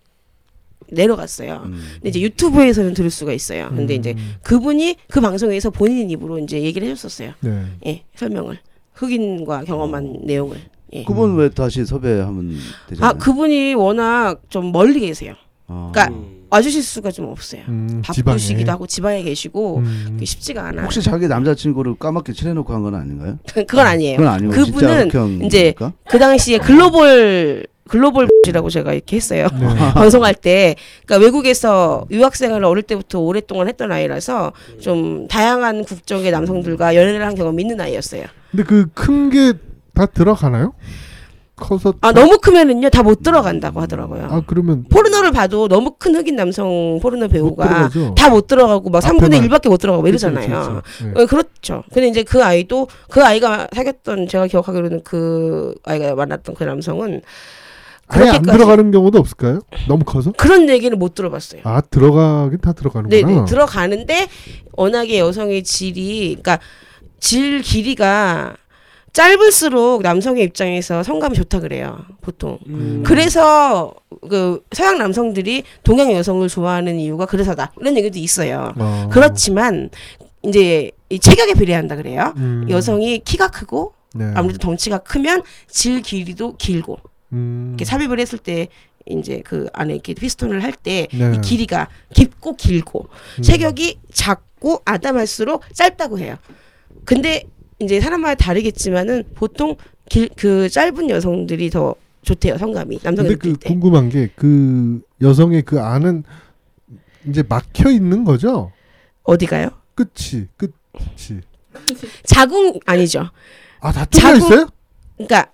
내려갔어요. 0.91 1.63
음. 1.67 1.81
근데 1.95 2.09
이제 2.09 2.21
유튜브에서는 2.21 2.95
들을 2.95 3.11
수가 3.11 3.33
있어요. 3.33 3.69
근데 3.69 3.95
음. 3.95 3.99
이제 4.01 4.15
그분이 4.43 4.97
그 5.09 5.21
방송에서 5.21 5.71
본인 5.71 6.11
입으로 6.11 6.39
이제 6.41 6.61
얘기를 6.63 6.89
해줬었어요. 6.89 7.35
네. 7.41 7.65
예, 7.87 8.05
설명을 8.17 8.59
흑인과 8.99 9.65
경험한 9.65 10.21
내용을. 10.25 10.57
예. 10.95 11.05
그분 11.05 11.37
왜 11.37 11.49
다시 11.51 11.85
섭외하면 11.85 12.57
되잖아요. 12.89 13.11
아 13.11 13.13
그분이 13.15 13.75
워낙 13.75 14.41
좀 14.49 14.73
멀리 14.73 15.01
계세요. 15.01 15.35
아. 15.69 15.91
그러니까 15.93 16.15
음. 16.17 16.39
와주실 16.51 16.83
수가 16.83 17.11
좀 17.11 17.27
없어요. 17.27 17.61
음, 17.69 18.01
바쁘시기도 18.03 18.39
지방에. 18.61 18.71
하고 18.71 18.87
지방에 18.87 19.23
계시고 19.23 19.79
음. 19.79 20.07
그게 20.13 20.25
쉽지가 20.25 20.67
않아. 20.69 20.83
혹시 20.83 21.03
자기 21.03 21.29
남자친구를 21.29 21.97
까맣게 21.99 22.33
칠해놓고 22.33 22.73
한 22.73 22.83
건 22.83 22.95
아닌가요? 22.95 23.39
그건 23.53 23.87
아니에요. 23.87 24.17
그건 24.17 24.33
아니고 24.33 24.53
그분은? 24.53 25.45
이제 25.45 25.75
그 26.09 26.19
당시에 26.19 26.57
글로벌 26.59 27.67
글로벌 27.87 28.29
이라고 28.47 28.69
제가 28.71 28.93
이렇게 28.95 29.17
했어요. 29.17 29.47
네. 29.59 29.67
방송할 29.95 30.35
때, 30.35 30.75
그러니까 31.07 31.25
외국에서 31.25 32.07
유학생활을 32.11 32.65
어릴 32.67 32.83
때부터 32.83 33.19
오랫동안 33.21 33.67
했던 33.69 33.91
아이라서 33.93 34.53
좀 34.81 35.27
다양한 35.29 35.85
국적의 35.85 36.31
남성들과 36.31 36.95
연애를 36.97 37.25
한 37.27 37.35
경험이 37.35 37.63
있는 37.63 37.81
아이였어요. 37.81 38.25
근데 38.51 38.63
그 38.65 38.87
큰 38.95 39.31
게 39.31 39.55
다 39.95 40.07
들어가나요? 40.07 40.75
커서 41.57 41.93
아 42.03 42.13
너무 42.13 42.39
크면은요 42.39 42.89
다 42.91 43.03
못 43.03 43.21
들어간다고 43.25 43.81
하더라고요. 43.81 44.29
아 44.31 44.43
그러면 44.47 44.85
포르노를 44.89 45.33
봐도 45.33 45.67
너무 45.67 45.97
큰 45.99 46.15
흑인 46.15 46.37
남성 46.37 47.01
포르노 47.03 47.27
못 47.27 47.33
배우가. 47.33 47.91
다 48.17 48.29
못 48.29 48.47
들어가고 48.47 48.91
막 48.91 49.01
3분의 49.03 49.25
앞에만. 49.39 49.49
1밖에 49.49 49.69
못 49.69 49.79
들어가고 49.79 50.07
이러잖아요. 50.07 50.83
그쵸. 50.93 51.05
네. 51.13 51.21
어, 51.23 51.27
그렇죠. 51.27 51.83
근데 51.93 52.07
이제 52.07 52.23
그 52.23 52.45
아이도 52.45 52.87
그 53.11 53.25
아이가 53.25 53.67
사귀었던 53.75 54.29
제가 54.29 54.47
기억하기로는 54.47 55.03
그 55.03 55.75
아이가 55.85 56.15
만났던 56.15 56.55
그 56.55 56.63
남성은 56.63 57.23
아예 58.07 58.29
안 58.31 58.43
들어가는 58.43 58.91
경우도 58.93 59.19
없을까요? 59.19 59.59
너무 59.89 60.05
커서? 60.05 60.31
그런 60.37 60.69
얘기를 60.71 60.97
못 60.97 61.15
들어봤어요. 61.15 61.63
아 61.65 61.81
들어가긴 61.81 62.61
다 62.61 62.73
들어가는구나. 62.73 63.27
네네 63.27 63.45
들어가는데 63.47 64.29
워낙에 64.77 65.19
여성의 65.19 65.65
질이 65.65 66.37
그러니까 66.41 66.61
질 67.21 67.63
길이가 67.63 68.57
짧을수록 69.13 70.03
남성의 70.03 70.45
입장에서 70.45 71.03
성감이 71.03 71.35
좋다 71.37 71.61
그래요 71.61 72.05
보통. 72.21 72.59
음. 72.69 73.03
그래서 73.05 73.95
그 74.29 74.63
서양 74.73 74.99
남성들이 74.99 75.65
동양 75.83 76.13
여성을 76.13 76.47
좋아하는 76.49 76.99
이유가 76.99 77.27
그래서다 77.27 77.73
이런 77.81 77.97
얘기도 77.97 78.19
있어요. 78.19 78.73
어. 78.77 79.09
그렇지만 79.11 79.91
이제 80.43 80.91
이 81.09 81.19
체격에 81.19 81.55
비례한다 81.55 81.97
그래요. 81.97 82.33
음. 82.37 82.67
여성이 82.69 83.19
키가 83.21 83.49
크고 83.49 83.95
네. 84.15 84.31
아무래도 84.35 84.59
덩치가 84.59 84.99
크면 84.99 85.43
질 85.69 86.03
길이도 86.03 86.57
길고 86.57 86.99
음. 87.33 87.71
이렇게 87.71 87.85
삽입을 87.85 88.21
했을 88.21 88.39
때 88.39 88.69
이제 89.07 89.43
그 89.45 89.69
안에 89.73 89.95
이렇게 89.95 90.15
피스톤을 90.15 90.63
할 90.63 90.73
때이 90.73 91.09
네. 91.13 91.41
길이가 91.43 91.89
깊고 92.15 92.57
길고 92.57 93.09
음. 93.39 93.43
체격이 93.43 93.99
작고 94.13 94.83
아담할수록 94.85 95.63
짧다고 95.75 96.19
해요. 96.19 96.37
근데 97.05 97.45
이제 97.79 98.01
사람마다 98.01 98.35
다르겠지만은 98.35 99.25
보통 99.35 99.77
길, 100.09 100.29
그 100.37 100.69
짧은 100.69 101.11
여성들이 101.11 101.71
더 101.71 101.95
좋대요 102.23 102.59
성감이 102.59 102.99
남성이 103.03 103.29
근데 103.29 103.51
그 103.51 103.57
때 103.59 103.69
궁금한 103.69 104.09
게 104.09 104.29
그 104.35 105.01
여성의 105.21 105.63
그 105.63 105.81
안은 105.81 106.25
이제 107.29 107.43
막혀 107.49 107.91
있는 107.91 108.25
거죠? 108.25 108.73
어디가요? 109.23 109.71
끝이 109.95 110.47
끝이 110.57 111.41
자궁 112.25 112.79
아니죠. 112.87 113.31
아다 113.81 114.05
뚫려 114.07 114.21
자궁- 114.23 114.37
있어요? 114.39 114.69
그러니까 115.17 115.53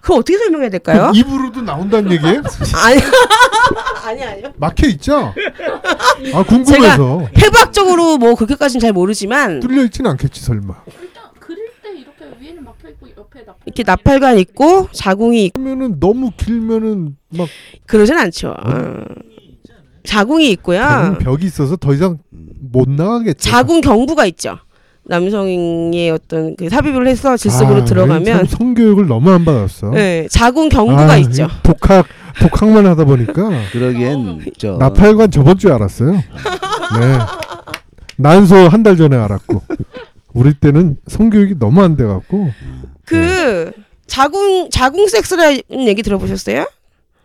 그걸 0.00 0.18
어떻게 0.18 0.38
설명해야 0.38 0.70
될까요? 0.70 1.12
입으로도 1.14 1.62
나온다는 1.62 2.12
얘기예요? 2.12 2.42
아니 2.84 3.00
아니 4.04 4.22
아니요. 4.22 4.52
막혀 4.56 4.86
있죠? 4.88 5.32
아 6.34 6.42
궁금해서 6.42 7.28
해부학적으로 7.38 8.18
뭐 8.18 8.34
그렇게까지는 8.34 8.80
잘 8.80 8.92
모르지만 8.92 9.60
뚫려 9.60 9.84
있지는 9.84 10.10
않겠지 10.12 10.40
설마. 10.42 10.74
일단 11.00 11.22
그릴 11.38 11.58
때 11.82 11.90
이렇게 11.96 12.24
위에는 12.40 12.64
막혀 12.64 12.88
있고 12.90 13.06
옆에 13.16 13.40
나팔 13.40 13.56
이렇게 13.66 13.82
나팔관 13.84 14.38
있고 14.38 14.88
자궁이 14.92 15.44
있고 15.46 15.62
그러면은 15.62 16.00
너무 16.00 16.30
길면은 16.36 17.16
막 17.30 17.48
그러진 17.86 18.16
않죠. 18.18 18.50
어. 18.50 19.04
자궁이 20.04 20.50
있고요. 20.52 20.80
자궁 20.80 21.18
벽이 21.18 21.44
있어서 21.46 21.76
더 21.76 21.94
이상 21.94 22.18
못 22.30 22.88
나가겠죠. 22.88 23.48
자궁 23.50 23.80
경부가 23.80 24.26
있죠. 24.26 24.58
남성의 25.04 26.10
어떤 26.10 26.54
그 26.56 26.68
삽입을 26.68 27.06
해서 27.08 27.36
질속으로 27.36 27.82
아, 27.82 27.84
들어가면 27.84 28.24
참 28.24 28.46
성교육을 28.46 29.06
너무 29.08 29.30
안 29.32 29.44
받았어. 29.44 29.90
네, 29.90 30.28
자궁 30.30 30.68
경부가 30.68 31.12
아, 31.12 31.16
있죠. 31.18 31.44
이 31.44 31.62
독학 31.64 32.06
독학만 32.40 32.86
하다 32.86 33.04
보니까 33.04 33.50
그러기엔 33.72 34.44
저 34.58 34.76
나팔관 34.76 35.30
저번 35.30 35.58
주에 35.58 35.72
알았어요. 35.72 36.12
네. 36.12 37.18
난소 38.16 38.54
한 38.68 38.82
달 38.82 38.96
전에 38.96 39.16
알았고 39.16 39.62
우리 40.34 40.54
때는 40.54 40.96
성교육이 41.08 41.58
너무 41.58 41.82
안 41.82 41.96
돼갖고 41.96 42.50
그 43.04 43.72
자궁 44.06 44.70
자궁 44.70 45.08
섹스라는 45.08 45.60
얘기 45.86 46.02
들어보셨어요? 46.02 46.68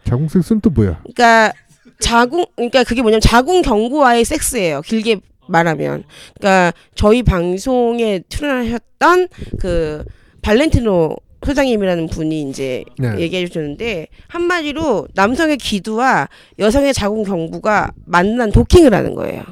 자궁 0.04 0.28
섹스는 0.28 0.62
또 0.62 0.70
뭐야? 0.70 1.00
그러니까 1.04 1.54
자궁 2.00 2.46
그러니까 2.56 2.84
그게 2.84 3.02
뭐냐면 3.02 3.22
자궁 3.22 3.62
경부와의 3.62 4.26
섹스예요. 4.26 4.82
길게 4.82 5.20
말하면. 5.48 6.04
그러니까 6.40 6.74
저희 6.96 7.24
방송에 7.24 8.22
출연하셨던 8.30 9.28
그 9.60 10.04
발렌티노 10.42 11.16
소장님이라는 11.46 12.08
분이 12.08 12.50
이제 12.50 12.84
네. 12.98 13.20
얘기해 13.20 13.46
주셨는데 13.48 14.08
한마디로 14.28 15.08
남성의 15.14 15.58
기두와 15.58 16.28
여성의 16.60 16.94
자궁 16.94 17.24
경부가 17.24 17.92
만난 18.06 18.52
도킹을 18.52 18.94
하는 18.94 19.14
거예요. 19.16 19.44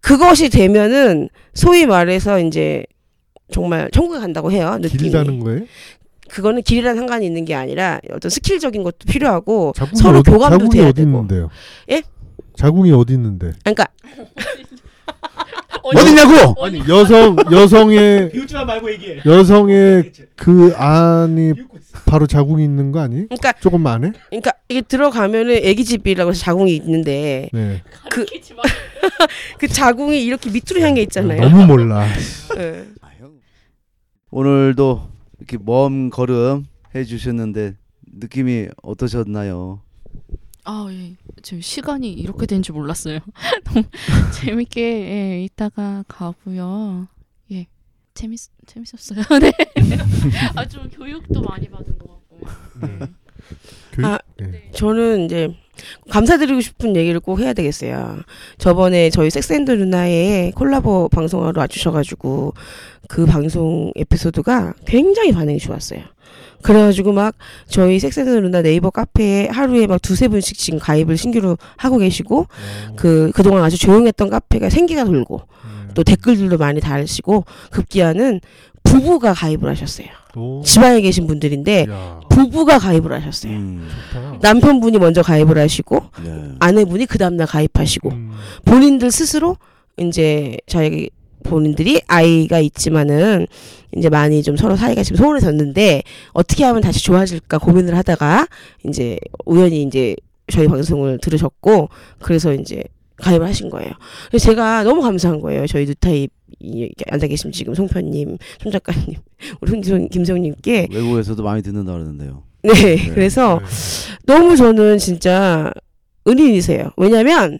그것이 0.00 0.48
되면은 0.48 1.28
소위 1.54 1.86
말해서 1.86 2.40
이제 2.40 2.84
정말 3.52 3.90
천국에 3.92 4.18
간다고 4.18 4.50
해요. 4.50 4.78
느낌이. 4.80 5.02
길다는 5.04 5.38
거예요? 5.40 5.60
그거는 6.28 6.62
길이랑 6.62 6.96
상관이 6.96 7.26
있는 7.26 7.44
게 7.44 7.54
아니라 7.54 8.00
어떤 8.10 8.30
스킬적인 8.30 8.82
것도 8.82 8.96
필요하고 9.06 9.74
자궁이 9.76 9.96
서로 10.00 10.18
어디, 10.20 10.30
교감도 10.30 10.58
자궁이 10.58 10.70
돼야 10.70 10.88
어디 10.88 10.94
되고. 11.02 11.08
있는데요? 11.10 11.50
예? 11.90 12.02
자궁이 12.56 12.90
어디 12.92 13.12
있는데? 13.12 13.52
그러니까 13.62 13.86
어디냐고? 15.82 16.64
아니 16.64 16.80
여성 16.88 17.36
여성의 17.50 18.30
비웃지마 18.30 18.64
말고 18.64 18.90
얘기해. 18.92 19.20
여성의 19.26 20.12
그 20.36 20.72
안이 20.76 21.54
바로 22.06 22.26
자궁이 22.26 22.62
있는 22.64 22.92
거 22.92 23.00
아니? 23.00 23.26
그러니까 23.28 23.52
조금 23.60 23.86
안에? 23.86 24.12
그러니까 24.28 24.52
이게 24.68 24.80
들어가면은 24.82 25.60
애기 25.62 25.84
집이라고 25.84 26.30
해서 26.30 26.40
자궁이 26.40 26.74
있는데 26.76 27.48
네. 27.52 27.82
그 28.10 28.26
그 29.58 29.68
자궁이 29.68 30.22
이렇게 30.24 30.50
밑으로 30.50 30.80
향해 30.80 31.02
있잖아요. 31.02 31.40
너무 31.42 31.66
몰라. 31.66 32.06
예. 32.58 32.84
오늘도 34.30 35.08
이렇게 35.38 35.58
먼 35.62 36.08
걸음 36.08 36.64
해주셨는데 36.94 37.74
느낌이 38.14 38.68
어떠셨나요? 38.82 39.80
아, 40.64 40.86
예. 40.90 41.16
지금 41.42 41.60
시간이 41.60 42.12
이렇게 42.12 42.46
된 42.46 42.62
줄 42.62 42.74
몰랐어요. 42.74 43.18
너무 43.64 43.84
재밌게 44.40 44.80
예, 44.80 45.44
이따가 45.44 46.04
가고요. 46.06 47.08
예. 47.50 47.66
재밌 48.14 48.38
재밌었어요. 48.66 49.22
네. 49.40 49.52
아, 50.54 50.66
좀 50.68 50.88
교육도 50.88 51.40
많이 51.42 51.68
받은 51.68 51.98
것 51.98 52.06
같고. 52.08 52.40
네. 52.80 52.98
교육. 53.92 54.06
아, 54.06 54.18
네. 54.38 54.70
저는 54.72 55.26
이제 55.26 55.54
감사드리고 56.10 56.60
싶은 56.60 56.96
얘기를 56.96 57.20
꼭 57.20 57.40
해야 57.40 57.52
되겠어요. 57.52 58.20
저번에 58.58 59.10
저희 59.10 59.30
섹스앤드 59.30 59.70
누나의 59.70 60.52
콜라보 60.52 61.08
방송하러 61.08 61.60
와주셔가지고 61.60 62.54
그 63.08 63.26
방송 63.26 63.92
에피소드가 63.96 64.74
굉장히 64.86 65.32
반응이 65.32 65.58
좋았어요. 65.58 66.00
그래가지고 66.62 67.12
막 67.12 67.34
저희 67.66 67.98
섹스앤드 67.98 68.30
누나 68.30 68.62
네이버 68.62 68.90
카페에 68.90 69.48
하루에 69.48 69.86
막 69.86 70.00
두세 70.00 70.28
분씩 70.28 70.56
지금 70.56 70.78
가입을 70.78 71.16
신규로 71.16 71.58
하고 71.76 71.98
계시고 71.98 72.46
그 72.96 73.32
그동안 73.34 73.64
아주 73.64 73.78
조용했던 73.78 74.30
카페가 74.30 74.70
생기가 74.70 75.04
돌고 75.04 75.38
네. 75.38 75.94
또 75.94 76.04
댓글들도 76.04 76.58
많이 76.58 76.80
달시고 76.80 77.44
급기야는 77.70 78.40
부부가 78.84 79.34
가입을 79.34 79.68
하셨어요. 79.70 80.06
오. 80.36 80.62
지방에 80.64 81.00
계신 81.00 81.26
분들인데 81.26 81.86
야, 81.90 82.20
부부가 82.28 82.78
가입을 82.78 83.12
하셨어요. 83.12 83.52
음. 83.52 83.88
남편분이 84.40 84.98
먼저 84.98 85.22
가입을 85.22 85.58
하시고 85.58 86.00
네. 86.24 86.48
아내분이 86.58 87.06
그 87.06 87.18
다음날 87.18 87.46
가입하시고 87.46 88.10
음. 88.10 88.32
본인들 88.64 89.10
스스로 89.10 89.56
이제 89.98 90.56
저희 90.66 91.10
본인들이 91.42 92.02
아이가 92.06 92.60
있지만은 92.60 93.46
이제 93.96 94.08
많이 94.08 94.42
좀 94.42 94.56
서로 94.56 94.76
사이가 94.76 95.02
지금 95.02 95.18
소원해졌는데 95.18 96.02
어떻게 96.32 96.64
하면 96.64 96.80
다시 96.80 97.04
좋아질까 97.04 97.58
고민을 97.58 97.96
하다가 97.96 98.46
이제 98.86 99.18
우연히 99.44 99.82
이제 99.82 100.16
저희 100.50 100.66
방송을 100.68 101.18
들으셨고 101.18 101.88
그래서 102.20 102.52
이제 102.54 102.84
가입을 103.16 103.46
하신 103.46 103.70
거예요. 103.70 103.90
그래서 104.28 104.50
제가 104.50 104.84
너무 104.84 105.02
감사한 105.02 105.40
거예요. 105.40 105.66
저희 105.66 105.86
뉴타입 105.86 106.30
이 106.30 106.41
앉아 107.10 107.26
계신 107.26 107.52
지금 107.52 107.74
송편님, 107.74 108.38
손 108.62 108.72
작가님, 108.72 109.16
우리 109.60 109.72
김성, 109.72 110.08
김성님께 110.08 110.88
외국에서도 110.92 111.42
많이 111.42 111.62
듣는다 111.62 111.92
그러는데요. 111.92 112.42
네, 112.62 112.72
그래서 113.12 113.60
네. 113.60 113.66
너무 114.26 114.56
저는 114.56 114.98
진짜 114.98 115.72
은인이세요. 116.26 116.90
왜냐면 116.96 117.58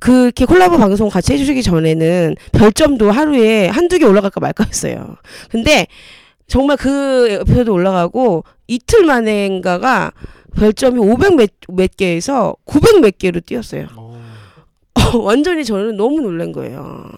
그렇게 0.00 0.44
콜라보 0.44 0.78
방송 0.78 1.08
같이 1.08 1.32
해주시기 1.32 1.62
전에는 1.62 2.34
별점도 2.52 3.10
하루에 3.10 3.68
한두 3.68 3.98
개 3.98 4.04
올라갈까 4.04 4.40
말까 4.40 4.64
했어요. 4.64 5.16
근데 5.50 5.86
정말 6.46 6.76
그 6.76 7.28
에피소드 7.30 7.70
올라가고 7.70 8.44
이틀 8.66 9.04
만에인가가 9.04 10.12
별점이 10.56 10.98
500 10.98 11.36
몇, 11.36 11.50
몇 11.68 11.96
개에서 11.96 12.56
900 12.64 13.00
몇 13.00 13.18
개로 13.18 13.40
뛰었어요. 13.40 13.88
어. 13.96 14.20
완전히 15.18 15.64
저는 15.64 15.96
너무 15.96 16.20
놀란 16.20 16.52
거예요. 16.52 17.10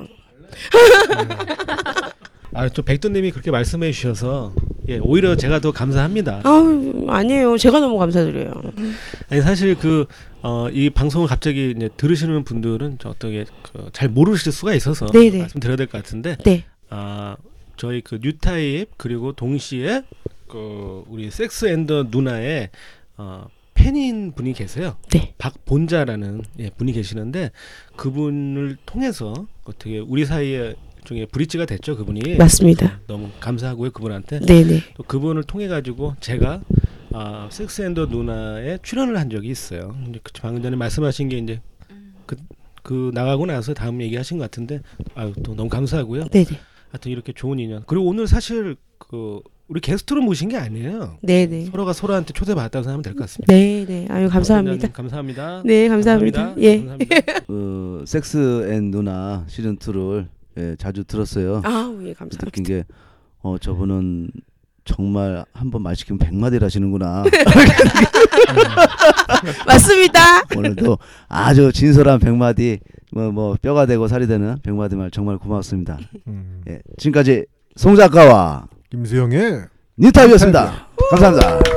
아, 2.52 2.68
또 2.70 2.82
백도님이 2.82 3.32
그렇게 3.32 3.50
말씀해 3.50 3.92
주셔서 3.92 4.54
예, 4.88 4.98
오히려 4.98 5.36
제가 5.36 5.58
더 5.60 5.72
감사합니다. 5.72 6.40
아우, 6.44 7.06
아니에요. 7.08 7.58
제가 7.58 7.80
너무 7.80 7.98
감사드려요. 7.98 8.52
아니 9.28 9.42
사실 9.42 9.74
그 9.74 10.06
어, 10.42 10.68
이 10.70 10.88
방송을 10.90 11.26
갑자기 11.26 11.74
이제 11.76 11.90
들으시는 11.96 12.44
분들은 12.44 12.98
저 13.00 13.10
어떻게 13.10 13.44
그, 13.62 13.88
잘 13.92 14.08
모르실 14.08 14.52
수가 14.52 14.74
있어서 14.74 15.06
네네. 15.06 15.38
말씀드려야 15.40 15.76
될 15.76 15.86
것 15.88 16.02
같은데 16.02 16.36
네. 16.44 16.64
아 16.88 17.36
저희 17.76 18.00
그 18.00 18.20
뉴타입 18.22 18.90
그리고 18.96 19.32
동시에 19.32 20.02
그 20.48 21.02
우리 21.08 21.30
섹스 21.30 21.66
앤더 21.66 22.06
누나의 22.10 22.70
어, 23.18 23.48
팬인 23.76 24.32
분이 24.32 24.52
계세요. 24.54 24.96
네. 25.10 25.34
박본자라는 25.38 26.42
예, 26.58 26.70
분이 26.70 26.92
계시는데 26.92 27.50
그분을 27.96 28.76
통해서 28.86 29.46
어떻게 29.64 30.00
우리 30.00 30.24
사이에 30.24 30.74
중에 31.04 31.26
브릿지가 31.26 31.66
됐죠 31.66 31.96
그분이 31.96 32.36
맞습니다. 32.36 33.00
너무 33.06 33.30
감사하고요 33.38 33.92
그분한테 33.92 34.40
네네. 34.40 34.80
또 34.96 35.04
그분을 35.04 35.44
통해 35.44 35.68
가지고 35.68 36.16
제가 36.18 36.62
아, 37.12 37.48
섹스앤더 37.50 38.06
누나에 38.06 38.78
출연을 38.82 39.16
한 39.16 39.30
적이 39.30 39.48
있어요. 39.50 39.96
이제 40.08 40.18
그 40.22 40.32
방금 40.40 40.62
전에 40.62 40.74
말씀하신 40.76 41.28
게 41.28 41.38
이제 41.38 41.60
그, 42.26 42.36
그 42.82 43.12
나가고 43.14 43.46
나서 43.46 43.72
다음 43.72 44.02
얘기하신 44.02 44.38
것 44.38 44.44
같은데 44.44 44.80
아유 45.14 45.32
또 45.44 45.54
너무 45.54 45.68
감사하고요. 45.68 46.24
네네. 46.28 46.46
하여튼 46.90 47.12
이렇게 47.12 47.32
좋은 47.32 47.58
인연. 47.58 47.84
그리고 47.86 48.06
오늘 48.06 48.26
사실 48.26 48.76
그 48.98 49.40
우리 49.68 49.80
게스트로 49.80 50.22
모신 50.22 50.48
게 50.48 50.56
아니에요. 50.56 51.18
네네. 51.22 51.66
서로가 51.66 51.92
서로한테 51.92 52.32
초대받았다고 52.32 52.84
생각하면 52.84 53.02
될 53.02 53.14
것 53.14 53.22
같습니다. 53.22 53.52
네네. 53.52 54.06
아유, 54.10 54.28
감사합니다. 54.28 54.70
원장님 54.72 54.92
감사합니다. 54.92 55.62
네, 55.66 55.88
감사합니다. 55.88 56.54
예. 56.58 56.76
감사합니다. 56.78 57.16
그 57.48 58.04
섹스 58.06 58.70
앤 58.72 58.90
누나 58.92 59.44
시즌 59.48 59.76
2를 59.76 60.28
예, 60.58 60.76
자주 60.78 61.02
들었어요. 61.04 61.62
아우, 61.64 61.94
예, 62.02 62.14
느낀 62.14 62.14
감사합니다. 62.14 62.62
게 62.62 62.84
어, 63.42 63.58
저분은 63.58 64.30
정말 64.84 65.44
한 65.52 65.70
번 65.70 65.82
말 65.82 65.96
시키면 65.96 66.18
백마디를 66.20 66.64
하시는구나. 66.64 67.24
맞습니다. 69.66 70.42
오늘도 70.56 70.98
아주 71.28 71.72
진솔한 71.72 72.20
백마디 72.20 72.78
뭐, 73.10 73.32
뭐 73.32 73.56
뼈가 73.60 73.84
되고 73.86 74.06
살이 74.06 74.28
되는 74.28 74.56
백마디 74.62 74.94
말 74.96 75.10
정말 75.10 75.38
고맙습니다. 75.38 75.98
음. 76.28 76.62
예, 76.68 76.78
지금까지 76.98 77.46
송 77.74 77.96
작가와 77.96 78.68
김수영의 78.96 79.66
니타입이었습니다. 79.98 80.88
감사합니다. 81.10 81.75